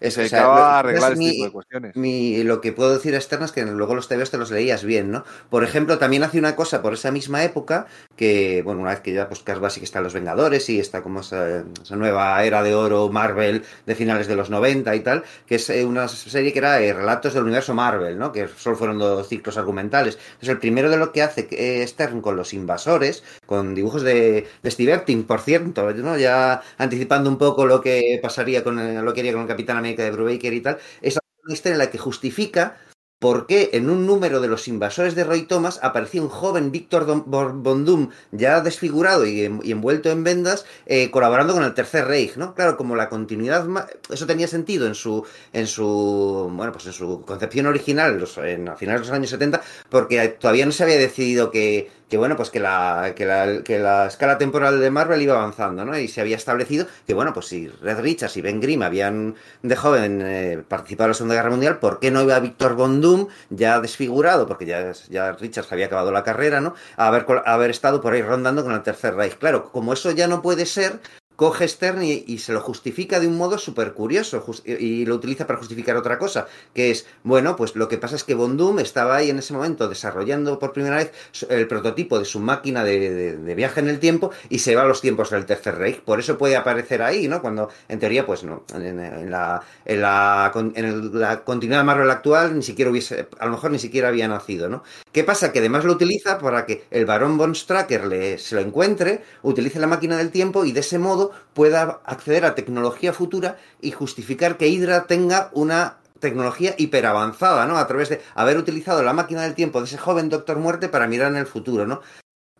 [0.00, 1.96] Es, Se o sea, dedicaba lo- arreglar es este mi- tipo de cuestiones.
[1.96, 5.10] Mi, lo que puedo decir externo es que luego los TVs te los leías bien,
[5.10, 5.24] ¿no?
[5.48, 7.86] Por ejemplo, también hace una cosa por esa misma época
[8.16, 11.20] que, bueno, una vez que ya pues Cas Basic están los Vengadores y está como
[11.20, 15.56] esa, esa nueva era de oro Marvel de finales de los 90 y tal, que
[15.56, 18.32] es eh, una serie que era eh, Relatos del Universo Marvel, ¿no?
[18.32, 20.18] Que solo fueron dos ciclos argumentales.
[20.32, 24.46] Entonces, el primero de lo que hace eh, Stern con los invasores, con dibujos de,
[24.62, 26.16] de Steve Epting, por cierto, ¿no?
[26.18, 29.69] Ya anticipando un poco lo que pasaría con el- lo que haría con el Capitán
[29.78, 32.76] América de Brubaker y tal, es una historia en la que justifica
[33.18, 37.04] por qué en un número de los invasores de Roy Thomas aparecía un joven Víctor
[37.04, 42.36] Doom ya desfigurado y, en- y envuelto en vendas eh, colaborando con el Tercer Reich,
[42.36, 42.54] ¿no?
[42.54, 43.66] Claro, como la continuidad,
[44.08, 45.22] eso tenía sentido en su,
[45.52, 49.60] en su, bueno, pues en su concepción original, en, a finales de los años 70,
[49.90, 53.78] porque todavía no se había decidido que, que bueno, pues que la, que la, que
[53.78, 55.96] la escala temporal de Marvel iba avanzando, ¿no?
[55.96, 59.76] Y se había establecido que, bueno, pues si Red Richards y Ben Grimm habían de
[59.76, 63.28] joven eh, participado en la Segunda Guerra Mundial, ¿por qué no iba Víctor Von Doom,
[63.48, 66.74] ya desfigurado, porque ya, ya Richards había acabado la carrera, ¿no?
[66.96, 69.38] A haber, a haber estado por ahí rondando con el Tercer Reich.
[69.38, 71.00] Claro, como eso ya no puede ser,
[71.40, 75.58] coge Stern y, se lo justifica de un modo súper curioso y, lo utiliza para
[75.58, 79.16] justificar otra cosa, que es, bueno, pues lo que pasa es que Von Doom estaba
[79.16, 81.12] ahí en ese momento desarrollando por primera vez
[81.48, 85.00] el prototipo de su máquina de, viaje en el tiempo y se va a los
[85.00, 87.40] tiempos del Tercer Reich, por eso puede aparecer ahí, ¿no?
[87.40, 92.54] Cuando en teoría, pues no, en, la, en, la, en el- la continuidad Marvel actual
[92.54, 94.82] ni siquiera hubiese, a lo mejor ni siquiera había nacido, ¿no?
[95.10, 95.52] ¿Qué pasa?
[95.52, 99.80] Que además lo utiliza para que el varón von Stracker le, se lo encuentre, utilice
[99.80, 104.56] la máquina del tiempo y de ese modo pueda acceder a tecnología futura y justificar
[104.56, 107.78] que Hydra tenga una tecnología hiperavanzada, ¿no?
[107.78, 111.06] A través de haber utilizado la máquina del tiempo de ese joven Doctor Muerte para
[111.06, 112.02] mirar en el futuro, ¿no?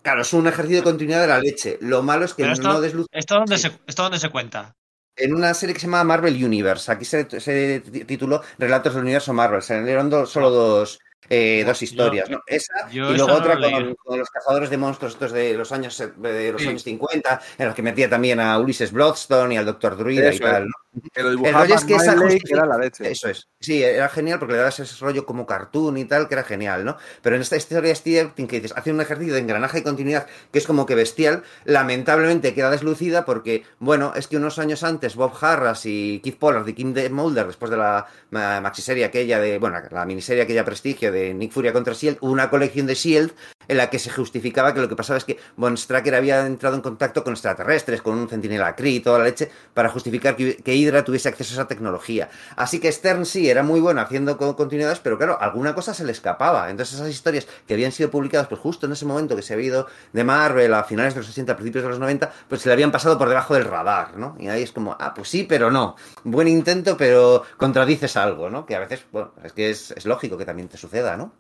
[0.03, 1.77] Claro, es un ejercicio de continuidad de la leche.
[1.83, 3.69] Lo malo es que Pero no desluce ¿Esto dónde, Sí.
[3.69, 4.73] se, ¿Esto dónde se cuenta?
[5.17, 6.91] en una serie que se llama Marvel Universe.
[6.91, 9.61] Aquí se, se tituló Relatos del Universo Marvel.
[9.61, 10.99] Se dieron do- solo dos,
[11.29, 12.31] eh, dos yo- historias.
[12.31, 12.43] ¿no?
[12.47, 16.09] Esa y luego otra con, con los cazadores de monstruos estos de los años, se-
[16.09, 16.69] de los Sí.
[16.69, 20.39] años 50, en los que metía también a Ulises Bloodstone y al Doctor Druida y
[20.39, 20.67] tal.
[20.67, 20.73] ¿no?
[21.15, 22.17] Que lo El rollo es que esa
[22.51, 23.09] era la leche.
[23.13, 23.47] Eso es.
[23.61, 26.85] Sí, era genial porque le dabas ese rollo como cartoon y tal, que era genial,
[26.85, 26.97] ¿no?
[27.23, 30.59] Pero en esta historia Steve que dices, hace un ejercicio de engranaje y continuidad que
[30.59, 35.33] es como que bestial, lamentablemente queda deslucida porque, bueno, es que unos años antes Bob
[35.41, 39.59] Harras y Keith Pollard y Kim De Mulder, después de la ma- maxiserie aquella de,
[39.59, 43.35] bueno, la miniserie aquella prestigio de Nick Furia contra S.H.I.E.L.D., una colección de S.H.I.E.L.D.
[43.69, 46.75] en la que se justificaba que lo que pasaba es que Von Stracker había entrado
[46.77, 50.57] en contacto con extraterrestres, con un centinela Kree y toda la leche, para justificar que,
[50.65, 52.31] Hydra tuviese acceso a esa tecnología.
[52.57, 56.05] Así que Stern sí era muy bueno haciendo co- continuidades, pero claro, alguna cosa se
[56.05, 56.71] le escapaba.
[56.71, 59.67] Entonces esas historias que habían sido publicadas pues justo en ese momento que se había
[59.67, 62.69] ido de Marvel a finales de los 80, a principios de los 90, pues se
[62.69, 64.37] le habían pasado por debajo del radar, ¿no?
[64.39, 65.97] Y ahí es como, ah, pues sí, pero no.
[66.25, 68.67] Buen intento, pero contradices algo, ¿no?
[68.67, 71.33] Que a veces, bueno, es que es lógico que también te suceda, ¿no?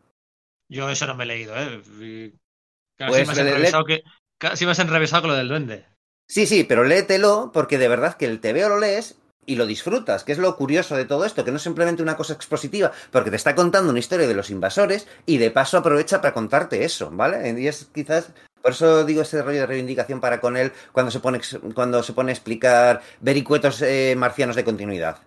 [0.71, 1.83] Yo eso no me he leído, ¿eh?
[2.01, 2.33] Y
[2.97, 4.03] Casi Pues me has le- enrevesado que,
[4.39, 5.87] casi me has enrevesado con lo del duende.
[6.29, 9.17] Sí, sí, pero léetelo porque de verdad que el TVO lo lees
[9.47, 12.17] y lo disfrutas, que es lo curioso de todo esto, que no es simplemente una
[12.17, 16.21] cosa expositiva, porque te está contando una historia de los invasores y de paso aprovecha
[16.21, 17.59] para contarte eso, ¿vale?
[17.61, 18.31] Y es quizás
[18.63, 21.41] por eso digo ese rollo de reivindicación para con él cuando se pone
[21.75, 25.19] cuando se pone a explicar vericuetos eh, marcianos de continuidad.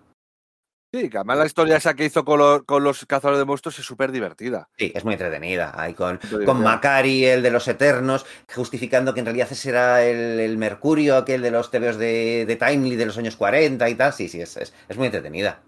[0.94, 3.76] Sí, que además la historia esa que hizo con, los- con los cazadores de monstruos
[3.80, 4.68] es súper divertida.
[4.78, 5.72] Sí, es muy entretenida.
[5.74, 6.62] Ahí con, con.
[6.62, 11.42] Macari, el de los Eternos, justificando que en realidad ese era el, el Mercurio, aquel
[11.42, 14.12] de los TVOs de, de Timely de los años 40 y tal.
[14.12, 15.62] Sí, sí, es, es, es muy entretenida.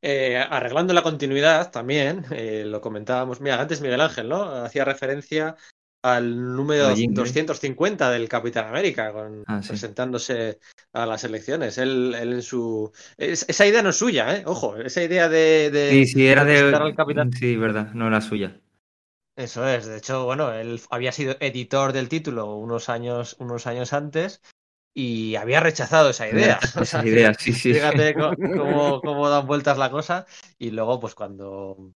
[0.00, 4.44] Eh, arreglando la continuidad también, eh, lo comentábamos, mira, antes Miguel Ángel, ¿no?
[4.64, 5.56] Hacía referencia
[6.02, 7.34] al número A Jean Grey.
[7.34, 9.74] 250 del Capitán América, con, Ah, sí.
[9.74, 10.60] presentándose
[10.92, 11.78] a las elecciones.
[11.78, 12.92] Él, él en su...
[13.16, 14.42] es- esa idea no es suya, ¿eh?
[14.46, 15.70] Ojo, esa idea de...
[15.70, 16.44] de Sí, sí, era
[16.80, 17.30] al Capitán...
[17.30, 17.32] de.
[17.32, 18.60] Sí, verdad, no era suya.
[19.36, 23.92] Eso es, de hecho, bueno, él había sido editor del título unos años, unos años
[23.92, 24.42] antes
[24.94, 26.60] y había rechazado esa idea.
[26.76, 27.72] O sea, Esas ideas, sí, sí.
[27.72, 28.14] Fíjate
[28.54, 30.26] cómo, cómo dan vueltas la cosa.
[30.58, 31.92] Y luego, pues cuando,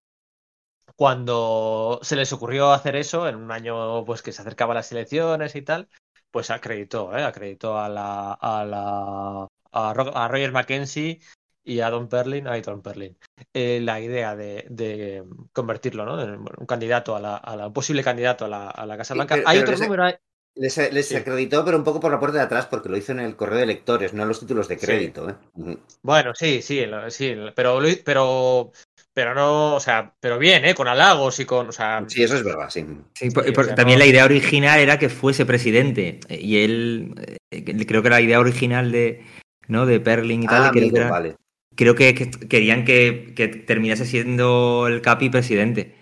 [1.01, 5.55] cuando se les ocurrió hacer eso, en un año pues que se acercaban las elecciones
[5.55, 5.89] y tal,
[6.29, 7.23] pues acreditó, ¿eh?
[7.23, 11.19] acreditó a la, a la a, Ro- a Roger Mackenzie
[11.63, 13.17] y a Don Perlin, a Don Perlin,
[13.51, 15.23] eh, la idea de, de
[15.53, 16.21] convertirlo, ¿no?
[16.21, 19.15] En un candidato a la, a la- un posible candidato a la, a la Casa
[19.15, 19.35] Sí, Blanca.
[19.37, 20.05] pero- Hay pero otro les- número
[20.53, 21.15] Les, les Sí.
[21.15, 23.57] acreditó, pero un poco por la puerta de atrás, porque lo hizo en el correo
[23.57, 24.85] de lectores, no en los títulos de Sí.
[24.85, 25.27] crédito.
[25.29, 25.35] ¿eh?
[26.03, 28.71] Bueno, sí, sí, sí, pero, pero,
[29.13, 30.73] pero no, o sea, pero bien, ¿eh?
[30.73, 32.85] Con halagos y con, o sea, Sí, eso es verdad, sí.
[33.13, 36.19] Sí, por- Sí, o por- sea, también no- la idea original era que fuese presidente.
[36.29, 37.13] eh, Y él,
[37.51, 39.23] eh, que- creo que la idea original de,
[39.67, 39.85] ¿no?
[39.85, 41.35] de Perlin y tal, Ah, creo, amigo, que era- vale.
[41.75, 45.95] creo que, que querían que, que terminase siendo el Capi presidente.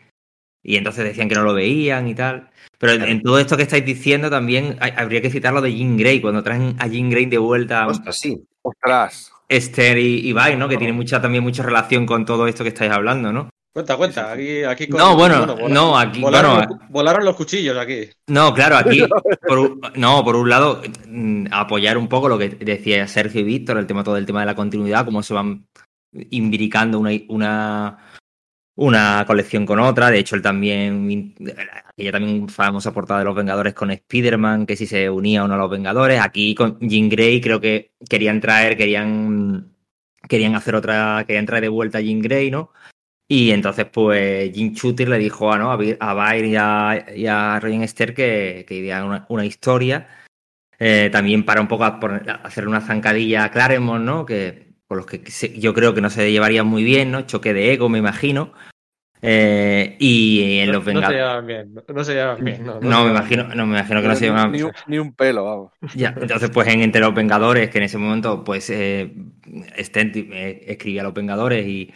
[0.64, 2.49] Y entonces decían que no lo veían y tal.
[2.77, 5.98] Pero en, todo esto que estáis diciendo también hay- habría que citar lo de Jean
[5.98, 8.41] Grey, cuando traen a Jean Grey de vuelta Ostras, sí.
[8.61, 9.31] Ostras.
[9.49, 10.69] Esther y, Vi, ¿no?
[10.69, 13.49] Que tiene mucha, también mucha relación con todo esto que estáis hablando, ¿no?
[13.71, 17.35] cuenta, cuenta, aquí, aquí con- No, bueno, vola- no, aquí, volaron, bueno, los, volaron los
[17.35, 18.09] cuchillos aquí.
[18.27, 18.99] No, claro, aquí,
[19.47, 23.77] por no, por un lado, mm, apoyar un poco lo que decía Sergio y Víctor,
[23.77, 25.65] el tema todo el tema de la continuidad, cómo se van
[26.31, 27.97] imbricando una, una,
[28.80, 30.10] una colección con otra.
[30.10, 31.35] De hecho, él también,
[31.85, 35.56] aquella también famosa portada de los Vengadores con Spider-Man, que si se unía o no
[35.56, 36.22] a los Vengadores.
[36.22, 39.73] Aquí con Jean Grey creo que querían traer, querían,
[40.30, 42.72] querían hacer otra, querían traer de vuelta a Jean Grey, ¿no?
[43.27, 45.72] Y entonces, pues, Jim Shooter le dijo a, ¿no?
[45.72, 48.93] a, Bair y a, y a Ryan Esther que, que
[49.30, 50.07] una, historia.
[50.80, 54.26] eh, también para un poco hacer una zancadilla a Claremont, ¿no?
[54.26, 57.22] Que, por los que se- yo creo que no se llevarían muy bien, ¿no?
[57.22, 58.52] Choque de ego, me imagino.
[59.22, 61.20] Eh, y en los No se Vengadores.
[61.20, 62.66] llevan bien, no, no se llevan bien.
[62.66, 63.57] No, No, se me imagino, bien.
[63.57, 64.52] no me imagino que no se ni, llevan.
[64.52, 65.72] ni un, ni un pelo, vamos.
[65.94, 69.14] Ya, entonces, pues en Entre los Vengadores, que en ese momento, pues, eh,
[69.78, 71.91] Stent eh, escribía Los Vengadores y,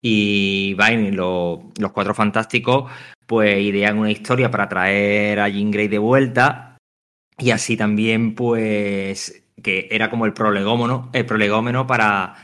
[0.00, 2.90] y Vine, lo- los Cuatro Fantásticos,
[3.26, 6.76] pues idean una historia para traer a Jean Grey de vuelta
[7.36, 12.34] y así también, pues, que era como el prolegómeno, el prolegómeno para,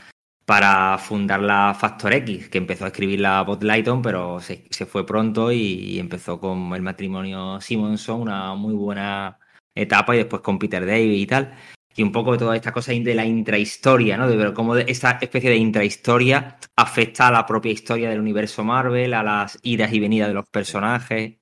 [0.45, 4.85] para fundar la Factor X, que empezó a escribir la Bob Lighton, pero se, se
[4.85, 9.39] fue pronto y empezó con el matrimonio Simonson, una muy buena
[9.75, 11.53] etapa y después con Peter David y tal.
[11.97, 14.27] Y un poco de toda esta cosa de la intrahistoria, ¿no?
[14.27, 19.13] De ver cómo esta especie de intrahistoria afecta a la propia historia del universo Marvel,
[19.13, 21.35] a las idas y venidas de los personajes.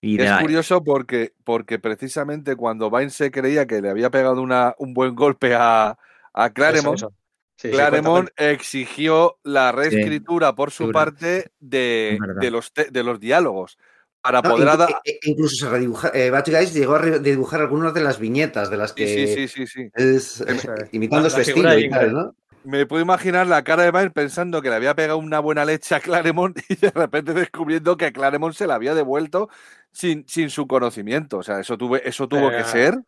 [0.00, 4.40] Y Es la- curioso porque, porque precisamente cuando Vine se creía que le había pegado
[4.40, 5.98] una, un buen golpe a,
[6.32, 7.14] a Claremont, Eso, eso.
[7.56, 13.18] Sí, sí, Claremont exigió la reescritura por su parte de, de los, te- de los
[13.18, 13.76] diálogos
[14.20, 17.60] para No, poder inclu- ada- e- e- incluso se redibuja, eh, Guys llegó a redibujar
[17.62, 19.90] algunas de las viñetas de las que sí, sí, sí, sí.
[19.94, 20.88] es Eso es.
[20.94, 22.12] imitando La- su la estilo y tal.
[22.12, 22.36] ¿no?
[22.64, 25.94] Me puedo imaginar la cara de Vine pensando que le había pegado una buena leche
[25.94, 29.48] a Claremont y de repente descubriendo que Claremont se la había devuelto
[29.92, 31.38] sin, sin su conocimiento.
[31.38, 32.98] O sea, eso, tuve, eso tuvo que Eh, ser.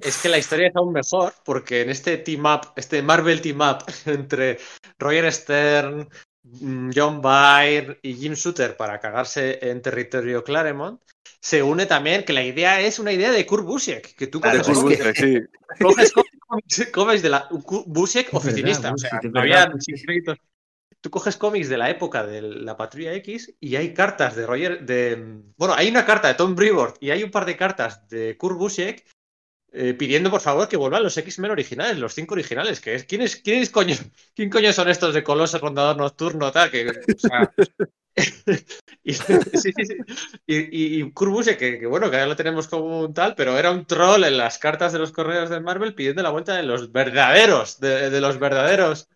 [0.00, 3.60] Es que la historia es aún mejor porque en este team up, este Marvel team
[3.60, 4.58] up entre
[4.98, 6.08] Roger Stern,
[6.44, 11.00] mm, John Byrne y Jim Shooter para cagarse en territorio Claremont,
[11.40, 14.68] se une también que la idea es una idea de Kurt Busiek, que tú coges,
[14.68, 15.40] Busiek, sí.
[15.80, 19.72] coges cómics, cómics de la Busiek verdad, oficinista, o sea, había.
[21.00, 24.84] Tú coges cómics de la época de la Patrulla X y hay cartas de Roger,
[24.84, 28.36] de bueno, hay una carta de Tom Brevoort y hay un par de cartas de
[28.36, 29.06] Kurt Busiek
[29.72, 33.22] eh, pidiendo por favor que vuelvan los X-Men originales, los cinco originales, que es ¿quién
[33.22, 33.94] es quién es coño
[34.34, 37.50] quién coño son estos de Colossus, Rondador Nocturno, tal, que o sea,
[39.04, 39.72] y, sí.
[40.46, 43.86] Y, y, que, que bueno, que ahora lo tenemos como un tal, pero era un
[43.86, 47.80] troll en las cartas de los correos de Marvel pidiendo la vuelta de los verdaderos,
[47.80, 49.08] de, los verdaderos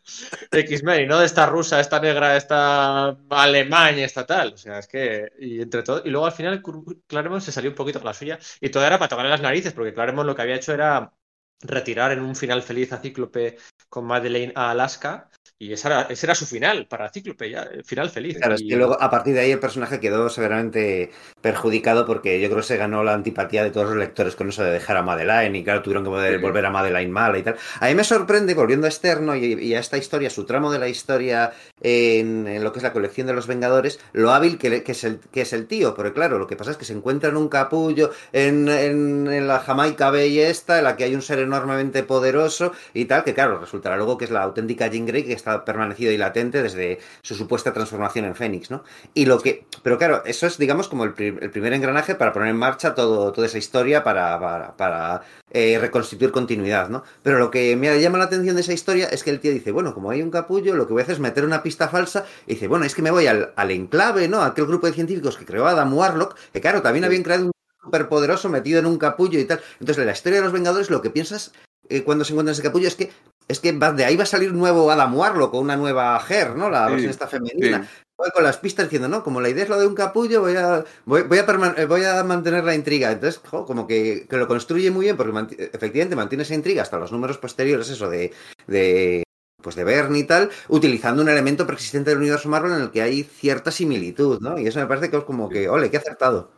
[0.51, 4.55] X-Men, y no de esta rusa, esta negra, esta alemania, esta tal.
[4.55, 6.62] O sea, es que, y entre todo, y luego al final
[7.07, 9.73] Claremont se salió un poquito con la suya, y todo era para tocarle las narices,
[9.73, 11.12] porque Claremont lo que había hecho era
[11.61, 13.57] retirar en un final feliz a Cíclope
[13.89, 17.85] con Madeleine a Alaska, y ese era, ese era su final para Cíclope, ya, el
[17.85, 18.36] final feliz.
[18.39, 21.10] Claro, es Y- que luego a partir de ahí el personaje quedó severamente
[21.40, 24.62] perjudicado porque yo creo que se ganó la antipatía de todos los lectores con eso
[24.64, 26.43] de dejar a Madeleine y claro, tuvieron que volver, Sí.
[26.43, 27.56] volver a Madeleine mala y tal.
[27.81, 30.78] A mí me sorprende, volviendo a Externo y, y a esta historia, su tramo de
[30.78, 34.82] la historia en, en lo que es la colección de los Vengadores, lo hábil que,
[34.82, 36.93] que es, el, que es el tío, porque claro, lo que pasa es que se
[36.94, 41.14] encuentra en un capullo en, en- en la Jamaica Bay esta, en la que hay
[41.14, 45.06] un ser enormemente poderoso y tal, que claro, resultará luego que es la auténtica Jean
[45.06, 48.82] Grey que está permanecido y latente desde su supuesta transformación en Fénix, ¿no?
[49.12, 52.32] Y lo que, pero claro, eso es, digamos, como el, pri- el primer engranaje para
[52.32, 57.05] poner en marcha todo, toda esa historia para, para, para, eh, reconstituir continuidad, ¿no?
[57.22, 59.70] Pero lo que me llama la atención de esa historia es que el tío dice,
[59.70, 62.24] bueno, como hay un capullo, lo que voy a hacer es meter una pista falsa
[62.47, 64.43] y dice, bueno, es que me voy al, al enclave, ¿no?
[64.43, 67.52] Aquel grupo de científicos que creó Adam Warlock, que claro, también habían creado un
[67.82, 69.60] superpoderoso metido en un capullo y tal.
[69.78, 71.52] Entonces, la historia de los Vengadores, lo que piensas
[71.90, 73.12] eh, cuando se encuentra en ese capullo es que
[73.49, 76.57] es que de ahí va a salir un nuevo Adam Warlock o una nueva Her,
[76.57, 76.71] ¿no?
[76.71, 77.83] La Sí, versión esta femenina.
[77.83, 77.89] sí.
[78.16, 80.55] Voy con las pistas diciendo, no, como la idea es lo de un capullo, voy
[80.57, 83.11] a, voy, voy a, eh, voy a mantener la intriga.
[83.11, 86.83] Entonces, jo, como que, que lo construye muy bien, porque manti- efectivamente mantiene esa intriga
[86.83, 88.33] hasta los números posteriores, eso de,
[88.69, 89.25] de
[89.61, 93.03] pues de Verne y tal, utilizando un elemento persistente del universo Marvel en el que
[93.03, 94.59] hay cierta similitud, ¿no?
[94.59, 96.51] Y eso me parece que es como que, ole, qué acertado.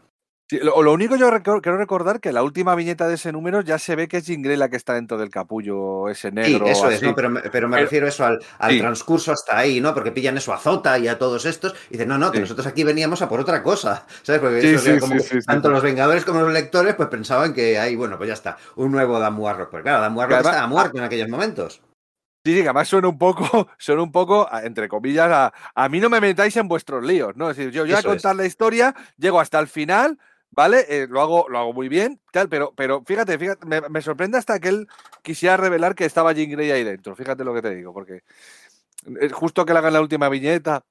[0.49, 3.81] Sí, lo, lo único yo quiero recordar que la última viñeta de ese número ya
[3.81, 6.67] se ve que es Jean Grey la que está dentro del capullo ese Sí, negro.
[6.67, 7.03] eso es.
[7.03, 7.17] ¿no?
[7.17, 8.79] Pero, me- pero me Pero- refiero eso al, al sí.
[8.79, 9.93] transcurso hasta ahí, ¿no?
[9.93, 12.43] Porque pillan eso a Zota y a todos estos y dicen, no, no, que Sí.
[12.43, 14.41] nosotros aquí veníamos a por otra cosa, ¿sabes?
[14.41, 15.75] Porque Sí, eso sí, como sí, sí, sí, tanto sí.
[15.75, 19.19] los Vengadores como los lectores pues pensaban que ahí, bueno, pues ya está, un nuevo
[19.19, 19.71] Dan Warlock.
[19.71, 21.83] Pues claro, Dan Warlock estaba muerto en aquellos momentos.
[22.45, 25.99] Sí, sí, que además suena un poco, suena un poco, entre comillas, a, a mí
[25.99, 27.51] no me metáis en vuestros líos, ¿no?
[27.51, 28.05] Es decir, yo, yo a es.
[28.07, 30.21] contar la historia, llego hasta el final,
[30.51, 30.85] ¿vale?
[30.89, 34.39] Eh, lo, hago, lo hago muy bien, tal, pero, pero fíjate, fíjate, me, me sorprende
[34.39, 34.87] hasta que él
[35.23, 38.23] quisiera revelar que estaba Jean Grey ahí dentro, fíjate lo que te digo, porque
[39.21, 40.83] es justo que le hagan la última viñeta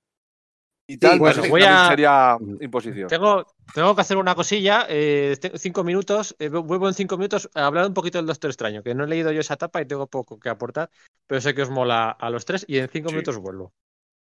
[0.87, 3.09] y tal, bueno, pues voy también a- sería imposición.
[3.09, 7.65] Tengo, tengo que hacer una cosilla, eh, cinco minutos, eh, vuelvo en cinco minutos a
[7.65, 10.07] hablar un poquito del Doctor Extraño, que no he leído yo esa etapa y tengo
[10.07, 10.89] poco que aportar,
[11.27, 13.15] pero sé que os mola a los tres y en cinco Sí.
[13.15, 13.73] minutos vuelvo.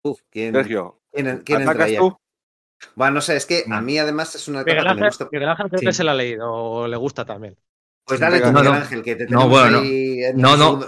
[0.04, 2.18] Uf, ¿quién, Sergio, quién, quién ¿atacas tú?
[2.96, 5.28] Bueno, no sé, es que a mí además es una Miguel etapa que me gusta.
[5.32, 5.86] Miguel Ángel creo Sí.
[5.86, 7.56] que se la ha leído o le gusta también.
[8.04, 8.74] Pues dale tú, No, Miguel no.
[8.80, 10.80] Ángel, que te No, tenemos bueno, ahí no, no.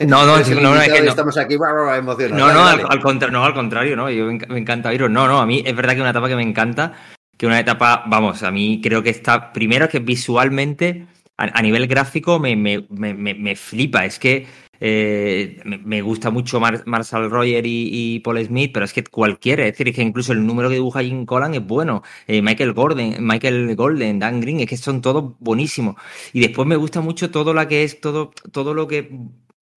[0.00, 1.10] No, no, el no, no, es que no.
[1.10, 2.30] estamos aquí emocionados.
[2.30, 2.82] No, Dale, no, dale.
[2.82, 4.10] al, al contra- no, al contrario, ¿no?
[4.10, 5.10] Yo me, enc- me encanta oíros.
[5.10, 6.94] No, no, a mí es verdad que es una etapa que me encanta,
[7.38, 11.06] que una etapa, vamos, a mí creo que está, primero que visualmente,
[11.38, 14.04] a, a nivel gráfico, me, me, me, me- me flipa.
[14.04, 14.46] Es que
[14.80, 19.72] eh, me, gusta mucho Mar- Marshall Roger y, Paul Smith, pero es que cualquiera, es
[19.72, 22.02] decir, que incluso el número que dibuja Jim Collan es bueno.
[22.26, 25.96] Eh, Michael Gordon, Michael Golden, Dan Green, es que son todos buenísimos.
[26.32, 29.10] Y después me gusta mucho todo lo que es, todo, todo lo que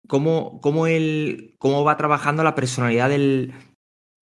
[0.08, 3.54] cómo, cómo, él, cómo va trabajando la personalidad del,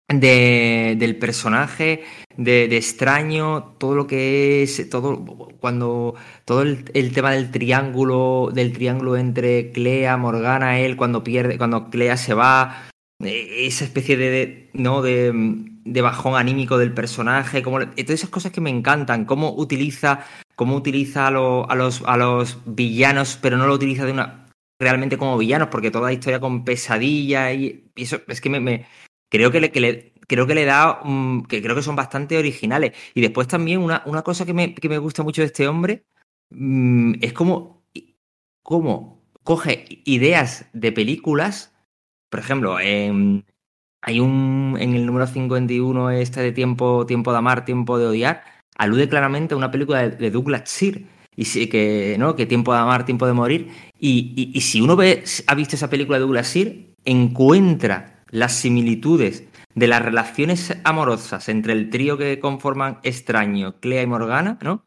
[0.07, 2.03] de- del personaje,
[2.37, 5.23] de, de extraño, todo lo que es, todo
[5.59, 6.15] cuando
[6.45, 12.17] todo el, tema del triángulo, del triángulo entre Clea, Morgana, él, cuando pierde, cuando Clea
[12.17, 12.89] se va,
[13.23, 15.31] eh, esa especie de, no de,
[16.01, 20.25] bajón anímico del personaje, como todas esas cosas que me encantan, cómo utiliza,
[20.55, 24.49] cómo utiliza a, lo- a los a los villanos, pero no lo utiliza de una
[24.79, 28.59] realmente como villanos, porque toda la historia con pesadilla y, eso es que me-
[29.33, 29.71] creo que le,
[30.27, 32.93] creo que le da mm, que creo que son bastante originales.
[33.15, 36.05] Y después también una, una cosa que me, que me gusta mucho de este hombre
[36.51, 37.83] mm, es como,
[38.63, 41.73] cómo coge ideas de películas.
[42.29, 43.45] Por ejemplo, en-
[44.01, 48.43] hay un en el número 51 este de tiempo, tiempo de amar, tiempo de odiar,
[48.77, 51.05] alude claramente a una película de, de Douglas Sir.
[51.35, 52.35] Y sí que, ¿no?
[52.35, 53.69] Que tiempo de amar, tiempo de morir.
[53.99, 54.93] Y, y- si uno
[55.47, 61.73] ha visto esa película de Douglas Sir, encuentra las similitudes de las relaciones amorosas entre
[61.73, 64.85] el trío que conforman Extraño, Clea y Morgana, ¿no?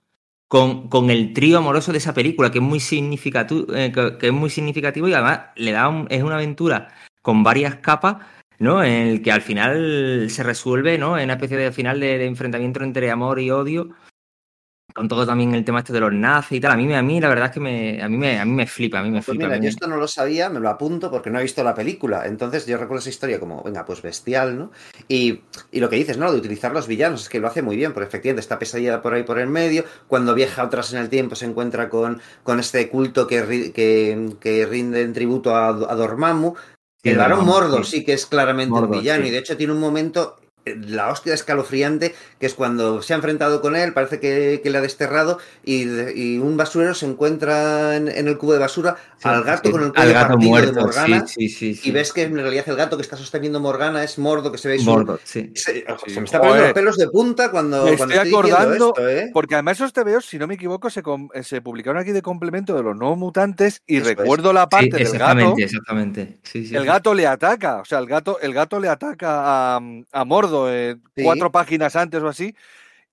[0.49, 4.33] Con, con el trío amoroso de esa película, que es muy significativo, que, que es
[4.33, 6.89] muy significativo y además le da un- es una aventura
[7.23, 8.17] con varias capas,
[8.59, 8.83] ¿no?
[8.83, 11.19] En el que al final se resuelve, ¿no?
[11.19, 13.91] En una especie de final de enfrentamiento entre amor y odio.
[14.97, 16.73] Con todo también el tema este de los nazis y tal.
[16.73, 18.67] A mí, a mí la verdad es que me, a mí me, a mí me
[18.67, 19.45] flipa, a mí me Pues flipa.
[19.45, 21.63] mira, a mí yo esto no lo sabía, me lo apunto porque no he visto
[21.63, 22.25] la película.
[22.27, 24.73] Entonces yo recuerdo esa historia como, venga, pues bestial, ¿no?
[25.07, 26.33] Y, y lo que dices, ¿no?
[26.33, 29.13] De utilizar los villanos, es que lo hace muy bien, porque efectivamente está pesadilla por
[29.13, 29.85] ahí por el medio.
[30.09, 34.31] Cuando viaja atrás en el tiempo se encuentra con, con este culto que, ri- que,
[34.41, 36.55] que rinde en tributo a, a Dormammu.
[37.03, 38.03] El varón Mordor sí.
[38.05, 39.29] que es claramente un villano sí.
[39.29, 40.37] y de hecho tiene un momento,
[40.75, 44.79] la hostia escalofriante, que es cuando se ha enfrentado con él, parece que, que le
[44.79, 45.85] ha desterrado y,
[46.15, 49.73] y un basurero se encuentra en, en el cubo de basura Sí, al gato sí,
[49.73, 51.89] con el cuello gato partido muerto, de Morgana sí, sí, sí, sí.
[51.89, 54.69] y ves que en realidad el gato que está sosteniendo Morgana es Mordo, que se
[54.69, 54.85] ve su...
[54.85, 55.53] Mordor, sí.
[55.55, 56.11] Se, Sí.
[56.13, 56.63] se me está poniendo Joder.
[56.65, 59.31] los pelos de punta cuando, Me cuando estoy acordando, esto, ¿eh?
[59.33, 62.23] porque además esos TVOs, si no me equivoco, se, com- eh, se publicaron aquí de
[62.23, 64.17] complemento de los nuevos mutantes y Eso es.
[64.17, 65.15] recuerdo la Sí, parte del gato.
[65.15, 66.39] exactamente, exactamente.
[66.43, 66.87] Sí, sí, El sí.
[66.89, 69.81] gato le ataca, o sea, el gato, el gato le ataca a,
[70.13, 71.23] a Mordo eh, Sí.
[71.23, 72.55] cuatro páginas antes o así.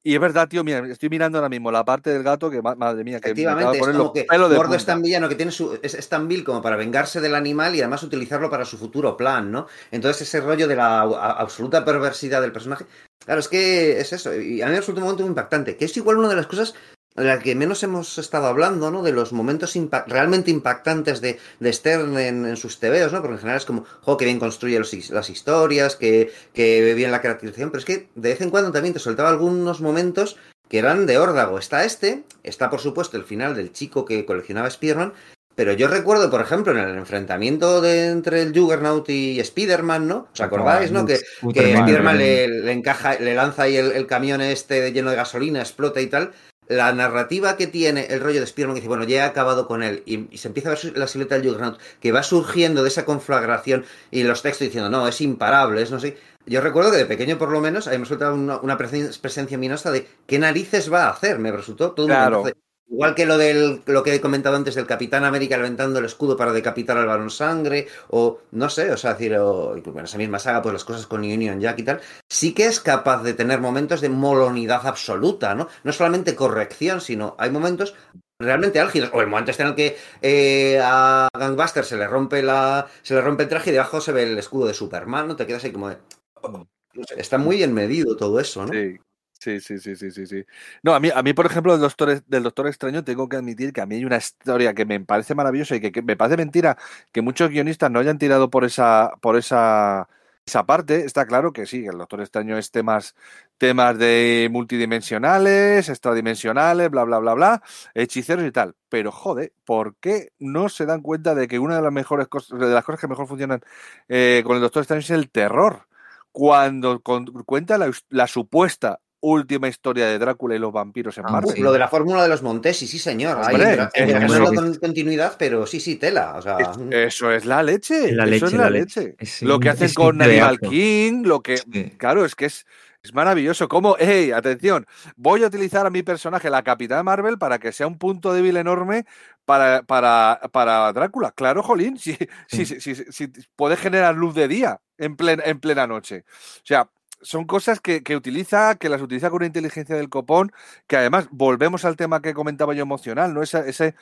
[0.06, 2.76] Y es verdad, tío, mira, estoy mirando ahora mismo la parte del gato que, ma-
[2.76, 5.52] madre mía, que me Efectivamente, de es como que Mordo es tan villano que tiene
[5.54, 8.78] su, es, es tan vil como para vengarse del animal y además utilizarlo para su
[8.78, 9.68] futuro plan, ¿no?
[9.92, 12.86] Entonces ese rollo de la a- absoluta perversidad del personaje,
[13.24, 15.86] claro, es que es eso, y a mí me resulta un momento muy impactante, que
[15.86, 16.76] es igual una de las cosas
[17.16, 19.04] las que menos hemos estado hablando, ¿no?
[19.04, 19.78] De los momentos
[20.08, 23.22] realmente impactantes de, de Stern en, en sus tebeos, ¿no?
[23.22, 26.94] Porque en general es como, jo, que bien construye los las historias, que, que ve
[26.94, 30.38] bien la caracterización, pero es que de vez en cuando también te soltaba algunos momentos
[30.70, 31.60] que eran de órdago.
[31.60, 35.14] Está este, está por supuesto el final del chico que coleccionaba Spider-Man,
[35.56, 40.28] pero yo recuerdo, por ejemplo, en el enfrentamiento de, entre el Juggernaut y Spider-Man, ¿no?
[40.34, 41.06] ¿Os acordáis, no?
[41.06, 41.20] Que,
[41.54, 45.60] que Spider-Man le, le encaja, le lanza ahí el, el camión este lleno de gasolina,
[45.60, 46.32] explota y tal.
[46.76, 49.84] La narrativa que tiene el rollo de Spider-Man que dice, bueno, ya he acabado con
[49.84, 52.90] él, y, y se empieza a ver la silueta del Juggernaut, que va surgiendo de
[52.90, 56.18] esa conflagración, y los textos diciendo, no, es imparable, es no sé.
[56.46, 59.18] Yo recuerdo que de pequeño, por lo menos, a mí me resultaba una, una presen-
[59.22, 61.40] presencia minosa de qué narices va a hacer.
[61.40, 62.44] Me resultó todo un Claro.
[62.44, 62.56] de-
[62.88, 66.38] Igual que lo del lo que he comentado antes del Capitán América levantando el escudo
[66.38, 70.38] para decapitar al Barón Sangre, o no sé, o sea, decir, o en esa misma
[70.38, 73.60] saga, pues las cosas con Union Jack y tal, sí que es capaz de tener
[73.60, 75.70] momentos de molonidad absoluta, ¿no?
[75.84, 77.96] No solamente corrección, sino hay momentos
[78.40, 82.44] realmente álgidos, o el momento este en el que eh, a Gangbuster se le rompe
[82.44, 85.36] la se le rompe el traje y debajo se ve el escudo de Superman, ¿no?
[85.36, 85.98] Te quedas ahí como de...
[86.44, 88.74] no sé, está muy bien medido todo eso, ¿no?
[88.74, 88.98] Sí.
[89.44, 90.46] Sí, sí, sí, sí, sí, sí.
[90.84, 93.74] No, a mí, a mí, por ejemplo, del Doctor, del Doctor Extraño, tengo que admitir
[93.74, 96.38] que a mí hay una historia que me parece maravillosa y que, que me parece
[96.38, 96.78] mentira
[97.12, 100.08] que muchos guionistas no hayan tirado por esa, por esa,
[100.46, 101.04] esa parte.
[101.04, 103.16] Está claro que sí, el Doctor Extraño es temas,
[103.58, 107.64] temas de multidimensionales, extradimensionales, bla, bla, bla, bla,
[107.96, 108.76] hechiceros y tal.
[108.88, 112.58] Pero joder, ¿por qué no se dan cuenta de que una de las mejores cosas,
[112.58, 113.60] de las cosas que mejor funcionan
[114.08, 115.88] eh, con el Doctor Extraño es el terror?
[116.32, 117.02] Cuando
[117.46, 121.42] cuenta la, la supuesta última historia de Drácula y los vampiros en Ah.
[121.58, 123.38] Lo de la fórmula de los Montesi, sí, señor.
[123.38, 126.34] Hombre, pero- es- eso- no con continuidad, pero sí, sí, tela.
[126.36, 126.78] O sea, Es-
[127.14, 128.12] eso es la leche.
[128.12, 129.02] La eso es la, la leche.
[129.02, 129.16] leche.
[129.20, 130.60] Es lo que hacen es con Animal.
[130.60, 131.58] King, lo que.
[131.58, 131.94] Sí.
[131.98, 132.66] Claro, es que es,
[133.02, 133.68] es maravilloso.
[133.70, 134.86] Como, hey, atención,
[135.16, 138.58] voy a utilizar a mi personaje, la Capitana Marvel, para que sea un punto débil
[138.58, 139.06] enorme
[139.46, 141.32] para, para, para Drácula.
[141.32, 142.18] Claro, Jolín, si,
[142.48, 146.26] si, si, si- si puede generar luz de día en plena, en plena noche.
[146.28, 146.90] O sea,
[147.24, 150.52] son cosas que, que utiliza, que las utiliza con una inteligencia del copón,
[150.88, 153.44] que además volvemos al tema que comentaba yo emocional, ¿no?
[153.44, 153.96] Ese, ese,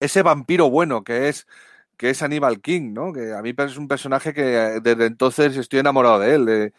[0.00, 1.46] ese vampiro bueno que es
[1.96, 3.12] que es Aníbal King, ¿no?
[3.12, 4.42] Que a mí es un personaje que
[4.76, 6.46] eh, desde entonces estoy enamorado de él.
[6.46, 6.72] de-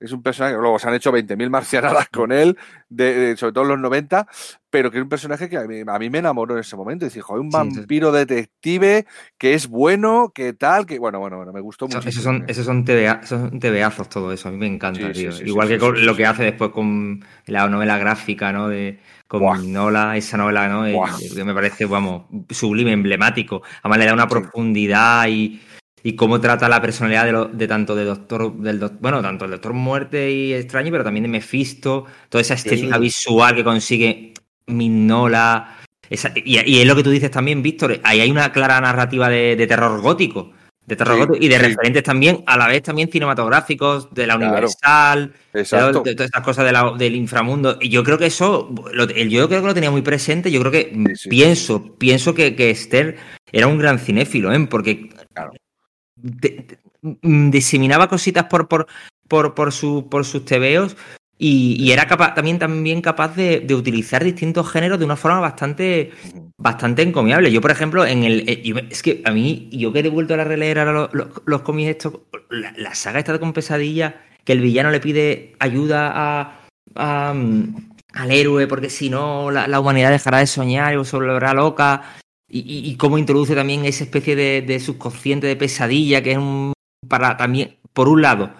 [0.00, 2.56] es un personaje, luego se han hecho 20.000 marcianadas con él,
[2.88, 4.26] de, de- sobre todo en los 90,
[4.70, 7.04] pero que es un personaje que a mí, a mí me enamoró en ese momento.
[7.06, 7.58] Decir, joder, un Sí, sí.
[7.58, 9.06] vampiro detective
[9.38, 12.06] que es bueno, que tal, que bueno, bueno, bueno, me gustó mucho.
[12.08, 15.20] esos son, esos son, TVA esos son TVazos todo eso, a mí me encanta, Sí,
[15.28, 15.30] tío.
[15.46, 18.68] Igual que con lo que hace después con la novela gráfica, ¿no?
[18.68, 18.98] De,
[19.28, 19.58] con Buah.
[19.58, 20.86] Nola, esa novela, ¿no?
[20.86, 20.96] Eh,
[21.34, 23.62] que me parece, vamos, sublime, emblemático.
[23.82, 25.60] Además le da una profundidad y,
[26.08, 29.44] y cómo trata la personalidad de, lo- de tanto de Doctor, del doc- bueno, tanto
[29.44, 33.00] el Doctor Muerte y Extraño, pero también de Mephisto, toda esa estética Sí.
[33.00, 34.32] visual que consigue
[34.68, 35.78] Mignola.
[36.08, 39.28] esa- y, y es lo que tú dices también, Víctor, ahí hay una clara narrativa
[39.28, 40.52] de, de terror gótico.
[40.86, 41.62] De terror Sí, gótico y de sí.
[41.62, 44.52] referentes también, a la vez también cinematográficos, de la Claro.
[44.52, 46.02] Universal, de, Exacto.
[46.02, 47.78] de todas estas cosas la- del inframundo.
[47.80, 50.52] Y yo creo que eso, lo- yo creo que lo tenía muy presente.
[50.52, 50.96] Yo creo que
[51.28, 53.16] pienso, pienso que, que Esther
[53.50, 54.66] era un gran cinéfilo, ¿eh?
[54.70, 55.50] Porque Claro.
[56.16, 58.86] Mm, diseminaba cositas por, por,
[59.28, 60.96] por, por, su, por sus tebeos
[61.38, 66.12] y, y era capaz, también, también capaz de, utilizar distintos géneros de una forma bastante,
[66.56, 67.52] bastante encomiable.
[67.52, 68.48] Yo, por ejemplo, en el.
[68.48, 71.90] eh, es que a mí, yo que he vuelto a releer ahora los, los, cómics
[71.90, 76.58] estos, la, saga esta con pesadilla, que el villano le pide ayuda
[76.94, 77.76] a, mm,
[78.14, 82.16] al héroe, porque si no, la, la humanidad dejará de soñar y se volverá loca.
[82.48, 86.38] Y, y- y cómo introduce también esa especie de, de subconsciente de pesadilla, que es
[86.38, 86.72] un.
[87.08, 88.50] para también, por un lado,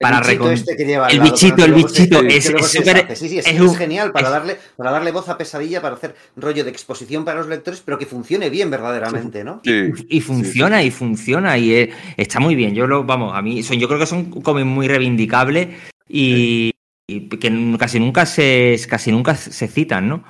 [0.00, 2.66] para el bichito este que lleva al el lado, bichito, el se- bichito, es- es
[2.66, 3.16] se súper- deshace.
[3.16, 5.80] Sí, sí, es, es es un- genial para es- darle, para darle voz a pesadilla,
[5.80, 9.60] para hacer rollo de exposición para los lectores, pero que funcione bien verdaderamente, ¿no?
[9.64, 9.90] Sí.
[10.08, 12.74] Y funciona, y funciona, y eh, está muy bien.
[12.74, 15.68] Yo lo, vamos, a mí, son, yo creo que son cómics muy reivindicables
[16.08, 16.72] y,
[17.08, 20.24] y que casi nunca se, casi nunca se citan, ¿no?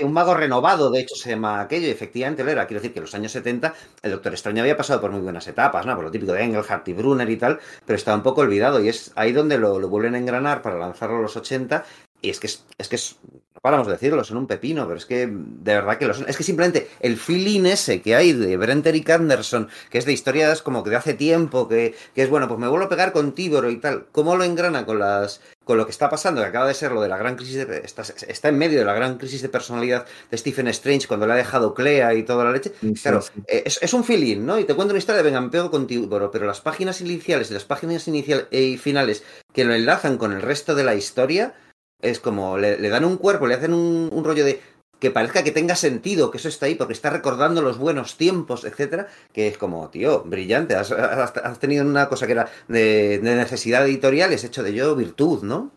[0.00, 2.66] Un mago renovado, de hecho, se llama aquello, y efectivamente lo era.
[2.66, 5.46] Quiero decir que en los años 70 el Doctor Extraño había pasado por muy buenas
[5.48, 5.94] etapas, ¿no?
[5.94, 8.88] Por lo típico de Engelhardt y Brunner y tal, pero estaba un poco olvidado, y
[8.88, 11.84] es ahí donde lo, vuelven a engranar para lanzarlo a los 80,
[12.20, 13.16] y es que es, es que es,
[13.58, 16.28] no paramos de decirlo, son un pepino, pero es que de verdad que lo son.
[16.28, 20.12] Es que simplemente el feeling ese que hay de Brent Eric Anderson, que es de
[20.12, 23.12] historias como que de hace tiempo, que, que es bueno, pues me vuelvo a pegar
[23.12, 26.46] con Tiboro y tal, ¿cómo lo engrana con las con lo que está pasando, que
[26.46, 28.94] acaba de ser lo de la gran crisis, de, está, está, en medio de la
[28.94, 32.52] gran crisis de personalidad de Stephen Strange cuando le ha dejado Clea y toda la
[32.52, 32.72] leche.
[32.80, 33.32] Sí, claro, sí.
[33.48, 34.58] eh, es, es, un feeling, ¿no?
[34.58, 37.50] Y te cuento una historia de venga, me pego contigo, pero, pero las páginas iniciales
[37.50, 41.54] y las páginas iniciales y finales que lo enlazan con el resto de la historia,
[42.00, 44.60] es como le, dan un cuerpo, le hacen un, rollo de
[44.98, 48.64] que parezca que tenga sentido, que eso está ahí, porque está recordando los buenos tiempos,
[48.64, 54.32] etcétera, que es como, tío, brillante, has, tenido una cosa que era de, necesidad editorial,
[54.32, 55.72] es hecho de yo virtud, ¿no?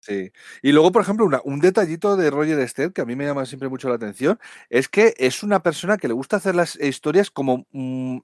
[0.00, 0.32] Sí.
[0.60, 3.70] Y luego, por ejemplo, un detallito de Roger Stern que a mí me llama siempre
[3.70, 4.38] mucho la atención
[4.68, 8.18] es que es una persona que le gusta hacer las historias como mmm,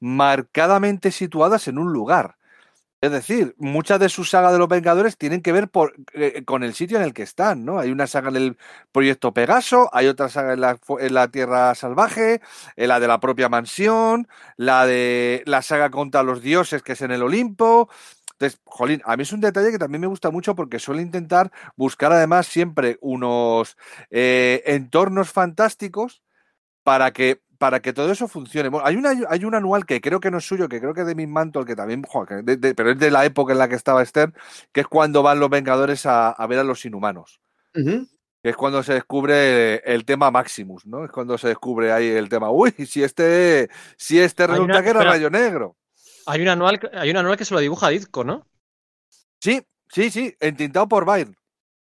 [0.00, 2.37] marcadamente situadas en un lugar.
[3.00, 5.70] Es decir, muchas de sus sagas de los Vengadores tienen que ver
[6.14, 7.78] eh, con el sitio en el que están, ¿no?
[7.78, 8.58] Hay una saga en el
[8.90, 12.40] proyecto Pegaso, hay otra saga en la, Tierra Salvaje,
[12.74, 14.26] en la de la propia mansión,
[14.56, 17.88] la de la saga contra los dioses, que es en el Olimpo.
[18.32, 21.52] Entonces, jolín, a mí es un detalle que también me gusta mucho porque suele intentar
[21.76, 23.76] buscar además siempre unos
[24.10, 26.22] eh, entornos fantásticos
[26.82, 28.68] para que para que todo eso funcione.
[28.68, 31.00] Bueno, hay, una, hay un anual que creo que no es suyo, que creo que
[31.02, 33.58] es de Miss Mantle, que también, joder, de, de, pero es de la época en
[33.58, 34.32] la que estaba Stern,
[34.72, 37.40] que es cuando van los Vengadores a, a ver a los inhumanos.
[37.74, 38.08] Uh -huh.
[38.40, 41.04] Que es cuando se descubre el tema Maximus, ¿no?
[41.04, 44.90] Es cuando se descubre ahí el tema, uy, si este, si este resulta una, que
[44.90, 45.76] era espera, Rayo Negro.
[46.26, 48.46] Hay un, anual, hay un anual que se lo dibuja Ditko, ¿no?
[49.40, 51.34] Sí, sí, sí, entintado por Byrne.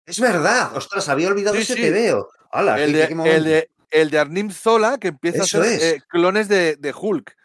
[0.05, 1.81] Es verdad, ostras, había olvidado sí, ese sí.
[1.83, 2.29] te veo.
[2.53, 6.03] Hola, el, de, el, de, el de Arnim Zola, que empieza Eso a hacer eh,
[6.09, 7.37] clones de, de, Hulk.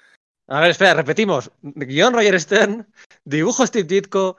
[0.47, 1.51] A ver, espera, repetimos.
[1.61, 2.87] Guión Roger Stern,
[3.23, 4.37] dibujo Steve Ditko,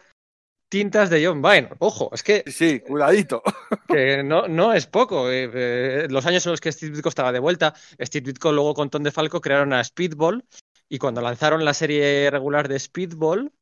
[0.69, 1.71] tintas de John Byrne.
[1.79, 2.45] Ojo, es que.
[2.47, 3.43] Sí, cuidadito.
[3.89, 5.31] Que no, no es poco.
[5.31, 8.73] Eh, eh, los años en los que Steve Ditko estaba de vuelta, Steve Ditko luego
[8.73, 10.45] con Tom DeFalco crearon a Speedball.
[10.89, 13.53] Y cuando lanzaron la serie regular de Speedball,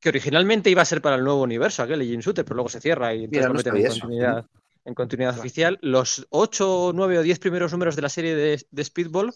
[0.00, 2.68] que originalmente iba a ser para el nuevo universo, aquel de Jim Shooter, pero luego
[2.68, 4.48] se cierra y entonces Mira, lo no meten en eso.
[4.88, 5.78] En continuidad oficial.
[5.82, 9.32] Los 8, 9 o 10 primeros números de la serie de, de Speedball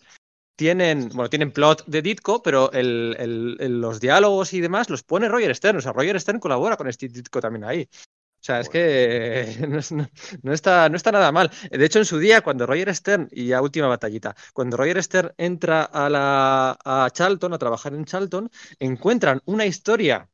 [0.56, 5.02] tienen, bueno, tienen plot de Ditko, pero el- el- el- los diálogos y demás los
[5.02, 5.78] pone Roger Stern.
[5.78, 7.88] O sea, Roger Stern colabora con Steve Ditko también ahí.
[7.92, 10.08] O sea, es que no, es- no-
[10.42, 11.50] no está, no está nada mal.
[11.70, 15.32] De hecho, en su día, cuando Roger Stern, y ya última batallita, cuando Roger Stern
[15.36, 20.28] entra a, la, a Charlton, a trabajar en Charlton, encuentran una historia,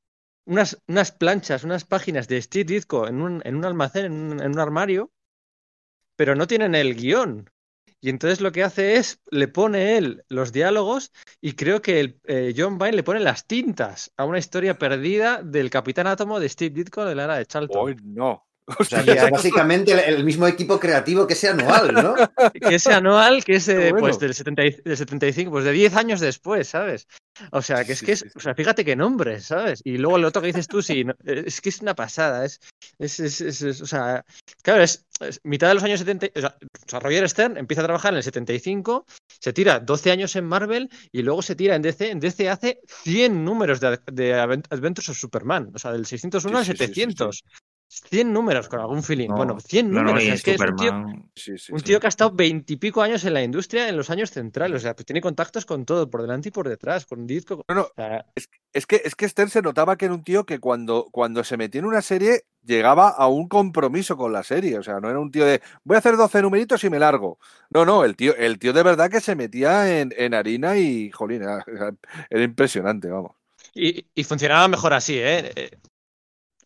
[0.49, 4.07] unas, unas planchas, unas páginas de Steve Ditko en un, en un almacén,
[4.41, 5.13] en un, armario,
[6.17, 7.51] pero no tienen el guion.
[8.01, 12.21] Y entonces lo que hace es, le pone él los diálogos y creo que el,
[12.25, 16.49] eh, John Byrne le pone las tintas a una historia perdida del Capitán Átomo de
[16.49, 17.81] Steve Ditko de la era de Charlton.
[17.85, 18.48] Hoy no.
[18.79, 22.15] O sea, que básicamente el, el mismo equipo creativo que ese anual, ¿no?
[22.69, 24.01] Que ese anual, que es Qué eh, bueno.
[24.09, 27.07] pues del, 70 y- del 75, pues de 10 años después, ¿sabes?
[27.53, 28.33] O sea, que es Sí, que es, sí, sí.
[28.37, 29.81] o sea, fíjate qué nombre, ¿sabes?
[29.85, 32.61] Y luego lo otro que dices tú, sí, no, es que es una pasada, es,
[32.99, 34.25] es, es- es- es- o sea,
[34.63, 37.83] claro, es, es mitad de los años 70, o sea, o sea, Roger Stern empieza
[37.83, 39.07] a trabajar en el 75,
[39.41, 42.81] se tira 12 años en Marvel y luego se tira en DC, en DC hace
[43.05, 46.77] 100 números de, de Advent- Adventures of Superman, o sea, del 601 al Sí, sí,
[46.79, 46.95] sí, sí, sí.
[46.95, 47.45] 700.
[47.89, 49.31] 100 números con algún feeling.
[49.31, 50.23] No, bueno, 100 no, no, números.
[50.23, 51.31] o sea, es que es un tío, Superman.
[51.35, 51.85] Sí, sí, un sí.
[51.85, 54.77] tío que ha estado veintipico años en la industria en los años centrales.
[54.77, 57.63] O sea, pues tiene contactos con todo, por delante y por detrás, con disco.
[57.69, 58.27] No, no, O sea,
[58.73, 61.57] Es que, es que Stern se notaba que era un tío que cuando, cuando se
[61.57, 64.79] metía en una serie llegaba a un compromiso con la serie.
[64.79, 67.39] O sea, no era un tío de voy a hacer 12 numeritos y me largo.
[67.71, 71.11] No, no, el tío, el tío de verdad que se metía en, en harina y,
[71.11, 71.65] jolín, era,
[72.31, 73.33] era impresionante, vamos.
[73.75, 75.53] y, y funcionaba mejor así, ¿eh?
[75.57, 75.71] Eh,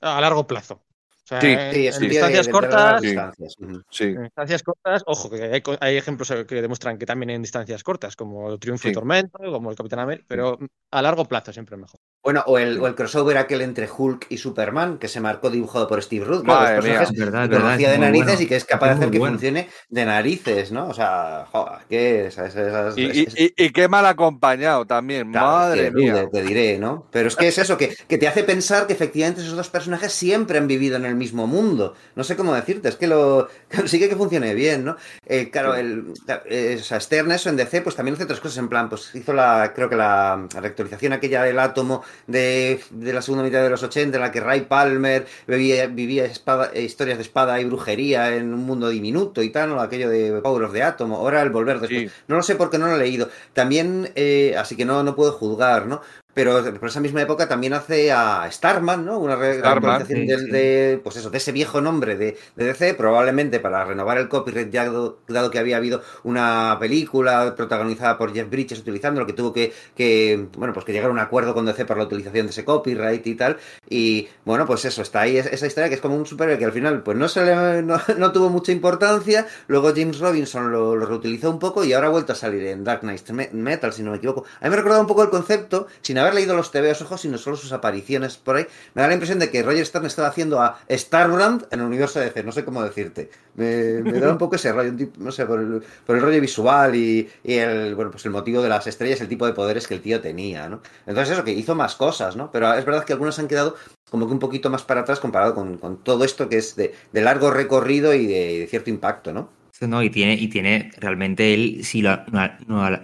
[0.03, 0.85] A largo plazo.
[1.25, 3.01] O sea, Sí, en, Sí, en de- distancias de cortas.
[3.01, 3.07] Sí.
[3.07, 3.57] distancias.
[3.91, 7.83] Sí, En distancias cortas, ojo, que hay, hay ejemplos que demuestran que también en distancias
[7.85, 8.93] cortas, como Triunfo y.
[8.93, 10.59] Tormento, como el Capitán América, pero
[10.91, 12.01] a largo plazo siempre mejor.
[12.25, 15.89] Bueno, o el, o el crossover aquel entre Hulk y Superman, que se marcó dibujado
[15.89, 17.77] por Steve Ruth, con Madre los personajes Es verdad, que verdad.
[17.79, 18.43] de narices bueno.
[18.43, 19.35] y que es capaz de hacer que bueno.
[19.35, 20.89] funcione de narices, ¿no?
[20.89, 25.31] O sea, joder, que esas, esas- Y, es- y- y- y qué mal acompañado también,
[25.33, 26.13] Claro, madre mía.
[26.13, 27.09] rude, te diré, ¿no?
[27.11, 30.13] Pero es que es eso, que, que te hace pensar que efectivamente esos dos personajes
[30.13, 31.95] siempre han vivido en el mismo mundo.
[32.15, 34.97] No sé cómo decirte, es que lo consigue que funcione bien, ¿no?
[35.27, 36.13] Eh, claro, el,
[36.47, 39.15] eh, o sea, Stern eso en DC, pues también hace otras cosas, en plan, pues
[39.15, 43.71] hizo la, creo que la reactualización aquella del átomo de, de la segunda mitad de
[43.71, 47.65] los 80, en la que Ray Palmer vivía, vivía espada- eh, historias de espada y
[47.65, 49.81] brujería en un mundo diminuto y tal, ¿no?
[49.81, 52.11] Aquello de Power of the Atom, ahora el volver después.
[52.11, 52.17] Sí.
[52.29, 53.29] No lo sé porque no lo he leído.
[53.53, 56.01] También, eh, así que no, no puedo juzgar, ¿no?
[56.35, 59.19] Pero por esa misma época también hace a Starman, ¿no?
[59.19, 62.95] Una re- Starman, actualización sí, de, pues eso, de ese viejo nombre de, de DC,
[62.95, 68.33] probablemente para renovar el copyright, ya dado, dado que había habido una película protagonizada por
[68.33, 71.67] Jeff Bridges utilizándolo, que tuvo que, que, bueno, pues que llegar a un acuerdo con
[71.67, 73.59] DC para la utilización de ese copyright y tal.
[73.89, 76.65] Y bueno, pues eso, está ahí es- esa historia que es como un superhéroe que
[76.65, 79.47] al final pues no se le, no, no tuvo mucha importancia.
[79.67, 82.85] Luego James Robinson lo, lo reutilizó un poco y ahora ha vuelto a salir en
[82.85, 84.45] Dark Knight Me- Metal, si no me equivoco.
[84.61, 87.21] A mí me ha recordado un poco el concepto, sin haber leído los TVOs ojos,
[87.21, 88.67] sino solo sus apariciones por ahí.
[88.95, 92.19] Me da la impresión de que Roger Stern estaba haciendo a Starbrand en el universo
[92.19, 93.31] de DC, no sé cómo decirte.
[93.55, 97.29] Me, da un poco ese rollo, no sé, por el, por el rollo visual y,
[97.45, 100.21] el, bueno, pues el motivo de las estrellas, el tipo de poderes que el tío
[100.21, 100.81] tenía, ¿no?
[101.07, 102.51] Entonces eso, que hizo más cosas, ¿no?
[102.51, 103.77] Pero es verdad que algunas han quedado
[104.11, 107.51] como que un poquito más para atrás comparado con, todo esto que es de, largo
[107.51, 109.62] recorrido y de cierto impacto, ¿no?
[109.81, 112.25] No, y tiene, y tiene realmente él, si lo,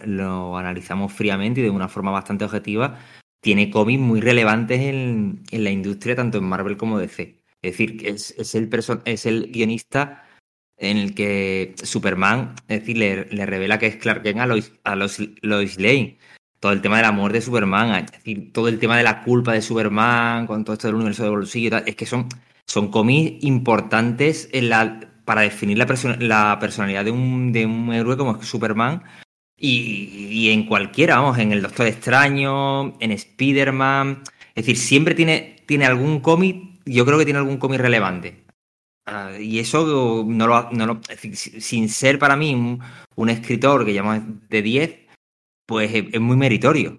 [0.04, 2.98] lo- analizamos fríamente y de una forma bastante objetiva,
[3.40, 7.42] tiene cómics muy relevantes en, en la industria, tanto en Marvel como DC.
[7.62, 8.68] Es decir, es, es el
[9.04, 10.24] es el guionista
[10.76, 14.72] en el que Superman, es decir, le, le revela que es Clark Kent a Lois,
[14.84, 16.18] a Lois, Lane.
[16.60, 19.22] Todo el tema de la muerte de Superman, es decir, todo el tema de la
[19.22, 22.28] culpa de Superman, con todo esto del universo de bolsillo tal, es que son,
[22.66, 25.86] son cómics importantes en la, para definir la,
[26.20, 29.02] la personalidad de un, de un héroe como Superman
[29.58, 34.22] y, y en cualquiera, vamos, en el Doctor Extraño, en Spider-Man.
[34.54, 38.42] Es decir, siempre tiene, tiene algún cómic, yo creo que tiene algún cómic relevante.
[39.06, 41.00] Ah, y eso no lo, no lo-
[41.60, 42.80] sin ser para mí un,
[43.16, 44.98] un escritor que llama de 10,
[45.66, 46.98] pues es, es muy meritorio.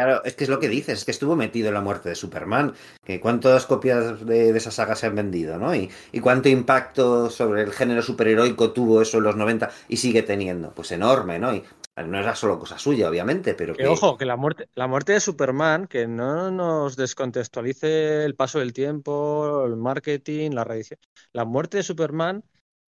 [0.00, 2.14] Claro, es que es lo que dices, es que estuvo metido en la muerte de
[2.14, 2.72] Superman,
[3.04, 5.74] que cuántas copias de, de esa saga se han vendido, ¿no?
[5.74, 10.22] Y, y cuánto impacto sobre el género superheroico tuvo eso en los 90 y sigue
[10.22, 11.54] teniendo, pues enorme, ¿no?
[11.54, 11.62] Y
[12.06, 13.88] no era solo cosa suya, obviamente, pero Que que...
[13.88, 18.72] ojo, que la muerte, la muerte de Superman, que no nos descontextualice el paso del
[18.72, 20.98] tiempo, el marketing, la reedición.
[21.34, 22.42] La muerte de Superman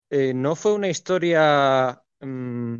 [0.08, 2.76] eh, no fue una historia mm,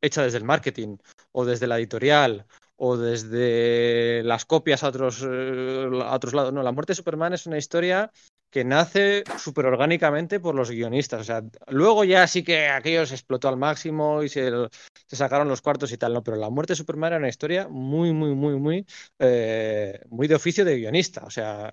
[0.00, 0.98] hecha desde el marketing
[1.32, 2.46] o desde la editorial
[2.76, 6.52] o desde las copias a otros, eh, a otros lados.
[6.52, 8.10] No, la muerte de Superman es una historia
[8.52, 11.22] que nace súper orgánicamente por los guionistas.
[11.22, 14.50] O sea, luego ya sí que aquello se explotó al máximo y se,
[15.08, 16.22] sacaron los cuartos y tal, ¿no?
[16.22, 18.86] Pero la muerte de Superman era una historia muy, muy, muy, muy,
[19.18, 21.24] eh, muy de oficio de guionista.
[21.24, 21.72] O sea,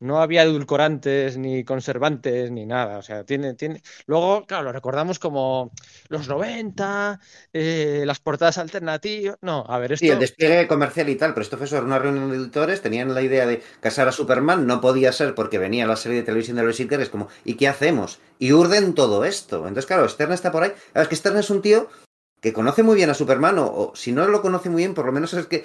[0.00, 2.98] no había edulcorantes ni conservantes ni nada.
[2.98, 3.82] O sea, tiene, tiene.
[4.06, 5.72] Luego, claro, lo recordamos como
[6.08, 7.20] los 90,
[7.52, 9.36] eh, las portadas alternativas.
[9.40, 10.06] No, a ver, esto.
[10.06, 13.14] Sí, el despliegue comercial y tal, pero esto fue sobre una reunión de editores, tenían
[13.14, 16.56] la idea de casar a Superman, no podía ser porque venía la serie de televisión
[16.56, 18.20] de los es como, ¿y qué hacemos?
[18.38, 19.58] Y urden todo esto.
[19.58, 20.72] Entonces, claro, Stern está por ahí.
[20.94, 21.88] Es que Stern es un tío
[22.40, 25.06] que conoce muy bien a Superman, o, o, si no lo conoce muy bien, por
[25.06, 25.64] lo menos es que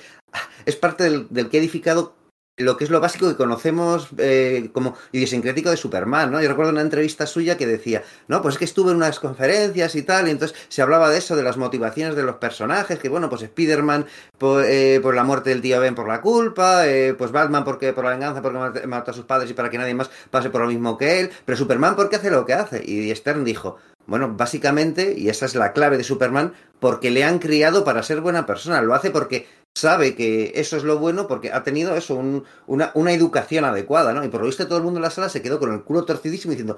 [0.66, 2.16] es parte del, del que ha edificado
[2.58, 6.42] lo que es lo básico que conocemos eh, como idiosincrático de Superman, ¿no?
[6.42, 9.96] Yo recuerdo una entrevista suya que decía, no, pues es que estuve en unas conferencias
[9.96, 13.10] y tal, y entonces se hablaba de eso, de las motivaciones de los personajes, que
[13.10, 14.06] bueno, pues Spider-Man
[14.38, 17.92] por, eh, por, la muerte del tío Ben por la culpa, eh, pues Batman porque
[17.92, 20.62] por la venganza, porque mató a sus padres y para que nadie más pase por
[20.62, 22.84] lo mismo que él, pero Superman porque hace lo que hace.
[22.86, 27.40] Y Stern dijo, bueno, básicamente, y esa es la clave de Superman, porque le han
[27.40, 31.52] criado para ser buena persona, lo hace porque sabe que eso es lo bueno porque
[31.52, 34.24] ha tenido eso, un, una, una, educación adecuada, ¿no?
[34.24, 36.06] Y por lo visto todo el mundo en la sala se quedó con el culo
[36.06, 36.78] torcidísimo diciendo,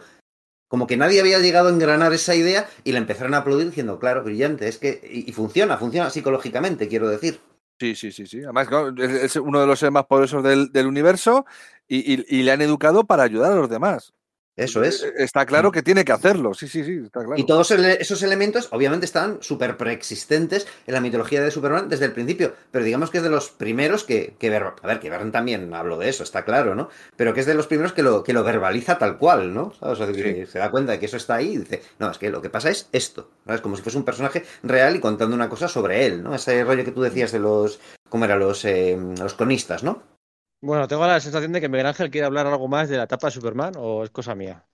[0.67, 3.99] como que nadie había llegado a engranar esa idea y la empezaron a aplaudir diciendo,
[3.99, 7.39] claro, brillante, es que, y, funciona, funciona psicológicamente, quiero decir.
[7.79, 8.43] Sí, sí, sí, sí.
[8.43, 8.67] Además,
[8.97, 11.45] es uno de los seres más poderosos del, del universo
[11.87, 14.13] y, y, le han educado para ayudar a los demás.
[14.55, 15.03] Eso es.
[15.17, 17.35] Está claro que tiene que hacerlo, sí, sí, sí, está claro.
[17.37, 22.13] Y todos esos elementos, obviamente, están súper preexistentes en la mitología de Superman desde el
[22.13, 25.73] principio, pero digamos que es de los primeros que, que a ver, que Bern también
[25.73, 26.89] habló de eso, está claro, ¿no?
[27.17, 29.73] Pero que es de los primeros que lo, que lo verbaliza tal cual, ¿no?
[29.81, 30.51] O sea, que sí.
[30.51, 32.49] se da cuenta de que eso está ahí y dice, no, es que lo que
[32.49, 33.53] pasa es esto, ¿no?
[33.53, 36.33] Es como si fuese un personaje real y contando una cosa sobre él, ¿no?
[36.33, 40.14] Ese rollo que tú decías de los, ¿cómo eran los, eh, los cronistas, ¿no?
[40.61, 43.27] Bueno, tengo la sensación de que Miguel Ángel quiere hablar algo más de la etapa
[43.27, 44.65] de Superman o es cosa mía.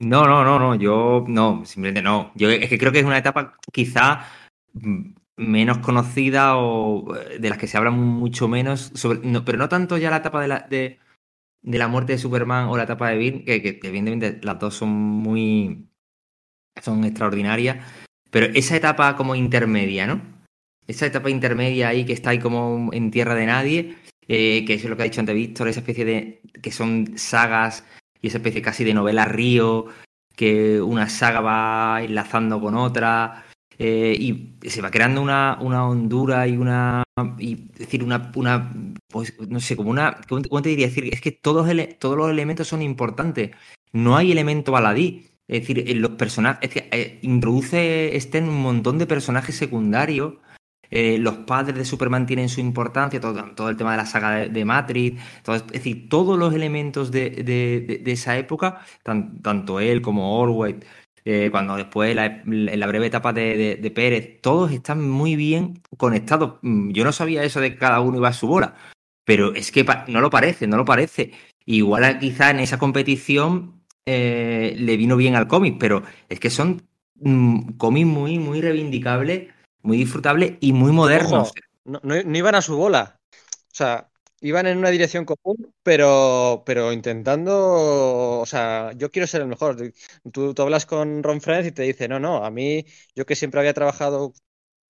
[0.00, 2.32] No, no, no, no, yo no, simplemente no.
[2.34, 4.24] Yo es que creo que es una etapa quizá
[5.36, 8.92] menos conocida o eh, de las que se habla mucho menos,
[9.44, 10.98] pero no tanto ya la etapa de la, de,
[11.62, 14.90] la muerte de Superman o la etapa de Bill, que, que, evidentemente las dos son
[14.90, 15.88] muy,
[16.82, 17.84] son extraordinarias,
[18.30, 20.22] pero esa etapa como intermedia, ¿no?
[20.86, 23.96] Esa etapa intermedia ahí que está ahí como en tierra de nadie,
[24.32, 27.18] eh, que eso es lo que ha dicho antes Víctor, esa especie de, que son
[27.18, 27.84] sagas
[28.22, 29.86] y esa especie casi de novela río,
[30.36, 33.44] que una saga va enlazando con otra
[33.76, 37.02] eh, y se va creando una, una hondura y una,
[37.40, 38.72] y decir, una, una
[39.08, 40.86] pues, no sé, como una, ¿cómo te diría?
[40.86, 43.50] Es decir, es que todos, todos los elementos son importantes,
[43.92, 45.26] no hay elemento baladí.
[45.48, 50.34] Es decir, los personajes, es que eh, introduce este en un montón de personajes secundarios
[50.90, 54.64] eh, los padres de Superman tienen su importancia, todo, el tema de la saga de,
[54.64, 60.84] Matrix, todo, es decir, todos los elementos de, esa época, tan, tanto él como Orwell,
[61.24, 66.58] eh, cuando después la, la breve etapa de, Pérez, todos están muy bien conectados.
[66.62, 68.74] Mm, yo no sabía eso de que cada uno iba a su bola,
[69.24, 71.32] pero es que no lo parece, no lo parece.
[71.66, 76.82] Igual quizá en esa competición eh, le vino bien al cómic, pero es que son
[77.16, 79.48] mm, cómics muy, muy reivindicables
[79.82, 81.42] muy disfrutable y muy moderno.
[81.42, 81.52] Ojo,
[81.84, 83.18] no, no, no, iban a su bola.
[83.32, 89.42] O sea, iban en una dirección común, pero, pero intentando, o sea, yo quiero ser
[89.42, 89.76] el mejor.
[90.32, 92.84] Tú, tú hablas con Ron Friends y te dice, no, no, a mí,
[93.14, 94.32] yo que siempre había trabajado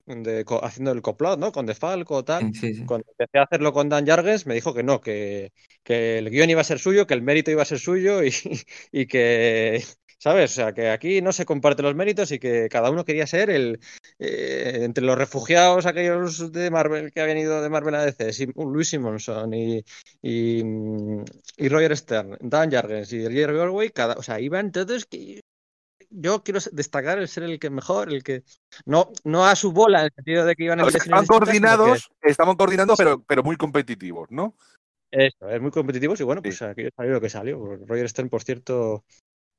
[0.07, 1.53] de, haciendo el coplot, ¿no?
[1.53, 2.53] Con Defalco tal.
[2.55, 2.85] Sí, sí.
[2.85, 5.53] Cuando empecé a hacerlo con Dan Jarges, me dijo que no, que,
[5.83, 8.33] que el guion iba a ser suyo, que el mérito iba a ser suyo y,
[8.93, 9.85] y que,
[10.21, 10.53] ¿sabes?
[10.53, 13.51] O sea, que aquí no se comparten los méritos y que cada uno quería ser
[13.51, 13.81] el.
[14.19, 18.91] Eh, entre los refugiados, aquellos de Marvel que habían ido de Marvel a DC, Luis
[18.91, 19.83] Simonson y,
[20.21, 20.63] y,
[21.57, 25.41] y, Roger Stern, Dan Jargens y Jerry Orway, cada, o sea, iban todos que.
[26.13, 28.43] Yo quiero destacar el ser el que mejor, el que
[28.85, 31.25] no, no a su bola, en el sentido de que iban en o sea, Están
[31.25, 32.31] coordinados, que...
[32.31, 34.57] estamos coordinados, pero, pero muy competitivos, ¿no?
[35.13, 36.65] Eso, es muy competitivos y bueno, pues sí.
[36.65, 37.77] aquí salió lo que salió.
[37.87, 39.05] Roger Stern, por cierto,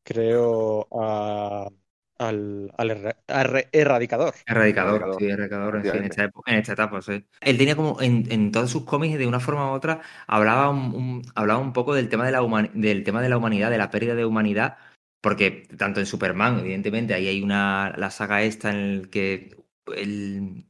[0.03, 1.69] creo a,
[2.18, 4.34] al, al er, er, erradicador.
[4.45, 5.19] Erradicador, erradicador.
[5.19, 7.26] sí, erradicador sí, en, esta época, en, esta etapa, sí.
[7.41, 10.94] Él tenía como en, en, todos sus cómics, de una forma u otra, hablaba un,
[10.94, 13.90] un, hablaba un poco del tema, de la del tema de la humanidad, de la
[13.90, 14.78] pérdida de humanidad,
[15.22, 19.56] porque tanto en Superman, evidentemente, ahí hay una, la saga esta en el que
[19.95, 20.65] el,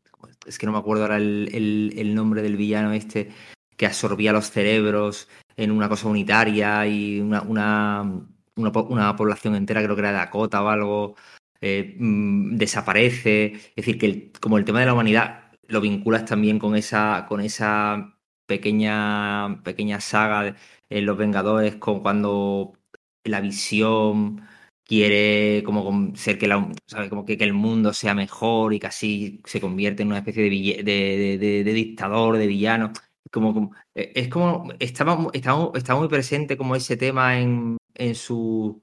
[0.46, 3.30] es que no me acuerdo ahora el, el, el nombre del villano este,
[3.78, 8.28] que absorbía los cerebros en una cosa unitaria y una, una
[8.62, 11.16] una, población entera, creo que era Dakota o algo,
[11.62, 13.54] eh, mmm, desaparece.
[13.54, 17.42] Es decir, que como el tema de la humanidad lo vinculas también con esa, con
[17.42, 20.56] esa pequeña, pequeña saga
[20.90, 22.74] en Los Vengadores, con cuando
[23.24, 24.42] la visión
[24.92, 27.10] quiere como ser que, la, ¿sabe?
[27.10, 31.74] como que, que el mundo sea mejor y casi se convierte en una especie de,
[31.74, 32.92] dictador, de villano.
[33.32, 38.82] Como, eh, es como estaba, estaba, estaba muy presente como ese tema en, en su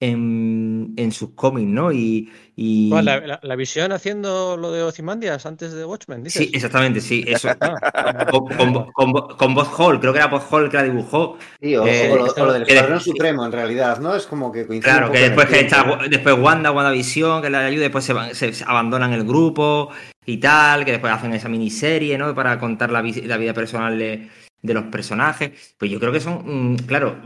[0.00, 1.90] en, en sus cómics, ¿no?
[1.92, 6.42] Y, y- Bueno, la, la- la visión haciendo lo de Ozymandias antes de Watchmen, dices.
[6.42, 7.48] sí, exactamente, sí, eso.
[7.60, 11.38] Ah, con, con, con, con Bob Hall, creo que era Bob Hall que la dibujó.
[11.60, 14.14] Sí, o, Eh, o lo, o lo del Escuadrón Supremo, en realidad, ¿no?
[14.14, 17.50] Es como que coincide Claro, un que poco después que está después Wanda, WandaVision, que
[17.50, 19.88] la ayuda, después se, van- se- se abandonan el grupo
[20.26, 22.34] y tal, que después hacen esa miniserie, ¿no?
[22.34, 24.28] Para contar la, vi- la vida personal de,
[24.60, 25.74] de los personajes.
[25.78, 27.16] Pues yo creo que son, mm, claro,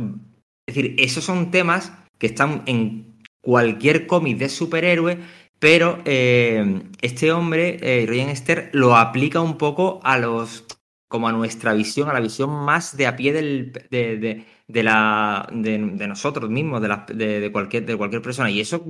[0.69, 5.19] es decir, esos son temas que están en cualquier cómic de superhéroe,
[5.59, 10.65] pero eh, este hombre, eh, Ryan Esther, lo aplica un poco a los
[11.09, 15.49] como a nuestra visión, a la visión más de a pie del, de, de- la,
[15.51, 18.51] de, nosotros mismos, de, la- de, cualquier, de cualquier persona.
[18.51, 18.85] Y eso,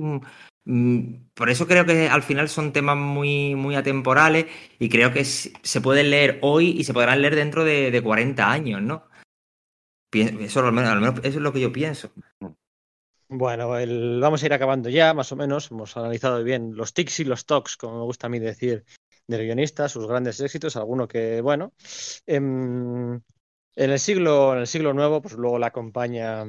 [0.65, 4.47] mm, por eso creo que al final son temas muy, muy atemporales
[4.79, 8.51] y creo que se pueden leer hoy y se podrán leer dentro de, de 40
[8.51, 9.03] años, ¿no?
[10.11, 10.69] Eso,
[11.23, 12.11] es lo que yo pienso.
[13.27, 15.69] Bueno, vamos a ir acabando ya, más o menos.
[15.69, 18.85] Hemos analizado bien los tics y los tocs, como me gusta a mí decir,
[19.27, 21.73] del guionista, sus grandes éxitos, alguno que, bueno,
[22.25, 23.13] em,
[23.75, 26.43] en el siglo, en el siglo nuevo, pues luego le acompaña,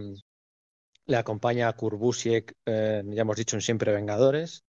[1.07, 4.65] le acompaña Kurt Busiek, eh, ya hemos dicho en Siempre Vengadores,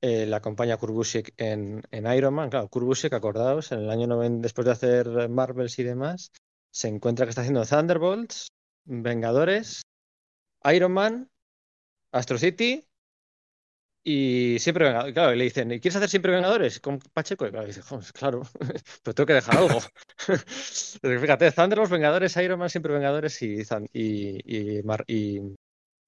[0.00, 3.90] eh, le acompaña Kurt Busiek en, en Iron Man, claro, Kurt Busiek, acordaos, en el
[3.90, 6.30] año 90, después de hacer Marvels y demás,
[6.74, 8.48] se encuentra que está haciendo Thunderbolts,
[8.84, 9.82] Vengadores,
[10.64, 11.30] Iron Man,
[12.10, 12.84] Astro City
[14.02, 15.14] y siempre Vengadores.
[15.14, 17.46] Claro, y le dicen, ¿y quieres hacer siempre Vengadores con Pacheco?
[17.46, 18.42] Y claro, dice, "Joder, claro,
[19.04, 19.78] pero tengo que dejar algo.
[21.22, 25.40] Fíjate, Thunderbolts, Vengadores, Iron Man, siempre Vengadores y, Thun- y, y, Mar- y-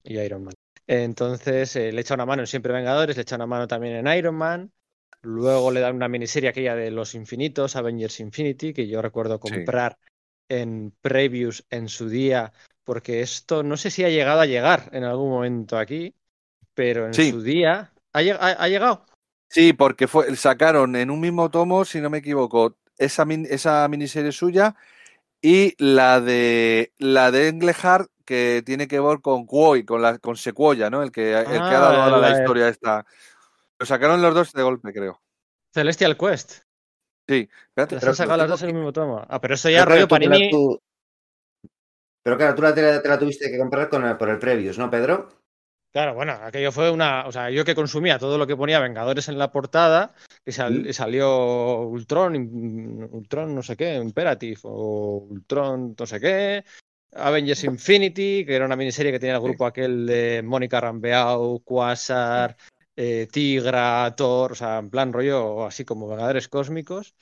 [0.03, 0.53] y Iron Man.
[0.85, 4.17] Entonces eh, le echa una mano en Siempre Vengadores, le echa una mano también en
[4.17, 4.71] Iron Man.
[5.21, 9.49] Luego le dan una miniserie aquella de los infinitos, Avengers Infinity, que yo recuerdo Sí.
[10.49, 12.53] En previews en su día,
[12.83, 16.15] porque esto no sé si ha llegado a llegar en algún momento aquí,
[16.73, 17.31] pero en Sí.
[17.31, 17.93] su día.
[18.13, 19.05] ¿Ha, lleg- ha- ha llegado?
[19.49, 23.87] Sí, porque fue, sacaron en un mismo tomo, si no me equivoco, esa, min- esa
[23.87, 24.75] miniserie suya
[25.41, 30.35] y la de la de Englehart que tiene que ver con Quoy, con la con
[30.35, 31.01] Sequoia, ¿no?
[31.03, 33.05] El que, el que ha Ah, dado ahora la, la historia esta.
[33.79, 35.21] Lo sacaron los dos de golpe, creo.
[35.73, 36.63] Celestial Quest.
[37.27, 39.25] Sí, espérate, Las pero han sacado las dos en el mismo tomo.
[39.27, 40.49] Ah, pero eso Pero ya rollo Panini.
[40.49, 40.79] tú-
[42.23, 44.77] Pero claro, tú la, te te la tuviste que comprar con el- por el Previous,
[44.77, 45.29] ¿no, Pedro?
[45.93, 47.25] Claro, bueno, aquello fue una.
[47.27, 50.13] O sea, yo que consumía todo lo que ponía Vengadores en la portada,
[50.45, 50.93] que sal- Mm.
[50.93, 56.63] salió Ultron, Ultron no sé qué, Imperative, o Ultron no sé qué,
[57.13, 62.55] Avengers Infinity, que era una miniserie que tenía el grupo aquel de Mónica Rambeau, Quasar,
[62.97, 67.15] eh, Tigra, Thor, o sea, en plan rollo así como Vengadores Cósmicos.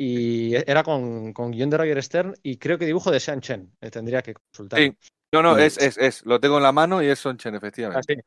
[0.00, 3.72] Y era con, con guion de Roger Stern y creo que dibujo de Sean Chen.
[3.80, 4.80] eh, tendría que consultar.
[4.80, 4.96] Sí.
[5.32, 6.24] No, no, es, es, es.
[6.24, 8.14] Lo tengo en la mano y es Sonchen, efectivamente.
[8.14, 8.20] Así.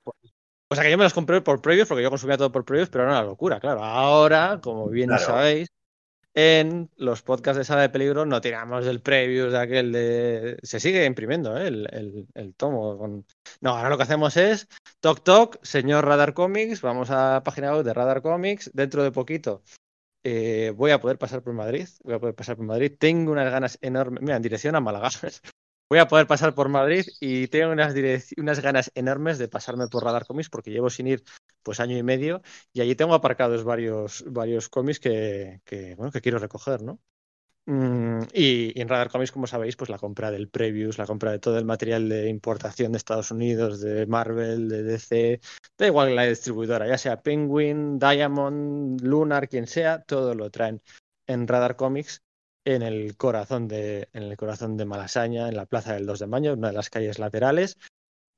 [0.69, 2.89] O sea que yo me los compré por previews porque yo consumía todo por previews,
[2.89, 3.83] pero era una locura, claro.
[3.83, 5.25] Ahora, como bien Claro.
[5.25, 5.69] sabéis,
[6.33, 10.57] en los podcasts de Sala de Peligro no tiramos del previews de aquel de.
[10.63, 11.67] Se sigue imprimiendo ¿eh?
[11.67, 12.97] el, el- el tomo.
[12.97, 13.25] con-
[13.59, 14.67] No, ahora lo que hacemos es
[15.01, 18.71] Toc Toc, señor Radar Comics, vamos a la página web de Radar Comics.
[18.73, 19.63] Dentro de poquito
[20.23, 21.87] eh, voy a poder pasar por Madrid.
[22.03, 22.93] Voy a poder pasar por Madrid.
[22.97, 24.21] Tengo unas ganas enormes.
[24.21, 25.09] Mira, en dirección a Málaga.
[25.91, 27.93] Voy a poder pasar por Madrid y tengo unas,
[28.37, 31.21] unas ganas enormes de pasarme por Radar Comics porque llevo sin ir
[31.63, 32.41] pues año y medio
[32.71, 37.01] y allí tengo aparcados varios, varios cómics que, que, bueno, que quiero recoger, ¿no?
[37.65, 41.31] Mm, y, y en Radar Comics, como sabéis, pues la compra del Previews, la compra
[41.31, 45.41] de todo el material de importación de Estados Unidos, de Marvel, de DC,
[45.77, 50.81] da igual la distribuidora, ya sea Penguin, Diamond, Lunar, quien sea, todo lo traen
[51.27, 52.21] en Radar Comics
[52.65, 56.27] en el corazón de, en el corazón de Malasaña, en la plaza del 2 de
[56.27, 57.77] mayo, una de las calles laterales.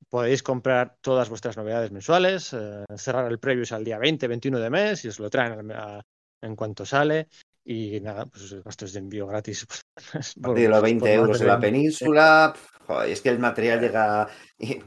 [0.09, 4.69] Podéis comprar todas vuestras novedades mensuales, eh, cerrar el previews al día 20, 21 de
[4.69, 6.01] mes y os lo traen a-
[6.41, 7.29] en cuanto sale.
[7.65, 9.65] Y nada, pues gastos de envío gratis
[9.97, 12.53] A partir de los 20 euros en la península.
[12.93, 14.27] Joder, es que el material llega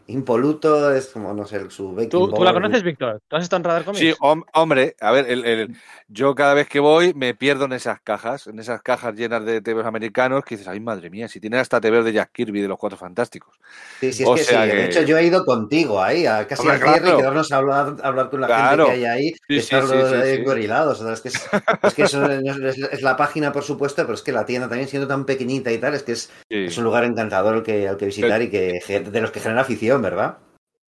[0.06, 3.20] impoluto, es como, no sé, su baking ¿Tú, ¿Tú la conoces, Víctor?
[3.28, 4.00] ¿Tú has estado en Radar Comics?
[4.00, 5.76] Sí, hom- hombre, a ver, el- el-
[6.08, 9.60] yo cada vez que voy me pierdo en esas cajas, en esas cajas llenas de
[9.60, 12.68] TVs americanos que dices, ay madre mía, si tienen hasta TVs de Jack Kirby de
[12.68, 13.58] los Cuatro Fantásticos.
[14.00, 14.70] Sí, sí, es O que sea sí.
[14.70, 17.14] que- De hecho, yo he ido contigo ahí, a casi Hombre, al cierre, claro.
[17.16, 18.86] y quedarnos a hablar, a hablar con la Claro.
[18.86, 19.94] gente que hay ahí, Sí, y sí, estar sí,
[20.30, 20.42] sí, sí.
[20.44, 21.00] gorilados.
[21.00, 21.48] O sea, es que, es,
[21.82, 24.88] es que eso es, es la página, por supuesto, pero es que la tienda también
[24.88, 26.64] siendo tan pequeñita y tal, es que es, Sí.
[26.66, 30.02] es un lugar encantador al que, que visitar y que de los que genera afición,
[30.02, 30.38] ¿verdad?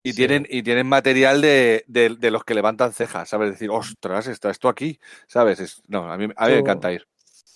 [0.03, 0.17] Y Sí.
[0.17, 3.51] tienen, y tienen material de, de- de los que levantan cejas, ¿sabes?
[3.51, 5.61] Decir, ostras, está esto aquí, ¿sabes?
[5.61, 7.07] Es- no, a mí, a mí me encanta ir.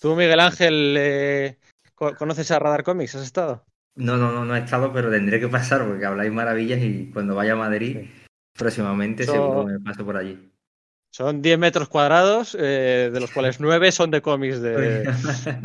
[0.01, 1.57] ¿Tú, Miguel Ángel, eh,
[1.93, 3.15] co- conoces a Radar Comics?
[3.15, 3.65] ¿Has estado?
[3.95, 7.35] No, no, no, no he estado, pero tendré que pasar porque habláis maravillas y cuando
[7.35, 8.07] vaya a Madrid
[8.57, 10.48] próximamente Eso- seguro me paso por allí.
[11.11, 15.09] Son 10 metros cuadrados, eh, de los cuales 9 son de cómics de,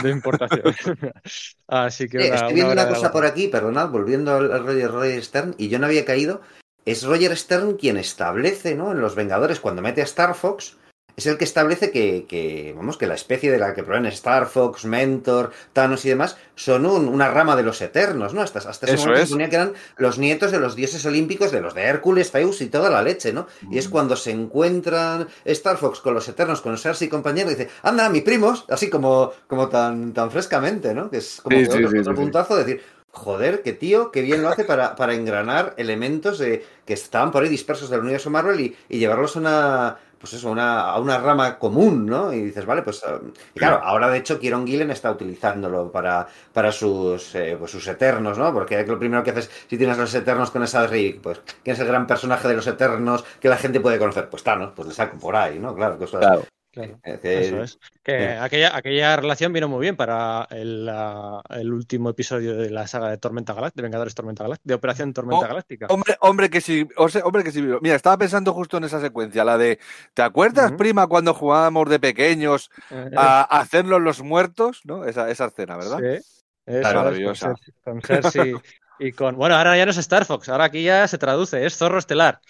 [0.02, 0.74] de importación.
[1.68, 4.90] Así que Eh, una, estoy viendo una cosa por aquí, perdonad, volviendo al, al Roger,
[4.90, 6.40] Roger Stern, y yo no había caído.
[6.84, 8.92] Es Roger Stern quien establece, ¿no?
[8.92, 10.76] En Los Vengadores, cuando mete a Star Fox,
[11.16, 14.46] es el que establece que, que, vamos, que la especie de la que proviene Star
[14.46, 18.40] Fox, Mentor, Thanos y demás, son un- una rama de los Eternos, ¿no?
[18.42, 19.28] Hasta, hasta ese Eso momento es.
[19.28, 22.60] se suponía que eran los nietos de los dioses olímpicos, de los de Hércules, Zeus
[22.60, 23.46] y toda la leche, ¿no?
[23.62, 23.78] Y Mm.
[23.78, 27.70] es cuando se encuentran Star Fox con los Eternos, con Cersei y compañero, y dice,
[27.82, 31.10] anda, mis primos, así como, como tan, tan frescamente, ¿no?
[31.10, 32.22] Que es como Sí, que sí, otro, sí, otro sí, sí.
[32.22, 36.64] puntazo de decir, joder, qué tío, qué bien lo hace para, para engranar elementos de,
[36.84, 40.50] que estaban por ahí dispersos del universo Marvel y, y llevarlos a una, pues eso,
[40.50, 42.32] una, a una rama común, ¿no?
[42.32, 43.18] Y dices, vale, pues eh,
[43.54, 47.86] y claro, ahora de hecho Kieron Gillen está utilizándolo para, para sus, eh, pues sus
[47.86, 48.50] eternos, ¿no?
[48.54, 51.80] Porque lo primero que haces si tienes los eternos con esa Rick, pues ¿quién es
[51.80, 54.30] el gran personaje de los eternos que la gente puede conocer?
[54.30, 55.74] Pues Thanos, pues le saco por ahí, ¿no?
[55.74, 56.44] Claro, cosas Claro.
[56.74, 57.78] Claro, eh, que- eso es.
[58.02, 58.36] Que eh.
[58.38, 63.10] aquella, aquella relación vino muy bien para el, la- el último episodio de la saga
[63.10, 65.86] de Tormenta Galáctica, de Vengadores Tormenta Galáctica, de Operación Tormenta Oh, Galáctica.
[65.88, 67.62] Hombre, hombre que sí, o sea, hombre que sí.
[67.80, 69.78] Mira, estaba pensando justo en esa secuencia, la de,
[70.14, 74.80] ¿te acuerdas, prima, cuando jugábamos de pequeños Eh, a hacernos los muertos?
[74.84, 75.04] ¿no?
[75.04, 75.98] Esa, esa escena, ¿verdad?
[75.98, 76.24] Sí,
[76.66, 77.46] Claro, es, maravillosa.
[77.48, 78.54] Con Cersei, con Cersei
[78.98, 79.36] y con.
[79.36, 82.40] Bueno, ahora ya no es Star Fox, ahora aquí ya se traduce, es Zorro Estelar.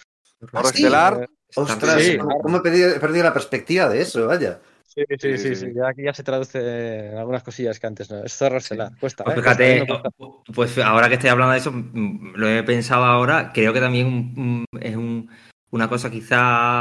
[0.51, 0.75] Zorro sí?
[0.83, 2.17] Estelar, Ostras, Sí.
[2.17, 4.27] ¿cómo, he perdido, he perdido la perspectiva de eso?
[4.27, 4.59] Vaya.
[4.85, 8.23] Sí, sí, Sí, sí, ya aquí ya se traduce en algunas cosillas que antes no.
[8.23, 9.23] Es Zorro Estelar, cuesta.
[9.25, 9.41] Pues ¿eh?
[9.41, 10.09] Cuesta, fíjate, cuesta.
[10.53, 14.33] pues ahora que estoy hablando de eso, mm, lo he pensado ahora, creo que también
[14.35, 15.29] mm, es un-
[15.71, 16.79] una cosa quizá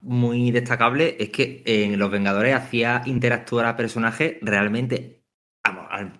[0.00, 5.22] muy destacable, es que en Los Vengadores hacía interactuar a personajes realmente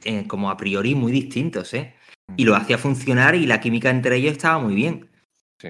[0.05, 1.94] eh, como a priori muy distintos, ¿eh?
[2.36, 5.09] Y lo hacía funcionar y la química entre ellos estaba muy bien.
[5.60, 5.68] Sí.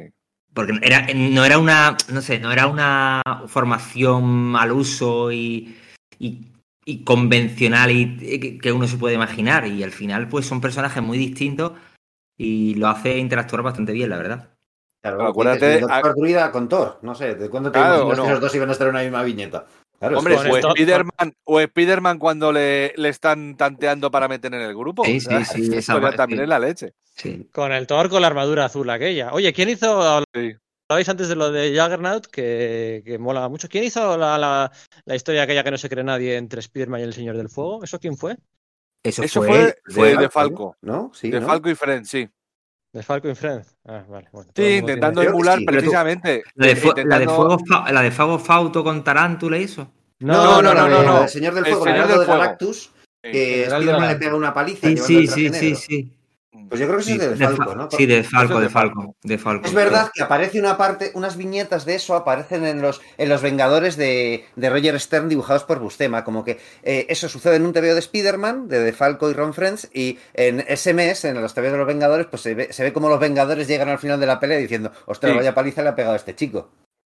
[0.56, 5.76] Porque era, no era una, no sé, no era una formación al uso y,
[6.18, 6.50] y-
[6.86, 9.66] y convencional y, y que- uno se puede imaginar.
[9.66, 11.72] Y al final, pues son personajes muy distintos
[12.38, 14.48] y lo hace interactuar bastante bien, la verdad.
[15.02, 17.94] Claro, Claro, dices, acuérdate- el Doctor Druida con Thor, no sé, ¿de cuándo te Claro,
[17.96, 18.32] imaginas o que no.
[18.32, 19.66] los dos iban a estar en una misma viñeta?
[19.98, 24.74] Claro, Hombre, o Spiderman, o Spiderman cuando le, le están tanteando para meter en el
[24.76, 25.04] grupo.
[25.04, 25.28] Sí, sí,
[25.74, 26.42] esa- también sí.
[26.42, 26.92] es la leche.
[27.14, 27.48] Sí.
[27.52, 29.32] Con el Thor con la armadura azul aquella.
[29.32, 30.52] Oye, ¿quién hizo Sí.
[30.88, 33.68] Hablabais antes de lo de Juggernaut, que, que mola mucho.
[33.68, 34.70] ¿Quién hizo la, la-
[35.04, 37.82] la historia aquella que no se cree nadie entre Spiderman y el Señor del Fuego?
[37.82, 38.36] ¿Eso quién fue?
[39.02, 40.76] Eso, Eso fue, fue, fue de Falco.
[40.82, 41.10] ¿No?
[41.14, 41.46] Sí, De ¿no?
[41.46, 42.28] Falco y Friends, sí.
[42.96, 43.76] De Falco y Friends.
[43.86, 44.26] Ah, vale.
[44.32, 45.66] Bueno, Sí, el intentando que emular sí.
[45.66, 46.42] precisamente.
[46.54, 49.88] la, de fu- la de intentando- fuego, la de Fuego Fauto con Tarántula y eso.
[50.18, 51.22] tiene- No, no, no, no, no, no.
[51.24, 52.28] El Señor del El Fuego, Señor Leonardo del.
[52.38, 52.90] Galactus,
[53.22, 53.32] Sí.
[53.32, 56.15] que Spiderman de le pega una paliza Sí, sí, el sí, sí, sí.
[56.68, 57.88] Pues yo creo que Sí, es de de Falco, Fa- ¿no?
[57.90, 59.16] sí, de Falco, de Falco.
[59.22, 59.66] De Falco.
[59.66, 63.42] Es verdad que aparece una parte, unas viñetas de eso aparecen en los, en los
[63.42, 67.72] Vengadores de, de Roger Stern dibujados por Bustema, como que eh, eso sucede en un
[67.72, 71.54] TVO de Spider-Man, de, de Falco y Ron Friends, y en ese mes, en los
[71.54, 74.18] TVO de los Vengadores, pues se ve, se ve como los Vengadores llegan al final
[74.18, 75.38] de la pelea diciendo, ostras, Sí.
[75.38, 76.70] vaya paliza le ha pegado a este chico.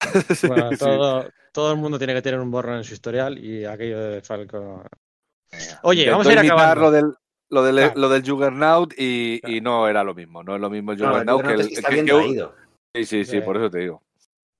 [0.48, 0.76] Bueno, sí.
[0.78, 4.20] todo, todo el mundo tiene que tener un borrón en su historial y aquello de
[4.22, 4.82] Falco.
[5.82, 6.80] Oye, Intentó vamos a ir acabando.
[6.82, 7.14] Lo del,
[7.50, 7.92] lo del, Claro.
[7.96, 10.42] lo del Juggernaut y, y no era lo mismo.
[10.42, 11.68] No es lo mismo el No, Juggernaut yo que el.
[11.68, 12.54] que está que- bien que- traído.
[12.94, 13.40] sí, sí, sí, Sí.
[13.40, 14.02] por eso te digo.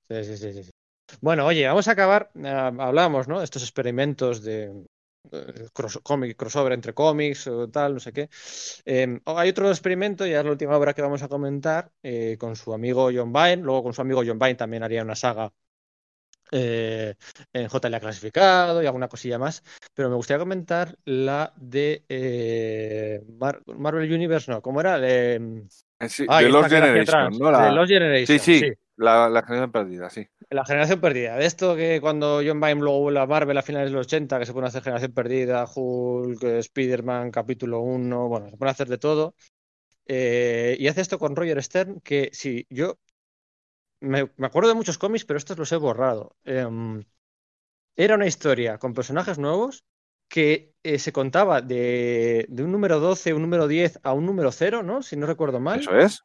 [0.08, 0.70] Sí, sí, sí, sí.
[1.20, 2.30] Bueno, oye, vamos a acabar.
[2.34, 3.38] eh, hablábamos, ¿no?
[3.38, 4.84] De estos experimentos de
[5.32, 8.28] eh, cross- cómic, crossover entre cómics o tal, no sé qué.
[8.84, 12.54] Eh, hay otro experimento, ya es la última obra que vamos a comentar, eh, con
[12.54, 13.64] su amigo John Byrne.
[13.64, 15.52] Luego con su amigo John Byrne también haría una saga
[16.52, 17.14] eh,
[17.52, 19.62] en JLA clasificado y alguna cosilla más.
[19.94, 24.98] Pero me gustaría comentar la de eh, Mar- Marvel Universe, no, ¿cómo era?
[24.98, 25.64] De,
[26.00, 27.38] Eh, sí, de esta Lost Generation.
[27.38, 28.72] La- de Lost Generation, Sí, sí.
[28.96, 30.26] La, la generación perdida, sí.
[30.50, 31.36] La generación perdida.
[31.36, 34.38] De esto que cuando John Byrne luego vuelve a Marvel a finales de los 80,
[34.38, 38.70] que se pone a hacer generación perdida, Hulk, eh, Spider-Man, capítulo 1, bueno, se pone
[38.70, 39.34] a hacer de todo.
[40.06, 42.98] Eh, y hace esto con Roger Stern, que sí, yo
[44.00, 46.36] me, acuerdo de muchos cómics, pero estos los he borrado.
[46.44, 47.04] Em,
[47.96, 49.84] era una historia con personajes nuevos
[50.28, 54.52] que eh, se contaba de, de un número 12, un número 10 a un número
[54.52, 55.02] 0, ¿no?
[55.02, 55.80] Si no recuerdo mal.
[55.80, 56.22] Eso es.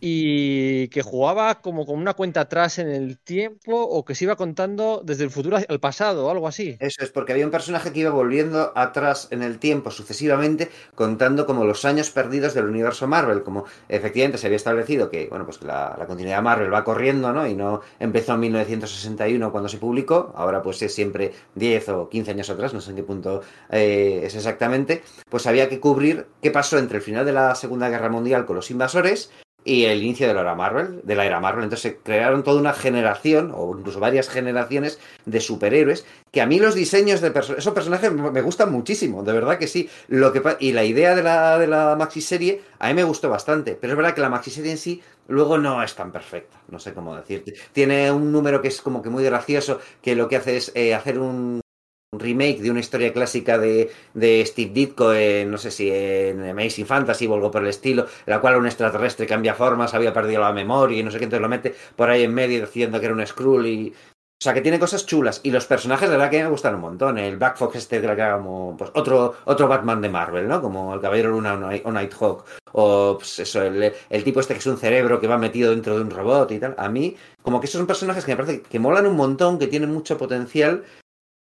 [0.00, 4.36] y que jugaba como con una cuenta atrás en el tiempo o que se iba
[4.36, 6.76] contando desde el futuro al pasado o algo así.
[6.78, 11.46] Eso es, porque había un personaje que iba volviendo atrás en el tiempo sucesivamente, contando
[11.46, 15.58] como los años perdidos del universo Marvel, como efectivamente se había establecido que, bueno, pues
[15.58, 17.46] que la, la continuidad Marvel va corriendo, ¿no?
[17.46, 22.30] Y no empezó en 1961 cuando se publicó, ahora pues es siempre 10 o 15
[22.30, 26.50] años atrás, no sé en qué punto eh, es exactamente, pues había que cubrir qué
[26.50, 29.30] pasó entre el final de la Segunda Guerra Mundial con los invasores
[29.66, 31.64] y el inicio de la era Marvel, de la era Marvel.
[31.64, 36.60] Entonces se crearon toda una generación, o incluso varias generaciones, de superhéroes, que a mí
[36.60, 39.90] los diseños de esos personajes me gustan muchísimo, de verdad que sí.
[40.06, 43.76] Lo que y la idea de la, de la maxiserie a mí me gustó bastante,
[43.78, 46.94] pero es verdad que la maxiserie en sí luego no es tan perfecta, no sé
[46.94, 47.54] cómo decirte.
[47.72, 50.94] Tiene un número que es como que muy gracioso, que lo que hace es eh,
[50.94, 51.60] hacer un
[52.18, 56.86] remake de una historia clásica de, de Steve Ditko en, no sé si en Amazing
[56.86, 60.52] Fantasy o algo por el estilo, la cual un extraterrestre cambia formas, había perdido la
[60.52, 63.14] memoria y no sé qué, entonces lo mete por ahí en medio diciendo que era
[63.14, 63.94] un Skrull y...
[64.38, 65.40] O sea, que tiene cosas chulas.
[65.44, 67.16] Y los personajes, de verdad, que me gustan un montón.
[67.16, 70.60] El Black Fox este, que como pues, otro, otro Batman de Marvel, ¿no?
[70.60, 72.44] Como el Caballero Luna o Nighthawk.
[72.72, 75.96] O pues, eso, el, el, tipo este que es un cerebro que va metido dentro
[75.96, 76.74] de un robot y tal.
[76.76, 79.68] A mí, como que esos son personajes que me parece que molan un montón, que
[79.68, 80.84] tienen mucho potencial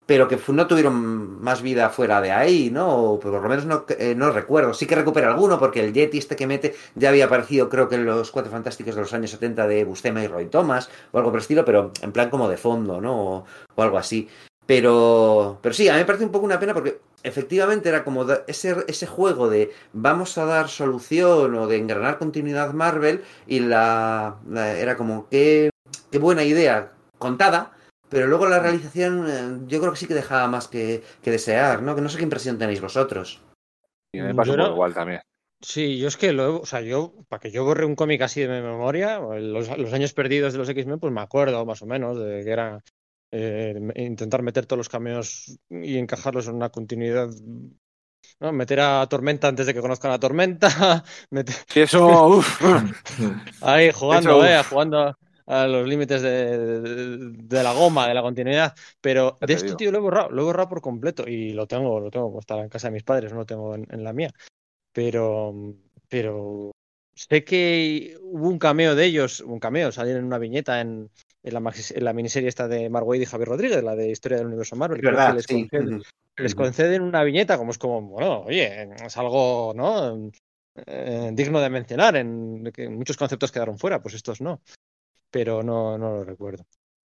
[0.05, 3.13] pero que no tuvieron más vida fuera de ahí, ¿no?
[3.13, 4.73] O por lo menos no, eh, no recuerdo.
[4.73, 7.95] Sí que recupera alguno, porque el Yeti este que mete ya había aparecido, creo que
[7.95, 11.29] en los Cuatro Fantásticos de los años 70 de Bustema y Roy Thomas, o algo
[11.31, 13.45] por el estilo, pero en plan como de fondo, ¿no?
[13.75, 14.27] O, algo así.
[14.65, 18.25] Pero, pero sí, a mí me parece un poco una pena porque efectivamente era como
[18.47, 24.37] ese, ese juego de vamos a dar solución o de engranar continuidad Marvel y la,
[24.49, 25.71] la era como qué,
[26.11, 27.73] qué buena idea contada,
[28.11, 31.81] pero luego la realización eh, yo creo que sí que dejaba más que, que, desear,
[31.81, 31.95] ¿no?
[31.95, 33.41] Que no sé qué impresión tenéis vosotros.
[34.13, 35.21] Y me pasa igual también.
[35.61, 38.41] Sí, yo es que lo, o sea, yo, para que yo borre un cómic así
[38.41, 41.85] de mi memoria, los, los años perdidos de los X-Men, pues me acuerdo más o
[41.85, 42.83] menos de que era
[43.31, 47.29] eh, intentar meter todos los cameos y encajarlos en una continuidad
[48.41, 48.51] ¿no?
[48.51, 51.03] Meter a Tormenta antes de que conozcan a Tormenta.
[51.29, 51.55] Meter...
[51.75, 52.61] Eso, uff.
[53.61, 55.15] Ahí jugando, eh, jugando
[55.51, 58.73] a los límites de, de, de, la goma, de la continuidad.
[59.01, 61.99] Pero de esto, tío, lo he borrado, lo he borrado por completo y lo tengo,
[61.99, 64.31] lo tengo, estaba en casa de mis padres, no lo tengo en, en la mía.
[64.93, 65.53] Pero,
[66.07, 66.71] pero
[67.13, 71.09] sé que hubo un cameo de ellos, un cameo, salieron en una viñeta en,
[71.43, 74.09] en, la, maxi, en la, miniserie esta de Mark Wade y Javier Rodríguez, la de
[74.09, 75.01] Historia del Universo Marvel.
[75.01, 75.35] ¿verdad?
[75.35, 75.67] Les, sí.
[75.67, 76.01] conceden,
[76.37, 80.31] les, conceden, una viñeta, como es como, bueno, oye, es algo, ¿no?
[80.85, 84.61] Eh, digno de mencionar, en que muchos conceptos quedaron fuera, pues estos no.
[85.31, 86.65] Pero no, no lo recuerdo.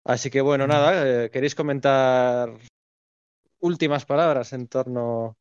[0.05, 2.51] Así que bueno, nada, eh, ¿queréis comentar
[3.61, 5.37] últimas palabras en torno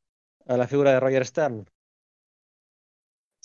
[0.47, 1.65] a la figura de Roger Stern?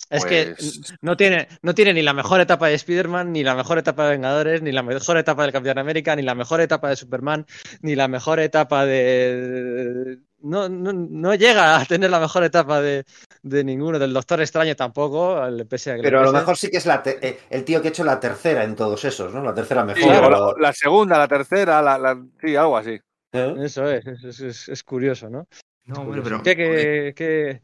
[0.09, 0.25] Es pues...
[0.25, 0.55] que
[1.01, 4.11] no tiene, no tiene ni la mejor etapa de Spider-Man, ni la mejor etapa de
[4.11, 7.45] Vengadores, ni la mejor etapa del Capitán América, ni la mejor etapa de Superman,
[7.81, 10.19] ni la mejor etapa de.
[10.39, 13.05] No, no, no llega a tener la mejor etapa de,
[13.45, 15.39] de ninguno, del Doctor Extraño tampoco,
[15.69, 17.39] pese a que Pero a lo mejor sí que es la te...
[17.47, 19.43] el tío que ha hecho la tercera en todos esos, ¿no?
[19.43, 20.01] La tercera mejor.
[20.01, 22.19] Sí, la, la, segunda, la tercera, la, la...
[22.41, 22.99] sí, algo así.
[23.31, 23.55] ¿Eh?
[23.59, 25.47] Eso es, es, es, es, curioso, ¿no?
[25.85, 26.41] No, hombre, pero.
[26.41, 27.61] ¿Qué, qué, qué,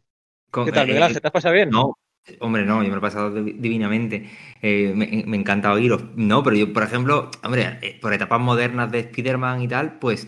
[0.51, 1.21] con, ¿qué tal, Miguel Ángel?
[1.21, 1.71] ¿Te has pasado bien?
[1.71, 1.95] No,
[2.39, 4.29] Hombre, no, yo me lo he pasado divinamente.
[4.61, 6.03] Eh, me, me, encanta oíros.
[6.15, 10.27] No, pero yo, por ejemplo, hombre, eh, por etapas modernas de Spider-Man y tal, pues.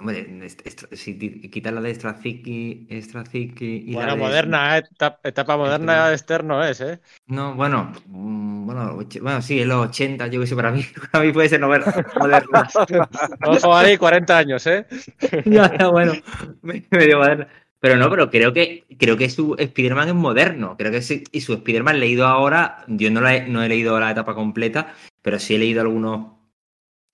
[0.00, 0.48] Mm, Hombre,
[0.92, 1.18] si
[1.50, 4.20] quitas la de Straczynski y bueno, la de...
[4.20, 7.00] moderna, etapa, etapa moderna de Stern no es, ¿eh?
[7.26, 11.32] No, bueno, bueno, bueno, sí, en los 80, yo que sé, para mí, para mí
[11.32, 12.68] puede ser moderna.
[13.46, 14.86] Ojo ahí, 40 años, ¿eh?
[15.44, 16.12] ya, ya, bueno,
[16.62, 17.48] medio moderna.
[17.80, 20.76] Pero no, pero creo que creo que su Spider-Man es moderno.
[20.76, 23.98] Creo que sí, y su Spider-Man leído ahora, yo no, la he, no he leído
[23.98, 26.39] la etapa completa, pero sí he leído algunos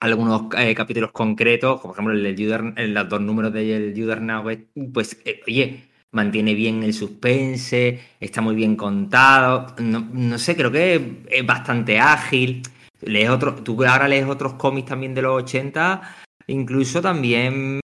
[0.00, 4.66] algunos eh, capítulos concretos, como por ejemplo el del Juder, los dos números del Judernauer,
[4.92, 10.70] pues eh, oye, mantiene bien el suspense, está muy bien contado, no, no sé, creo
[10.70, 12.62] que es bastante ágil.
[13.02, 16.16] Lees otro, tú ahora lees otros cómics también de los 80,
[16.46, 17.80] incluso también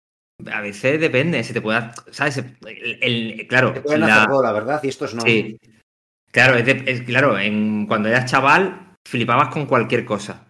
[0.52, 2.38] a veces depende, se te puede, ¿sabes?
[2.38, 4.80] El, el, claro, te pueden la, hacer ¿verdad?
[4.84, 5.22] Y estos no.
[5.24, 5.60] Sí.
[6.32, 10.46] Claro, es, de, es claro, en, cuando eras chaval flipabas con cualquier cosa.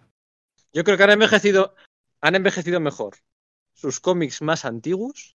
[0.72, 1.74] Yo creo que han envejecido,
[2.20, 3.16] han envejecido mejor
[3.72, 5.36] sus cómics más antiguos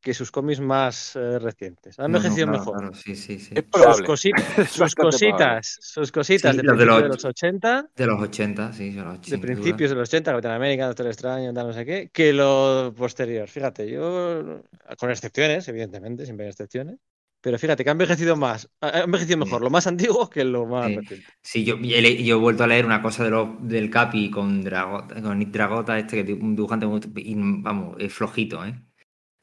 [0.00, 1.98] que sus cómics más eh, recientes.
[1.98, 2.78] Han No, no, envejecido claro, mejor.
[2.78, 3.54] claro, sí, sí, sí.
[3.54, 8.20] Es Sus, cositas, sus cositas Sí, de los de los- de los 80, De los
[8.20, 9.30] 80, sí, de los 80.
[9.30, 12.92] de principios de los 80, Capitán América, Doctor Extraño, tal, no sé qué, que lo
[12.96, 13.48] posterior.
[13.48, 14.62] Fíjate, yo,
[14.98, 16.98] con excepciones, evidentemente, siempre hay excepciones,
[17.42, 19.64] pero fíjate que ha envejecido más, ha envejecido mejor Sí.
[19.64, 20.96] lo más antiguo que lo más Sí.
[20.96, 21.26] reciente.
[21.42, 24.62] Sí, yo, he le- yo he vuelto a leer una cosa de del Capi con,
[24.62, 28.74] Dragota, con Nick Dragota, este que un dibujante muy, y, vamos, es flojito, ¿eh?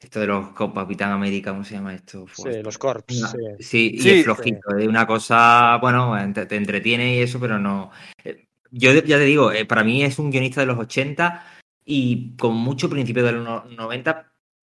[0.02, 2.26] Esto de los Capitán América, ¿cómo se llama esto?
[2.26, 3.04] Fue- Sí, los corps.
[3.06, 3.22] Sí.
[3.58, 7.90] Sí, y Sí, es flojito, es una cosa, bueno, te entretiene y eso, pero no.
[8.24, 11.44] eh, Yo ya te digo, eh, para mí es un guionista de los 80
[11.84, 14.29] y con mucho principio de los no- 90,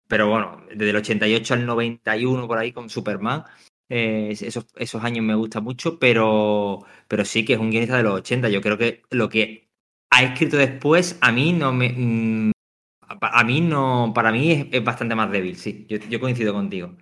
[0.10, 3.44] pero bueno, desde el 88 al 91 por ahí con Superman,
[3.90, 8.04] eh, esos, esos años me gusta mucho, pero, pero sí que es un guionista de
[8.04, 8.50] los 80.
[8.50, 9.70] Yo creo que lo que
[10.12, 11.94] ha escrito después a mí no me...
[11.96, 12.52] mm,
[13.08, 16.54] a a mí no, para mí es, es bastante más débil, sí, yo, yo coincido
[16.54, 16.96] contigo.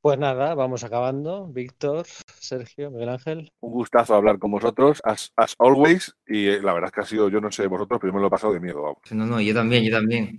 [0.00, 1.48] Pues nada, vamos acabando.
[1.48, 3.52] Víctor, Sergio, Miguel Ángel.
[3.60, 6.14] Un gustazo hablar con vosotros, as, as always.
[6.26, 8.20] Y eh, la verdad es que ha sido, yo no sé vosotros, pero yo me
[8.20, 8.80] lo he pasado de miedo.
[8.80, 8.98] Vamos.
[9.10, 10.38] No, no, yo también, yo también.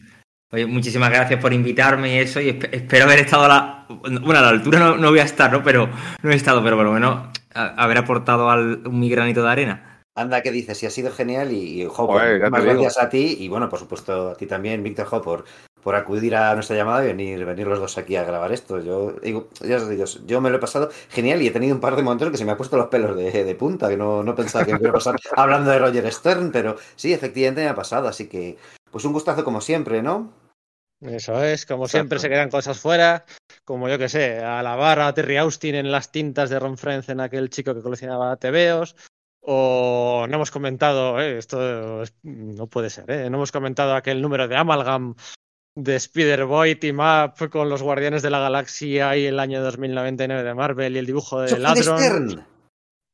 [0.51, 3.85] Oye, muchísimas gracias por invitarme y eso, y esp- espero haber estado a la...
[3.89, 5.63] Bueno, a la altura no, no voy a estar, ¿no?
[5.63, 5.89] Pero
[6.23, 9.49] no he estado, pero por lo menos a- haber aportado al, un mi granito de
[9.49, 10.01] arena.
[10.15, 10.77] Anda, ¿qué dices?
[10.77, 13.79] Sí, ha sido genial y, y jo, pues, más gracias a ti y bueno, por
[13.79, 15.45] supuesto a ti también, Víctor Jo, por,
[15.83, 18.79] por acudir a nuestra llamada y venir, venir los dos aquí a grabar esto.
[18.81, 21.79] Yo digo, ya os digo, yo me lo he pasado genial y he tenido un
[21.81, 23.97] par de momentos en que se me ha puesto los pelos de, de punta, que
[23.97, 27.61] no, no pensaba que me iba a pasar hablando de Roger Stern, pero sí, efectivamente
[27.61, 28.57] me ha pasado, así que
[28.91, 30.31] pues un gustazo como siempre, ¿no?
[31.01, 31.97] Eso es, como Exacto.
[31.97, 33.25] siempre se quedan cosas fuera,
[33.63, 37.21] como yo que sé, alabar a Terry Austin en las tintas de Ron Frenz en
[37.21, 38.95] aquel chico que coleccionaba TVOs,
[39.41, 44.21] o no hemos comentado, eh, esto es- no puede ser, eh, no hemos comentado aquel
[44.21, 45.15] número de Amalgam
[45.75, 50.53] de Spider-Boy Team Up con los Guardianes de la Galaxia y el año 2099 de
[50.53, 52.45] Marvel y el dibujo de Ladron.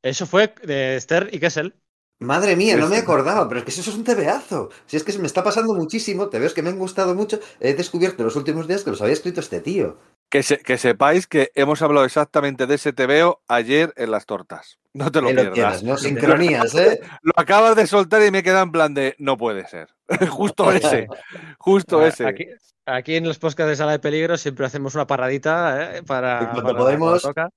[0.04, 1.76] Eso fue de Stern y Kessel.
[2.20, 3.04] Madre mía, no me Ese.
[3.04, 4.70] acordaba, pero es que eso es un tebeazo.
[4.86, 7.40] Si es que se me está pasando muchísimo, te veo que me han gustado mucho.
[7.60, 9.98] He descubierto en los últimos días que los había escrito este tío.
[10.30, 14.80] Que, se- que sepáis que hemos hablado exactamente de ese TVO ayer en las tortas.
[14.94, 15.54] No te lo lo pierdas.
[15.82, 15.98] tienes, ¿no?
[15.98, 17.02] Sincronías, ¿eh?
[17.22, 19.90] Lo acabas de soltar y me queda en plan de no puede ser.
[20.30, 21.08] justo ese.
[21.58, 22.26] Justo Ah, ese.
[22.26, 22.46] Aquí,
[22.86, 26.04] aquí en los podcasts de Sala de Peligro siempre hacemos una parradita ¿eh?
[26.04, 27.50] para, Y cuando para- podemos- cuando toca,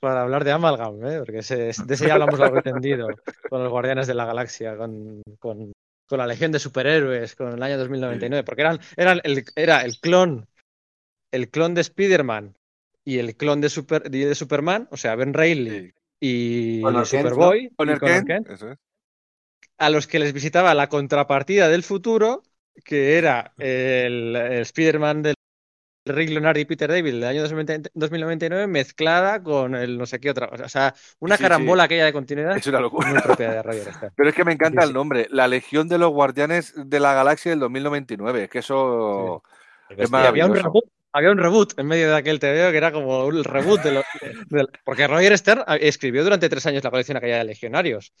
[0.00, 1.18] para hablar de Amalgam, ¿eh?
[1.18, 3.08] porque ese- de ese ya hablamos largo y tendido
[3.48, 5.72] con los Guardianes de la Galaxia, con, con-
[6.06, 9.98] con la Legión de Superhéroes, con el año 2099, porque eran, eran el, era el
[9.98, 10.46] clon,
[11.32, 12.54] el clon de Spider-Man
[13.04, 15.92] y el clon de, Super, de Superman, o sea, Ben Reilly Sí.
[16.20, 18.78] y Connor Kent, Superboy, y Connor Connor Kent, Kent, eso es.
[19.78, 22.42] a los que les visitaba la contrapartida del futuro,
[22.84, 25.34] que era el, el Spider-Man del
[26.06, 30.30] Rick Leonard y Peter David del año 2020 2099 mezclada con el no sé qué
[30.30, 30.48] otra.
[30.52, 31.42] O sea, una Sí, sí.
[31.44, 33.08] carambola aquella de continuidad Es una locura.
[33.10, 34.12] muy propia de Roger Stern.
[34.14, 34.94] Pero es que me encanta Sí, el sí.
[34.94, 35.26] nombre.
[35.30, 38.44] La Legión de los Guardianes de la Galaxia del 2099.
[38.44, 39.42] Es que eso
[39.88, 42.92] es Y había un, reboot, había un reboot en medio de aquel TVO que era
[42.92, 44.04] como el reboot de los.
[44.50, 48.12] de- porque Roger Stern escribió durante tres años la colección aquella de Legionarios.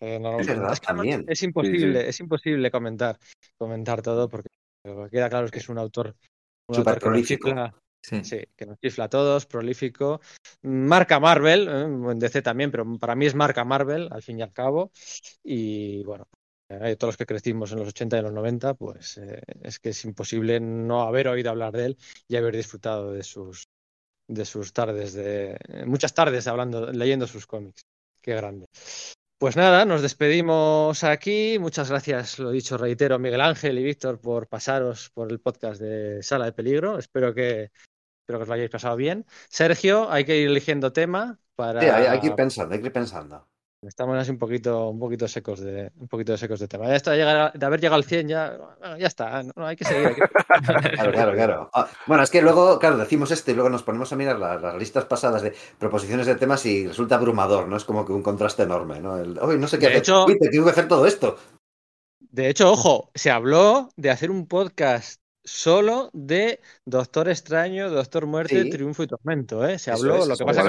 [0.00, 1.24] Eh, no- Es verdad, es que no- también.
[1.28, 3.18] es imposible, es imposible comentar,
[3.56, 4.48] comentar todo porque
[4.84, 6.16] lo que queda claro es que es un autor,
[6.70, 7.54] Súper prolífico.
[8.02, 10.20] Sí, que nos chifla a todos, prolífico.
[10.62, 12.10] Marca Marvel, ¿eh?
[12.10, 14.90] en DC también, pero para mí es marca Marvel, al fin y al cabo.
[15.44, 16.26] Y bueno,
[16.68, 19.78] eh, todos los que crecimos en los 80 y en los 90, pues eh, es
[19.78, 23.68] que es imposible no haber oído hablar de él y haber disfrutado de sus
[24.28, 27.82] de sus tardes, de muchas tardes hablando, leyendo sus cómics.
[28.20, 28.66] Qué grande.
[29.42, 31.58] Pues nada, nos despedimos aquí.
[31.58, 36.22] Muchas gracias, lo dicho, reitero, Miguel Ángel y Víctor, por pasaros por el podcast de
[36.22, 36.96] Sala de Peligro.
[36.96, 37.72] Espero que,
[38.20, 39.26] espero que os lo hayáis pasado bien.
[39.48, 41.80] Sergio, hay que ir eligiendo tema para.
[41.80, 43.48] Sí, hay, hay que ir pensando, hay que ir pensando.
[43.84, 46.86] Estamos así un poquito, un poquito secos de, un poquito de secos de tema.
[46.86, 49.42] Ya está, de, llegar a- de haber llegado al 100 ya, bueno, ya está.
[49.42, 50.06] No, hay que seguir.
[50.06, 50.20] hay que-
[50.94, 51.70] Claro, claro, claro.
[51.74, 54.56] Ah, bueno, es que luego, claro, decimos esto y luego nos ponemos a mirar la-
[54.56, 57.76] las, listas pasadas de proposiciones de temas y resulta abrumador, ¿no?
[57.76, 59.18] Es como que un contraste enorme, ¿no?
[59.18, 59.98] El, "Uy, no sé qué De hacer.
[60.02, 61.36] hecho- Uy, te tengo que hacer todo esto.
[62.20, 68.62] De hecho, ojo, se habló de hacer un podcast solo de Doctor Extraño, Doctor Muerte,
[68.62, 68.70] Sí.
[68.70, 69.78] Triunfo y Tormento, ¿eh?
[69.78, 70.60] Se habló, es, lo que pasa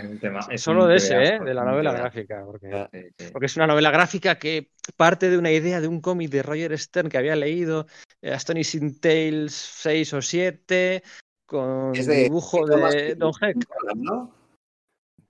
[0.00, 0.08] es.
[0.10, 1.38] que tema- es solo de ese, ¿eh?
[1.40, 2.88] De la novela gráfica, porque.
[2.92, 3.30] Sí, sí.
[3.32, 6.76] porque es una novela gráfica que parte de una idea de un cómic de Roger
[6.78, 7.86] Stern que había leído,
[8.22, 11.02] eh, Astonishing Tales 6 o 7,
[11.46, 13.56] con Es de- dibujo de Don Heck.
[13.96, 14.34] ¿no?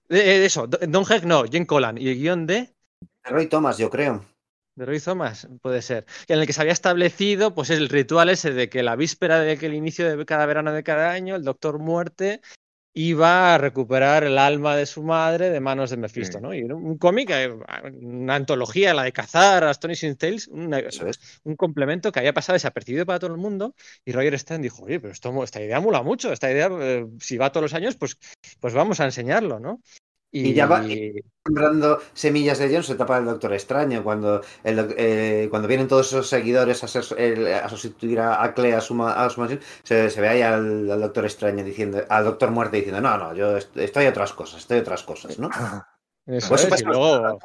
[0.08, 2.72] Eh, eh, eso, Don Heck no, Jen Collan, y el guion de...
[3.24, 4.24] Roy Thomas, yo creo.
[4.78, 6.06] De Roy Thomas, puede ser.
[6.28, 9.58] En el que se había establecido, pues el ritual ese de que la víspera de
[9.58, 12.40] que el inicio de cada verano de cada año, el Doctor Muerte
[12.94, 16.42] iba a recuperar el alma de su madre de manos de Mephisto, Sí.
[16.42, 16.52] ¿no?
[16.54, 17.52] Y un cómic, eh,
[18.00, 21.40] una antología, la de cazar, Astonishing Tales, una- Eso es.
[21.44, 23.74] un complemento que había pasado desapercibido para todo el mundo
[24.04, 27.36] y Roger Stern dijo, oye, pero esto, esta idea mula mucho, esta idea, eh, si
[27.36, 28.18] va todos los años, pues,
[28.58, 29.80] pues vamos a enseñarlo, ¿no?
[30.30, 30.82] Y ya va-
[31.46, 36.08] sembrando semillas de John se tapa el Doctor Extraño cuando el eh, cuando vienen todos
[36.08, 39.60] esos seguidores a, ser- el- a sustituir a, a Clea a su, a su mansión
[39.82, 43.34] se, se ve ahí al, al Doctor Extraño diciendo al Doctor Muerte diciendo no no
[43.34, 45.48] yo est- estoy a otras cosas estoy a otras cosas no
[46.26, 47.38] Eso Pues es, pasa y luego,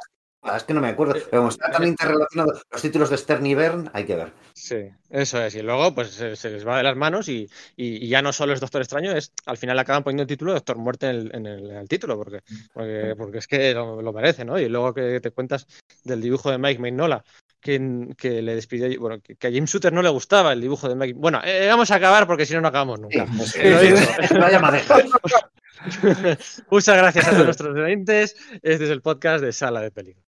[0.56, 3.56] es que no me acuerdo pero como está tan interrelacionado los títulos de Stern y
[3.56, 6.84] Bern hay que ver sí, eso es, y luego pues se, se les va de
[6.84, 10.04] las manos y, y- y ya no solo es Doctor Extraño, es al final acaban
[10.04, 12.40] poniendo el título de Doctor Muerte en el, en el- en el título, porque,
[12.74, 14.60] porque, porque es que lo, lo merece, ¿no?
[14.60, 15.66] Y luego que te cuentas
[16.04, 17.24] del dibujo de Mike Mignola,
[17.60, 20.88] que, que le despidió, bueno, que, que a Jim Shooter no le gustaba el dibujo
[20.90, 21.14] de Mike.
[21.18, 23.32] Bueno, eh, vamos a acabar porque si no, no acabamos Sí, nunca.
[23.58, 23.96] eh,
[24.40, 24.98] vaya madeja.
[26.70, 28.36] Muchas gracias a todos nuestros oyentes.
[28.62, 30.22] Este es el podcast de Sala de Peligro.